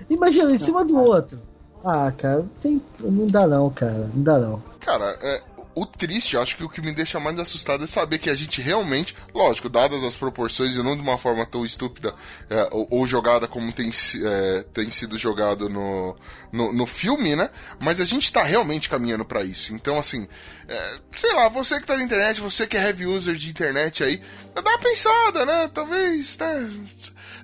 Imagina 0.08 0.52
em 0.52 0.60
cima 0.60 0.86
do 0.86 0.96
outro. 0.96 1.42
Ah, 1.84 2.12
cara, 2.12 2.44
não 2.44 2.48
tem, 2.62 2.82
não 3.00 3.26
dá 3.26 3.48
não, 3.48 3.68
cara, 3.72 4.12
não 4.14 4.24
dá 4.24 4.40
não. 4.40 4.64
Cara, 4.80 5.18
é, 5.24 5.42
o 5.76 5.86
triste, 5.86 6.36
eu 6.36 6.42
acho 6.42 6.56
que 6.56 6.64
o 6.64 6.70
que 6.70 6.82
me 6.82 6.94
deixa 6.94 7.20
mais 7.20 7.38
assustado 7.40 7.84
é 7.84 7.88
saber 7.88 8.20
que 8.20 8.30
a 8.30 8.36
gente 8.36 8.62
realmente, 8.62 9.16
lógico, 9.34 9.70
dadas 9.70 10.04
as 10.04 10.16
proporções 10.16 10.76
e 10.76 10.84
não 10.84 10.96
de 10.96 11.02
uma 11.02 11.18
forma 11.18 11.46
tão 11.46 11.66
estúpida 11.66 12.14
é, 12.50 12.70
ou, 12.72 12.88
ou 12.92 13.08
jogada 13.08 13.48
como 13.48 13.72
tem, 13.74 13.92
é, 14.24 14.66
tem 14.72 14.90
sido 14.92 15.18
jogado 15.18 15.70
no, 15.70 16.16
no, 16.52 16.72
no 16.72 16.86
filme, 16.86 17.36
né? 17.36 17.50
Mas 17.82 18.00
a 18.00 18.06
gente 18.06 18.32
tá 18.32 18.44
realmente 18.44 18.88
caminhando 18.88 19.26
pra 19.26 19.44
isso. 19.44 19.74
Então, 19.74 19.98
assim, 19.98 20.28
é, 20.68 21.00
sei 21.12 21.34
lá, 21.34 21.50
você 21.50 21.80
que 21.80 21.88
tá 21.88 21.98
na 21.98 22.04
internet, 22.04 22.40
você 22.40 22.68
que 22.68 22.78
é 22.78 22.84
heavy 22.84 23.08
user 23.08 23.36
de 23.36 23.50
internet 23.50 24.04
aí, 24.04 24.22
dá 24.62 24.70
uma 24.72 24.78
pensada, 24.80 25.46
né? 25.46 25.68
Talvez, 25.74 26.38
né? 26.38 26.70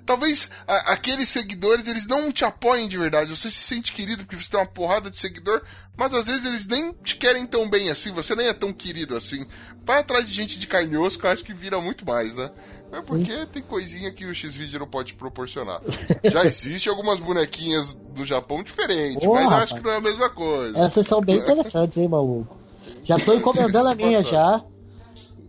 Talvez 0.06 0.50
a- 0.66 0.92
aqueles 0.92 1.28
seguidores, 1.28 1.86
eles 1.86 2.06
não 2.06 2.30
te 2.32 2.44
apoiem 2.44 2.88
de 2.88 2.96
verdade. 2.98 3.30
Você 3.30 3.50
se 3.50 3.56
sente 3.58 3.92
querido 3.92 4.24
porque 4.24 4.42
você 4.42 4.50
tem 4.50 4.60
uma 4.60 4.66
porrada 4.66 5.10
de 5.10 5.18
seguidor, 5.18 5.62
mas 5.96 6.12
às 6.14 6.26
vezes 6.26 6.44
eles 6.44 6.66
nem 6.66 6.92
te 7.02 7.16
querem 7.16 7.46
tão 7.46 7.68
bem 7.68 7.90
assim, 7.90 8.10
você 8.12 8.34
nem 8.34 8.46
é 8.48 8.52
tão 8.54 8.72
querido 8.72 9.16
assim. 9.16 9.44
Vai 9.84 10.00
atrás 10.00 10.28
de 10.28 10.34
gente 10.34 10.58
de 10.58 10.66
carne 10.66 10.94
e 10.94 10.98
osso 10.98 11.18
que 11.18 11.26
eu 11.26 11.30
acho 11.30 11.44
que 11.44 11.52
vira 11.54 11.80
muito 11.80 12.04
mais, 12.06 12.34
né? 12.36 12.50
É 12.92 13.00
porque 13.02 13.46
tem 13.46 13.62
coisinha 13.62 14.10
que 14.12 14.24
o 14.26 14.34
X-Video 14.34 14.80
não 14.80 14.86
pode 14.88 15.14
proporcionar. 15.14 15.80
Já 16.24 16.44
existe 16.44 16.88
algumas 16.88 17.20
bonequinhas 17.20 17.94
do 17.94 18.24
Japão 18.26 18.62
diferentes, 18.64 19.16
mas 19.16 19.24
eu 19.24 19.32
acho 19.32 19.48
rapaz. 19.50 19.72
que 19.72 19.82
não 19.82 19.90
é 19.92 19.96
a 19.96 20.00
mesma 20.00 20.30
coisa. 20.30 20.78
Essas 20.78 21.06
são 21.06 21.20
bem 21.20 21.36
interessantes, 21.36 21.98
hein, 21.98 22.08
maluco? 22.08 22.56
Já 23.04 23.16
tô 23.18 23.32
encomendando 23.34 23.88
a 23.90 23.94
minha 23.96 24.22
já. 24.24 24.60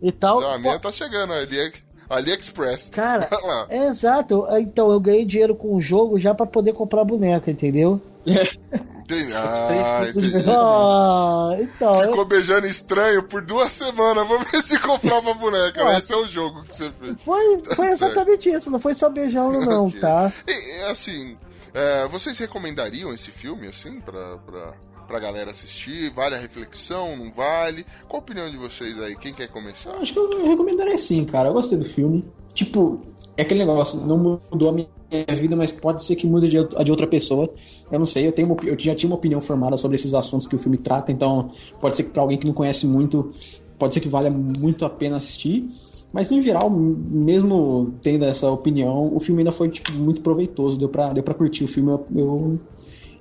E 0.01 0.11
tal. 0.11 0.41
Não, 0.41 0.53
a 0.53 0.57
minha 0.59 0.79
tá 0.79 0.91
chegando, 0.91 1.33
Ali, 1.33 1.71
AliExpress. 2.09 2.89
Cara, 2.89 3.29
é 3.69 3.87
exato. 3.87 4.45
Então 4.59 4.91
eu 4.91 4.99
ganhei 4.99 5.23
dinheiro 5.25 5.55
com 5.55 5.75
o 5.75 5.81
jogo 5.81 6.17
já 6.19 6.33
pra 6.33 6.45
poder 6.45 6.73
comprar 6.73 7.03
boneca, 7.03 7.49
entendeu? 7.51 8.01
Ah, 9.35 9.67
Três 9.99 10.15
entendi. 10.17 10.45
Ah, 10.49 11.49
então. 11.59 11.99
Ficou 11.99 12.17
eu- 12.19 12.25
beijando 12.25 12.65
estranho 12.65 13.21
por 13.23 13.41
duas 13.41 13.69
semanas. 13.71 14.25
Vamos 14.25 14.49
ver 14.49 14.61
se 14.61 14.79
comprava 14.79 15.33
boneca. 15.33 15.83
Ué. 15.83 15.97
Esse 15.97 16.13
é 16.13 16.15
o 16.15 16.25
jogo 16.27 16.63
que 16.63 16.73
você 16.73 16.89
fez. 16.93 17.21
Foi, 17.21 17.61
foi 17.65 17.75
Certo. 17.87 17.91
exatamente 17.91 18.49
isso, 18.49 18.71
não 18.71 18.79
foi 18.79 18.93
só 18.93 19.09
beijando, 19.09 19.59
não, 19.65 19.87
Ok. 19.87 19.99
tá? 19.99 20.31
E, 20.47 20.83
assim, 20.91 21.35
é, 21.73 22.07
vocês 22.07 22.37
recomendariam 22.39 23.13
esse 23.13 23.31
filme, 23.31 23.67
assim, 23.67 23.99
pra, 23.99 24.37
pra, 24.37 24.73
pra 25.11 25.19
galera 25.19 25.51
assistir? 25.51 26.09
Vale 26.11 26.35
a 26.35 26.39
reflexão? 26.39 27.17
Não 27.17 27.29
vale? 27.33 27.85
Qual 28.07 28.21
a 28.21 28.23
opinião 28.23 28.49
de 28.49 28.55
vocês 28.55 28.97
aí? 28.99 29.13
Quem 29.17 29.33
quer 29.33 29.49
começar? 29.49 29.91
Acho 29.95 30.13
que 30.13 30.19
eu 30.19 30.47
recomendaria 30.47 30.97
sim, 30.97 31.25
cara. 31.25 31.49
Eu 31.49 31.53
gostei 31.53 31.77
do 31.77 31.83
filme. 31.83 32.23
Tipo, 32.53 33.01
é 33.35 33.41
aquele 33.41 33.59
negócio, 33.59 33.99
não 34.07 34.17
mudou 34.17 34.69
a 34.69 34.71
minha 34.71 34.87
vida, 35.35 35.53
mas 35.57 35.73
pode 35.73 36.01
ser 36.05 36.15
que 36.15 36.25
mude 36.25 36.47
de, 36.47 36.57
a 36.57 36.83
de 36.83 36.91
outra 36.91 37.05
pessoa. 37.07 37.53
Eu 37.91 37.99
não 37.99 38.05
sei, 38.05 38.25
eu, 38.25 38.31
tenho 38.31 38.47
uma 38.47 38.57
eu 38.63 38.79
já 38.79 38.95
tinha 38.95 39.09
uma 39.09 39.17
opinião 39.17 39.41
formada 39.41 39.75
sobre 39.75 39.95
esses 39.95 40.13
assuntos 40.13 40.47
que 40.47 40.55
o 40.55 40.59
filme 40.59 40.77
trata, 40.77 41.11
então 41.11 41.51
pode 41.81 41.97
ser 41.97 42.03
que 42.03 42.11
pra 42.11 42.21
alguém 42.21 42.37
que 42.37 42.47
não 42.47 42.53
conhece 42.53 42.87
muito, 42.87 43.29
pode 43.77 43.93
ser 43.93 43.99
que 43.99 44.07
valha 44.07 44.31
muito 44.31 44.85
a 44.85 44.89
pena 44.89 45.17
assistir. 45.17 45.69
Mas 46.13 46.29
no 46.29 46.41
geral, 46.41 46.69
mesmo 46.69 47.93
tendo 48.01 48.25
essa 48.25 48.49
opinião, 48.49 49.13
o 49.13 49.19
filme 49.19 49.41
ainda 49.41 49.51
foi 49.51 49.69
tipo, 49.69 49.91
muito 49.93 50.21
proveitoso, 50.21 50.77
deu 50.77 50.89
pra, 50.89 51.11
deu 51.13 51.23
pra 51.23 51.33
curtir 51.33 51.65
o 51.65 51.67
filme, 51.67 51.91
eu, 51.91 52.05
eu, 52.15 52.59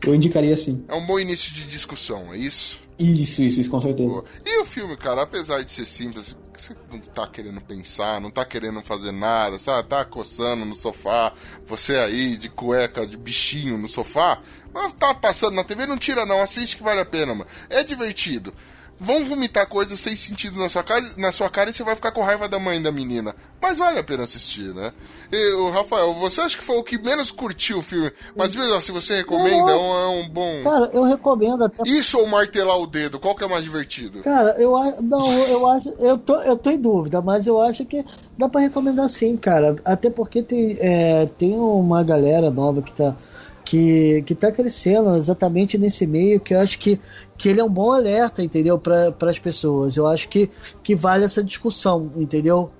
eu 0.06 0.14
indicaria 0.14 0.54
assim. 0.54 0.84
É 0.88 0.94
um 0.94 1.06
bom 1.06 1.18
início 1.18 1.52
de 1.52 1.66
discussão, 1.66 2.32
é 2.32 2.38
isso? 2.38 2.80
Isso, 2.98 3.42
isso, 3.42 3.60
isso, 3.60 3.70
com 3.70 3.80
certeza. 3.80 4.10
Boa. 4.10 4.24
E 4.44 4.60
o 4.60 4.66
filme, 4.66 4.96
cara, 4.96 5.22
apesar 5.22 5.62
de 5.62 5.70
ser 5.70 5.86
simples, 5.86 6.36
você 6.54 6.76
não 6.92 6.98
tá 6.98 7.26
querendo 7.26 7.60
pensar, 7.62 8.20
não 8.20 8.30
tá 8.30 8.44
querendo 8.44 8.82
fazer 8.82 9.10
nada, 9.10 9.58
sabe? 9.58 9.88
Tá 9.88 10.04
coçando 10.04 10.66
no 10.66 10.74
sofá, 10.74 11.32
você 11.66 11.96
aí 11.96 12.36
de 12.36 12.50
cueca, 12.50 13.06
de 13.06 13.16
bichinho 13.16 13.78
no 13.78 13.88
sofá, 13.88 14.42
mas 14.72 14.92
tá 14.92 15.14
passando 15.14 15.54
na 15.54 15.64
TV, 15.64 15.86
não 15.86 15.96
tira 15.96 16.26
não, 16.26 16.42
assiste 16.42 16.76
que 16.76 16.82
vale 16.82 17.00
a 17.00 17.06
pena, 17.06 17.34
mano. 17.34 17.50
É 17.70 17.82
divertido. 17.82 18.52
Vão 18.98 19.24
vomitar 19.24 19.66
coisas 19.66 19.98
sem 19.98 20.14
sentido 20.14 20.58
na 20.58 20.68
sua 20.68 20.82
cara, 20.82 21.02
na 21.16 21.32
sua 21.32 21.48
cara 21.48 21.70
e 21.70 21.72
você 21.72 21.82
vai 21.82 21.96
ficar 21.96 22.12
com 22.12 22.22
raiva 22.22 22.46
da 22.46 22.58
mãe 22.58 22.82
da 22.82 22.92
menina. 22.92 23.34
Mas 23.60 23.78
vale 23.78 23.98
a 23.98 24.04
pena 24.04 24.22
assistir, 24.22 24.74
né? 24.74 24.90
E, 25.30 25.52
o 25.54 25.70
Rafael, 25.70 26.14
você 26.14 26.40
acha 26.40 26.56
que 26.56 26.64
foi 26.64 26.76
o 26.76 26.82
que 26.82 26.96
menos 26.98 27.30
curtiu 27.30 27.78
o 27.78 27.82
filme? 27.82 28.10
Mas 28.34 28.54
mesmo 28.56 28.74
assim, 28.74 28.90
você 28.90 29.16
recomenda? 29.16 29.72
É 29.72 29.76
um, 29.76 29.94
é 29.94 30.08
um 30.08 30.28
bom. 30.28 30.62
Cara, 30.64 30.90
eu 30.94 31.04
recomendo 31.04 31.64
até. 31.64 31.82
Isso 31.84 32.18
ou 32.18 32.26
martelar 32.26 32.78
o 32.78 32.86
dedo? 32.86 33.20
Qual 33.20 33.36
que 33.36 33.44
é 33.44 33.48
mais 33.48 33.62
divertido? 33.62 34.22
Cara, 34.22 34.56
eu 34.58 34.74
acho. 34.74 35.02
Não, 35.02 35.30
eu 35.30 35.68
acho. 35.72 35.88
Eu 35.98 36.18
tô, 36.18 36.40
eu 36.40 36.56
tô 36.56 36.70
em 36.70 36.78
dúvida, 36.80 37.20
mas 37.20 37.46
eu 37.46 37.60
acho 37.60 37.84
que 37.84 38.04
dá 38.36 38.48
pra 38.48 38.62
recomendar 38.62 39.08
sim, 39.10 39.36
cara. 39.36 39.76
Até 39.84 40.08
porque 40.08 40.42
tem, 40.42 40.78
é, 40.80 41.26
tem 41.26 41.52
uma 41.52 42.02
galera 42.02 42.50
nova 42.50 42.80
que 42.80 42.92
tá. 42.92 43.14
Que, 43.62 44.22
que 44.22 44.34
tá 44.34 44.50
crescendo 44.50 45.14
exatamente 45.16 45.78
nesse 45.78 46.04
meio 46.04 46.40
que 46.40 46.54
eu 46.54 46.58
acho 46.58 46.76
que, 46.76 46.98
que 47.38 47.48
ele 47.48 47.60
é 47.60 47.64
um 47.64 47.68
bom 47.70 47.92
alerta, 47.92 48.42
entendeu? 48.42 48.76
Para 48.78 49.14
as 49.20 49.38
pessoas. 49.38 49.96
Eu 49.96 50.08
acho 50.08 50.28
que, 50.28 50.50
que 50.82 50.96
vale 50.96 51.24
essa 51.24 51.44
discussão, 51.44 52.10
entendeu? 52.16 52.72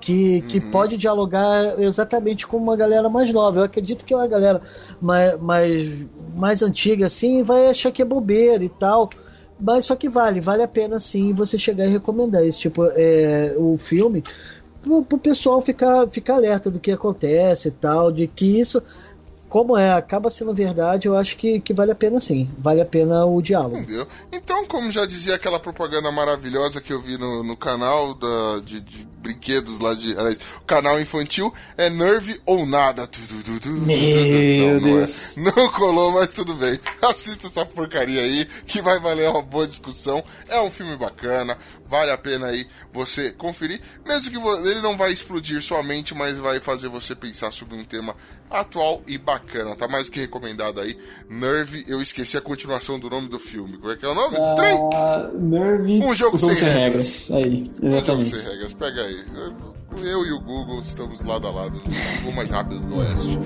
Que, 0.00 0.42
que 0.42 0.60
pode 0.60 0.96
dialogar 0.96 1.80
exatamente 1.80 2.46
com 2.46 2.56
uma 2.58 2.76
galera 2.76 3.08
mais 3.08 3.32
nova. 3.32 3.60
Eu 3.60 3.64
acredito 3.64 4.04
que 4.04 4.14
uma 4.14 4.28
galera 4.28 4.60
mais, 5.00 5.40
mais, 5.40 6.06
mais 6.36 6.62
antiga 6.62 7.06
assim 7.06 7.42
vai 7.42 7.66
achar 7.66 7.90
que 7.90 8.02
é 8.02 8.04
bobeira 8.04 8.62
e 8.62 8.68
tal. 8.68 9.10
Mas 9.58 9.86
só 9.86 9.96
que 9.96 10.08
vale, 10.08 10.40
vale 10.40 10.62
a 10.62 10.68
pena 10.68 11.00
sim 11.00 11.32
você 11.32 11.56
chegar 11.56 11.86
e 11.86 11.90
recomendar 11.90 12.44
esse 12.44 12.60
tipo 12.60 12.84
é, 12.94 13.54
o 13.56 13.76
filme 13.78 14.22
pro, 14.86 15.02
pro 15.02 15.18
pessoal 15.18 15.60
ficar, 15.60 16.06
ficar 16.08 16.34
alerta 16.34 16.70
do 16.70 16.78
que 16.78 16.92
acontece 16.92 17.68
e 17.68 17.70
tal, 17.72 18.12
de 18.12 18.28
que 18.28 18.60
isso, 18.60 18.80
como 19.56 19.74
é, 19.74 19.90
acaba 19.94 20.28
sendo 20.28 20.52
verdade, 20.52 21.08
eu 21.08 21.16
acho 21.16 21.34
que, 21.34 21.58
que 21.60 21.72
vale 21.72 21.90
a 21.90 21.94
pena 21.94 22.20
sim. 22.20 22.46
Vale 22.58 22.82
a 22.82 22.84
pena 22.84 23.24
o 23.24 23.40
diálogo. 23.40 23.78
Entendeu? 23.78 24.06
Então, 24.30 24.66
como 24.66 24.92
já 24.92 25.06
dizia 25.06 25.34
aquela 25.34 25.58
propaganda 25.58 26.12
maravilhosa 26.12 26.78
que 26.78 26.92
eu 26.92 27.00
vi 27.00 27.16
no, 27.16 27.42
no 27.42 27.56
canal 27.56 28.12
da, 28.12 28.60
de, 28.62 28.82
de 28.82 29.08
brinquedos 29.26 29.78
lá 29.78 29.92
de. 29.94 30.16
Aliás, 30.16 30.38
o 30.58 30.64
canal 30.64 31.00
infantil 31.00 31.52
é 31.76 31.90
Nerve 31.90 32.40
ou 32.46 32.64
nada. 32.66 33.08
Meu 33.66 33.80
não, 33.80 34.80
não, 34.80 34.98
é. 34.98 35.00
Deus. 35.00 35.36
não 35.36 35.72
colou, 35.72 36.12
mas 36.12 36.32
tudo 36.32 36.54
bem. 36.54 36.78
Assista 37.02 37.46
essa 37.46 37.66
porcaria 37.66 38.20
aí, 38.20 38.44
que 38.66 38.80
vai 38.80 39.00
valer 39.00 39.28
uma 39.28 39.42
boa 39.42 39.66
discussão. 39.66 40.22
É 40.48 40.60
um 40.60 40.70
filme 40.70 40.96
bacana, 40.96 41.58
vale 41.84 42.10
a 42.10 42.18
pena 42.18 42.48
aí 42.48 42.66
você 42.92 43.32
conferir. 43.32 43.80
Mesmo 44.04 44.30
que 44.30 44.68
ele 44.68 44.80
não 44.80 44.96
vai 44.96 45.12
explodir 45.12 45.60
sua 45.62 45.82
mente, 45.82 46.14
mas 46.14 46.38
vai 46.38 46.60
fazer 46.60 46.88
você 46.88 47.14
pensar 47.14 47.52
sobre 47.52 47.76
um 47.76 47.84
tema 47.84 48.14
atual 48.50 49.02
e 49.06 49.18
bacana. 49.18 49.45
Bacana, 49.46 49.76
tá 49.76 49.86
mais 49.86 50.06
do 50.06 50.12
que 50.12 50.20
recomendado 50.20 50.80
aí. 50.80 50.98
Nerve, 51.30 51.84
eu 51.86 52.02
esqueci 52.02 52.36
a 52.36 52.40
continuação 52.40 52.98
do 52.98 53.08
nome 53.08 53.28
do 53.28 53.38
filme. 53.38 53.78
Como 53.78 53.92
é 53.92 53.96
que 53.96 54.04
é 54.04 54.08
o 54.08 54.14
nome? 54.14 54.36
Uh, 54.36 54.54
Trem? 54.56 54.78
Nerve. 55.40 56.00
Um 56.02 56.14
jogo 56.14 56.38
sem, 56.38 56.54
sem 56.54 56.68
regras. 56.68 57.28
regras. 57.28 57.30
Aí, 57.30 57.72
exatamente. 57.82 58.28
Um 58.28 58.36
jogo 58.36 58.42
sem 58.42 58.52
regras, 58.52 58.72
pega 58.72 59.00
aí. 59.02 59.24
Eu 60.02 60.26
e 60.26 60.32
o 60.32 60.40
Google 60.40 60.80
estamos 60.80 61.22
lado 61.22 61.46
a 61.46 61.52
lado. 61.52 61.78
O 61.78 62.16
Google 62.18 62.32
mais 62.34 62.50
rápido 62.50 62.80
do 62.80 62.98
Oeste. 62.98 63.38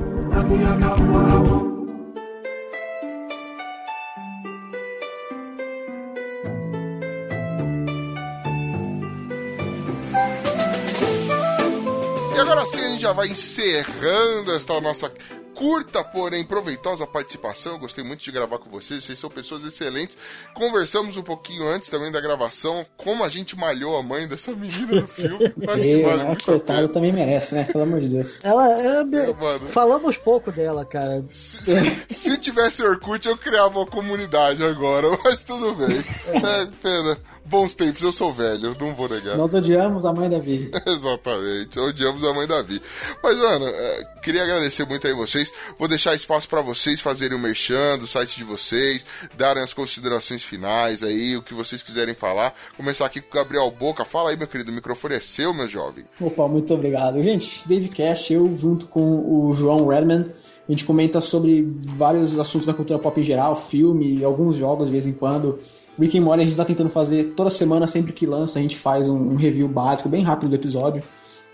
E 12.34 12.40
agora 12.40 12.64
sim 12.64 12.80
a 12.80 12.88
gente 12.88 13.02
já 13.02 13.12
vai 13.12 13.28
encerrando 13.28 14.52
esta 14.52 14.80
nossa 14.80 15.12
curta, 15.60 16.02
porém 16.02 16.42
proveitosa 16.42 17.06
participação. 17.06 17.72
Eu 17.72 17.78
gostei 17.78 18.02
muito 18.02 18.24
de 18.24 18.32
gravar 18.32 18.58
com 18.58 18.70
vocês, 18.70 19.04
vocês 19.04 19.18
são 19.18 19.28
pessoas 19.28 19.62
excelentes. 19.62 20.16
Conversamos 20.54 21.18
um 21.18 21.22
pouquinho 21.22 21.68
antes 21.68 21.90
também 21.90 22.10
da 22.10 22.18
gravação, 22.18 22.86
como 22.96 23.22
a 23.22 23.28
gente 23.28 23.54
malhou 23.58 23.94
a 23.98 24.02
mãe 24.02 24.26
dessa 24.26 24.52
menina 24.52 25.02
no 25.02 25.06
filme. 25.06 25.44
Acho 25.68 25.82
que 25.82 25.88
Eu, 25.90 26.06
vale 26.08 26.24
né? 26.24 26.36
Coitada 26.42 26.80
pena. 26.80 26.88
também 26.88 27.12
merece, 27.12 27.54
né? 27.54 27.64
Pelo 27.64 27.84
amor 27.84 28.00
de 28.00 28.08
Deus. 28.08 28.42
Ela 28.42 28.70
é. 28.80 29.04
mano. 29.04 29.68
Falamos 29.68 30.16
pouco 30.16 30.50
dela, 30.50 30.82
cara. 30.86 31.22
Se, 31.28 31.60
se 32.08 32.38
tivesse 32.38 32.82
Orkut, 32.82 33.28
eu 33.28 33.36
criava 33.36 33.80
uma 33.80 33.86
comunidade 33.86 34.64
agora, 34.64 35.08
mas 35.22 35.42
tudo 35.42 35.74
bem. 35.74 35.90
É, 35.90 36.66
pena. 36.82 37.18
Bons 37.50 37.74
tempos, 37.74 38.00
eu 38.00 38.12
sou 38.12 38.32
velho, 38.32 38.76
não 38.78 38.94
vou 38.94 39.08
negar. 39.08 39.36
Nós 39.36 39.52
odiamos 39.52 40.04
a 40.04 40.12
mãe 40.12 40.30
da 40.30 40.38
Vi. 40.38 40.70
Exatamente, 40.86 41.80
odiamos 41.80 42.22
a 42.22 42.32
mãe 42.32 42.46
Davi. 42.46 42.80
Mas, 43.20 43.36
mano, 43.38 43.66
é, 43.66 44.04
queria 44.22 44.44
agradecer 44.44 44.86
muito 44.86 45.04
aí 45.04 45.12
vocês. 45.12 45.52
Vou 45.76 45.88
deixar 45.88 46.14
espaço 46.14 46.48
pra 46.48 46.60
vocês 46.60 47.00
fazerem 47.00 47.36
o 47.36 47.40
merchan 47.40 47.98
do 47.98 48.06
site 48.06 48.36
de 48.36 48.44
vocês, 48.44 49.04
darem 49.36 49.64
as 49.64 49.74
considerações 49.74 50.44
finais 50.44 51.02
aí, 51.02 51.36
o 51.36 51.42
que 51.42 51.52
vocês 51.52 51.82
quiserem 51.82 52.14
falar. 52.14 52.54
Começar 52.76 53.06
aqui 53.06 53.20
com 53.20 53.36
o 53.36 53.42
Gabriel 53.42 53.68
Boca. 53.72 54.04
Fala 54.04 54.30
aí, 54.30 54.36
meu 54.36 54.46
querido, 54.46 54.70
o 54.70 54.74
microfone 54.74 55.16
é 55.16 55.20
seu, 55.20 55.52
meu 55.52 55.66
jovem. 55.66 56.04
Opa, 56.20 56.46
muito 56.46 56.72
obrigado. 56.72 57.20
Gente, 57.20 57.66
Dave 57.66 57.88
Cash, 57.88 58.30
eu 58.30 58.56
junto 58.56 58.86
com 58.86 59.48
o 59.48 59.52
João 59.54 59.88
Redman, 59.88 60.24
a 60.68 60.72
gente 60.72 60.84
comenta 60.84 61.20
sobre 61.20 61.68
vários 61.84 62.38
assuntos 62.38 62.68
da 62.68 62.72
cultura 62.72 63.00
pop 63.00 63.20
em 63.20 63.24
geral, 63.24 63.56
filme, 63.56 64.22
alguns 64.22 64.54
jogos 64.54 64.86
de 64.86 64.92
vez 64.92 65.04
em 65.04 65.12
quando. 65.12 65.58
Rick 65.98 66.18
and 66.18 66.22
Morty 66.22 66.42
a 66.42 66.44
gente 66.46 66.56
tá 66.56 66.64
tentando 66.64 66.90
fazer 66.90 67.34
toda 67.36 67.50
semana, 67.50 67.86
sempre 67.86 68.12
que 68.12 68.26
lança, 68.26 68.58
a 68.58 68.62
gente 68.62 68.76
faz 68.76 69.08
um, 69.08 69.16
um 69.16 69.36
review 69.36 69.68
básico, 69.68 70.08
bem 70.08 70.22
rápido 70.22 70.48
do 70.48 70.54
episódio. 70.54 71.02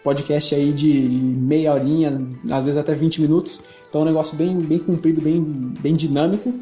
Podcast 0.04 0.54
aí 0.54 0.72
de, 0.72 1.08
de 1.08 1.18
meia 1.18 1.72
horinha, 1.74 2.16
às 2.52 2.62
vezes 2.62 2.76
até 2.78 2.94
20 2.94 3.22
minutos. 3.22 3.62
Então 3.88 4.02
é 4.02 4.04
um 4.04 4.06
negócio 4.06 4.36
bem, 4.36 4.56
bem 4.56 4.78
comprido, 4.78 5.20
bem, 5.20 5.40
bem 5.40 5.94
dinâmico. 5.94 6.54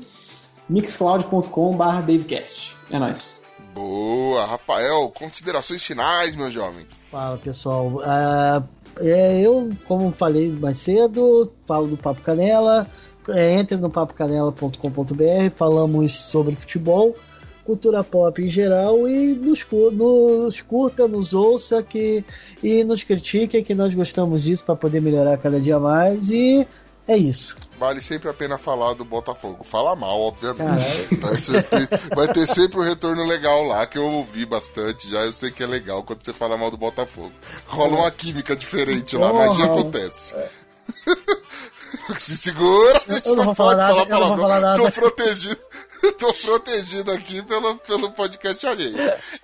mixcloud.com.br 0.69 2.01
Davecast. 2.07 2.77
É 2.91 2.99
nóis. 2.99 3.43
Boa, 3.75 4.47
Rafael, 4.47 5.11
considerações 5.11 5.85
finais, 5.85 6.35
meu 6.37 6.51
jovem. 6.51 6.87
Fala 7.11 7.37
pessoal, 7.37 8.01
Ah, 8.03 8.63
é, 9.01 9.41
eu, 9.41 9.71
como 9.87 10.13
falei 10.13 10.51
mais 10.51 10.79
cedo, 10.79 11.53
falo 11.67 11.89
do 11.89 11.97
Papo 11.97 12.23
Canela. 12.23 12.89
É, 13.29 13.55
entre 13.55 13.77
no 13.79 13.91
papocanela.com.br, 13.91 15.51
falamos 15.57 16.15
sobre 16.15 16.55
futebol, 16.55 17.17
cultura 17.65 18.05
pop 18.05 18.43
em 18.43 18.49
geral 18.49 19.09
e 19.09 19.35
nos, 19.35 19.67
nos 19.93 20.61
curta, 20.61 21.09
nos 21.09 21.33
ouça 21.33 21.83
que, 21.83 22.25
e 22.63 22.85
nos 22.85 23.03
critique, 23.03 23.63
que 23.63 23.75
nós 23.75 23.95
gostamos 23.95 24.45
disso 24.45 24.65
para 24.65 24.77
poder 24.77 25.01
melhorar 25.01 25.39
cada 25.39 25.61
dia 25.61 25.79
mais. 25.79 26.31
E 26.31 26.67
é 27.07 27.17
isso. 27.17 27.57
Vale 27.79 28.01
sempre 28.01 28.31
a 28.31 28.35
pena 28.35 28.57
falar 28.57 28.95
do 28.95 29.05
Botafogo. 29.05 29.63
Fala 29.63 29.95
mal, 29.95 30.19
obviamente. 30.21 31.19
Vai 32.15 32.33
ter, 32.33 32.47
sempre 32.47 32.79
um 32.79 32.83
retorno 32.83 33.25
legal 33.25 33.63
lá, 33.65 33.87
que 33.87 33.99
eu 33.99 34.05
ouvi 34.05 34.47
bastante 34.47 35.11
já. 35.11 35.21
Eu 35.21 35.33
sei 35.33 35.51
que 35.51 35.63
é 35.63 35.67
legal 35.67 36.03
quando 36.03 36.23
você 36.23 36.33
fala 36.33 36.57
mal 36.57 36.71
do 36.71 36.79
Botafogo. 36.79 37.33
Rola 37.67 37.97
uma 37.97 38.11
química 38.11 38.57
diferente 38.57 39.17
lá, 39.17 39.31
Porra. 39.31 39.47
magia 39.47 39.65
acontece. 39.67 40.35
Se 42.17 42.37
segura, 42.37 43.03
a 43.09 43.13
gente 43.13 43.29
Eu 43.29 43.37
não 43.37 43.37
não 43.37 43.45
vou 43.47 43.55
falar 43.55 43.75
pode 43.77 43.81
nada, 43.81 43.95
falar 43.95 44.09
eu 44.11 44.21
não 44.21 44.29
vou 44.29 44.39
falar 44.39 44.61
nada. 44.61 44.83
Tô 44.83 44.93
protegido. 44.93 45.61
Tô 46.19 46.33
protegido 46.33 47.13
aqui 47.13 47.43
pelo, 47.43 47.77
pelo 47.79 48.11
podcast 48.13 48.67
alheio. 48.67 48.97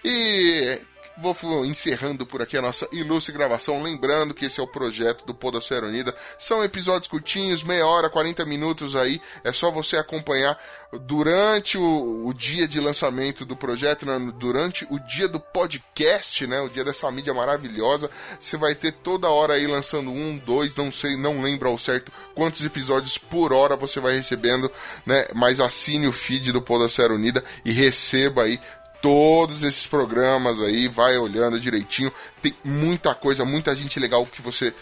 E 0.06 0.80
vou 1.18 1.66
encerrando 1.66 2.26
por 2.26 2.42
aqui 2.42 2.58
a 2.58 2.62
nossa 2.62 2.88
ilustre 2.92 3.34
gravação. 3.34 3.82
Lembrando 3.82 4.34
que 4.34 4.46
esse 4.46 4.60
é 4.60 4.64
o 4.64 4.68
projeto 4.68 5.26
do 5.26 5.34
Podosfera 5.34 5.86
Unida. 5.86 6.16
São 6.38 6.64
episódios 6.64 7.08
curtinhos, 7.08 7.64
meia 7.64 7.86
hora, 7.86 8.10
40 8.10 8.46
minutos 8.46 8.96
aí. 8.96 9.22
É 9.44 9.54
só 9.54 9.70
você 9.70 9.98
acompanhar 9.98 10.58
durante 11.02 11.78
o, 11.78 12.28
o 12.28 12.34
dia 12.34 12.68
de 12.68 12.80
lançamento 12.80 13.46
do 13.46 13.56
projeto, 13.56 14.06
né, 14.06 14.32
durante 14.38 14.86
o 14.90 15.00
dia 15.00 15.28
do 15.28 15.40
podcast, 15.40 16.46
né? 16.48 16.62
O 16.62 16.70
dia 16.70 16.84
dessa 16.84 17.10
mídia 17.12 17.34
maravilhosa. 17.34 18.10
Você 18.40 18.58
vai 18.58 18.76
ter 18.76 18.92
toda 18.92 19.30
hora 19.30 19.54
aí 19.54 19.68
lançando 19.68 20.12
um, 20.12 20.38
dois, 20.38 20.76
não 20.76 20.92
sei, 20.92 21.18
não 21.18 21.42
lembro 21.42 21.70
ao 21.70 21.78
certo 21.78 22.12
quantos 22.36 22.64
episódios 22.64 23.18
por 23.18 23.54
hora 23.54 23.76
você 23.76 24.00
vai 24.00 24.16
recebendo, 24.16 24.72
né? 25.06 25.26
Mas 25.36 25.60
assine 25.60 26.08
o 26.08 26.14
feed 26.14 26.52
do 26.52 26.62
Podosfera 26.62 27.14
Unida 27.14 27.44
e 27.66 27.72
receba 27.72 28.44
aí 28.44 28.60
todos 29.04 29.64
esses 29.64 29.86
programas 29.86 30.62
aí, 30.62 30.88
vai 30.88 31.18
olhando 31.18 31.60
direitinho. 31.60 32.10
Tem 32.42 32.56
muita 32.64 33.14
coisa, 33.14 33.44
muita 33.44 33.76
gente 33.76 34.00
legal 34.00 34.26
que 34.26 34.42
você 34.42 34.74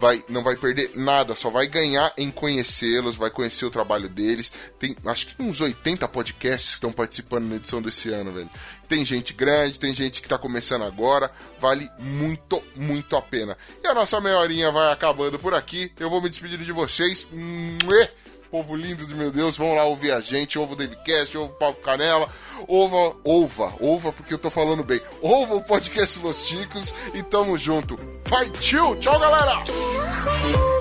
vai 0.00 0.22
não 0.28 0.42
vai 0.42 0.56
perder 0.56 0.92
nada, 0.94 1.34
só 1.34 1.48
vai 1.48 1.66
ganhar 1.68 2.12
em 2.16 2.30
conhecê-los, 2.30 3.16
vai 3.16 3.30
conhecer 3.30 3.64
o 3.66 3.70
trabalho 3.70 4.08
deles. 4.08 4.50
Tem 4.80 4.96
acho 5.06 5.28
que 5.28 5.40
uns 5.40 5.60
80 5.60 6.08
podcasts 6.08 6.70
que 6.70 6.74
estão 6.74 6.92
participando 6.92 7.46
na 7.46 7.54
edição 7.54 7.80
desse 7.80 8.10
ano, 8.10 8.32
velho. 8.32 8.50
Tem 8.88 9.04
gente 9.04 9.32
grande, 9.32 9.78
tem 9.78 9.94
gente 9.94 10.20
que 10.20 10.28
tá 10.28 10.38
começando 10.38 10.82
agora, 10.82 11.30
vale 11.60 11.88
muito, 12.00 12.60
muito 12.74 13.14
a 13.14 13.22
pena. 13.22 13.56
E 13.82 13.86
a 13.86 13.94
nossa 13.94 14.20
meia 14.20 14.38
horinha 14.38 14.72
vai 14.72 14.92
acabando 14.92 15.38
por 15.38 15.54
aqui. 15.54 15.92
Eu 16.00 16.10
vou 16.10 16.20
me 16.20 16.28
despedindo 16.28 16.64
de 16.64 16.72
vocês. 16.72 17.28
Muê! 17.30 18.08
Povo 18.50 18.74
lindo 18.74 19.06
de 19.06 19.14
meu 19.14 19.30
Deus, 19.30 19.56
vão 19.56 19.74
lá 19.74 19.84
ouvir 19.84 20.10
a 20.12 20.20
gente, 20.20 20.58
ouva 20.58 20.72
o 20.72 20.76
Davecast, 20.76 21.36
ouva 21.36 21.52
o 21.52 21.56
Papo 21.56 21.82
Canela, 21.82 22.30
ouva, 22.66 23.14
ouva, 23.22 23.74
ouva, 23.78 24.12
porque 24.12 24.32
eu 24.32 24.38
tô 24.38 24.50
falando 24.50 24.82
bem, 24.82 25.00
ouva 25.20 25.54
o 25.54 25.62
podcast 25.62 26.18
Los 26.20 26.46
Chicos 26.46 26.94
e 27.14 27.22
tamo 27.22 27.58
junto. 27.58 27.96
Partiu! 28.28 28.96
Tchau, 28.96 29.18
galera! 29.18 30.77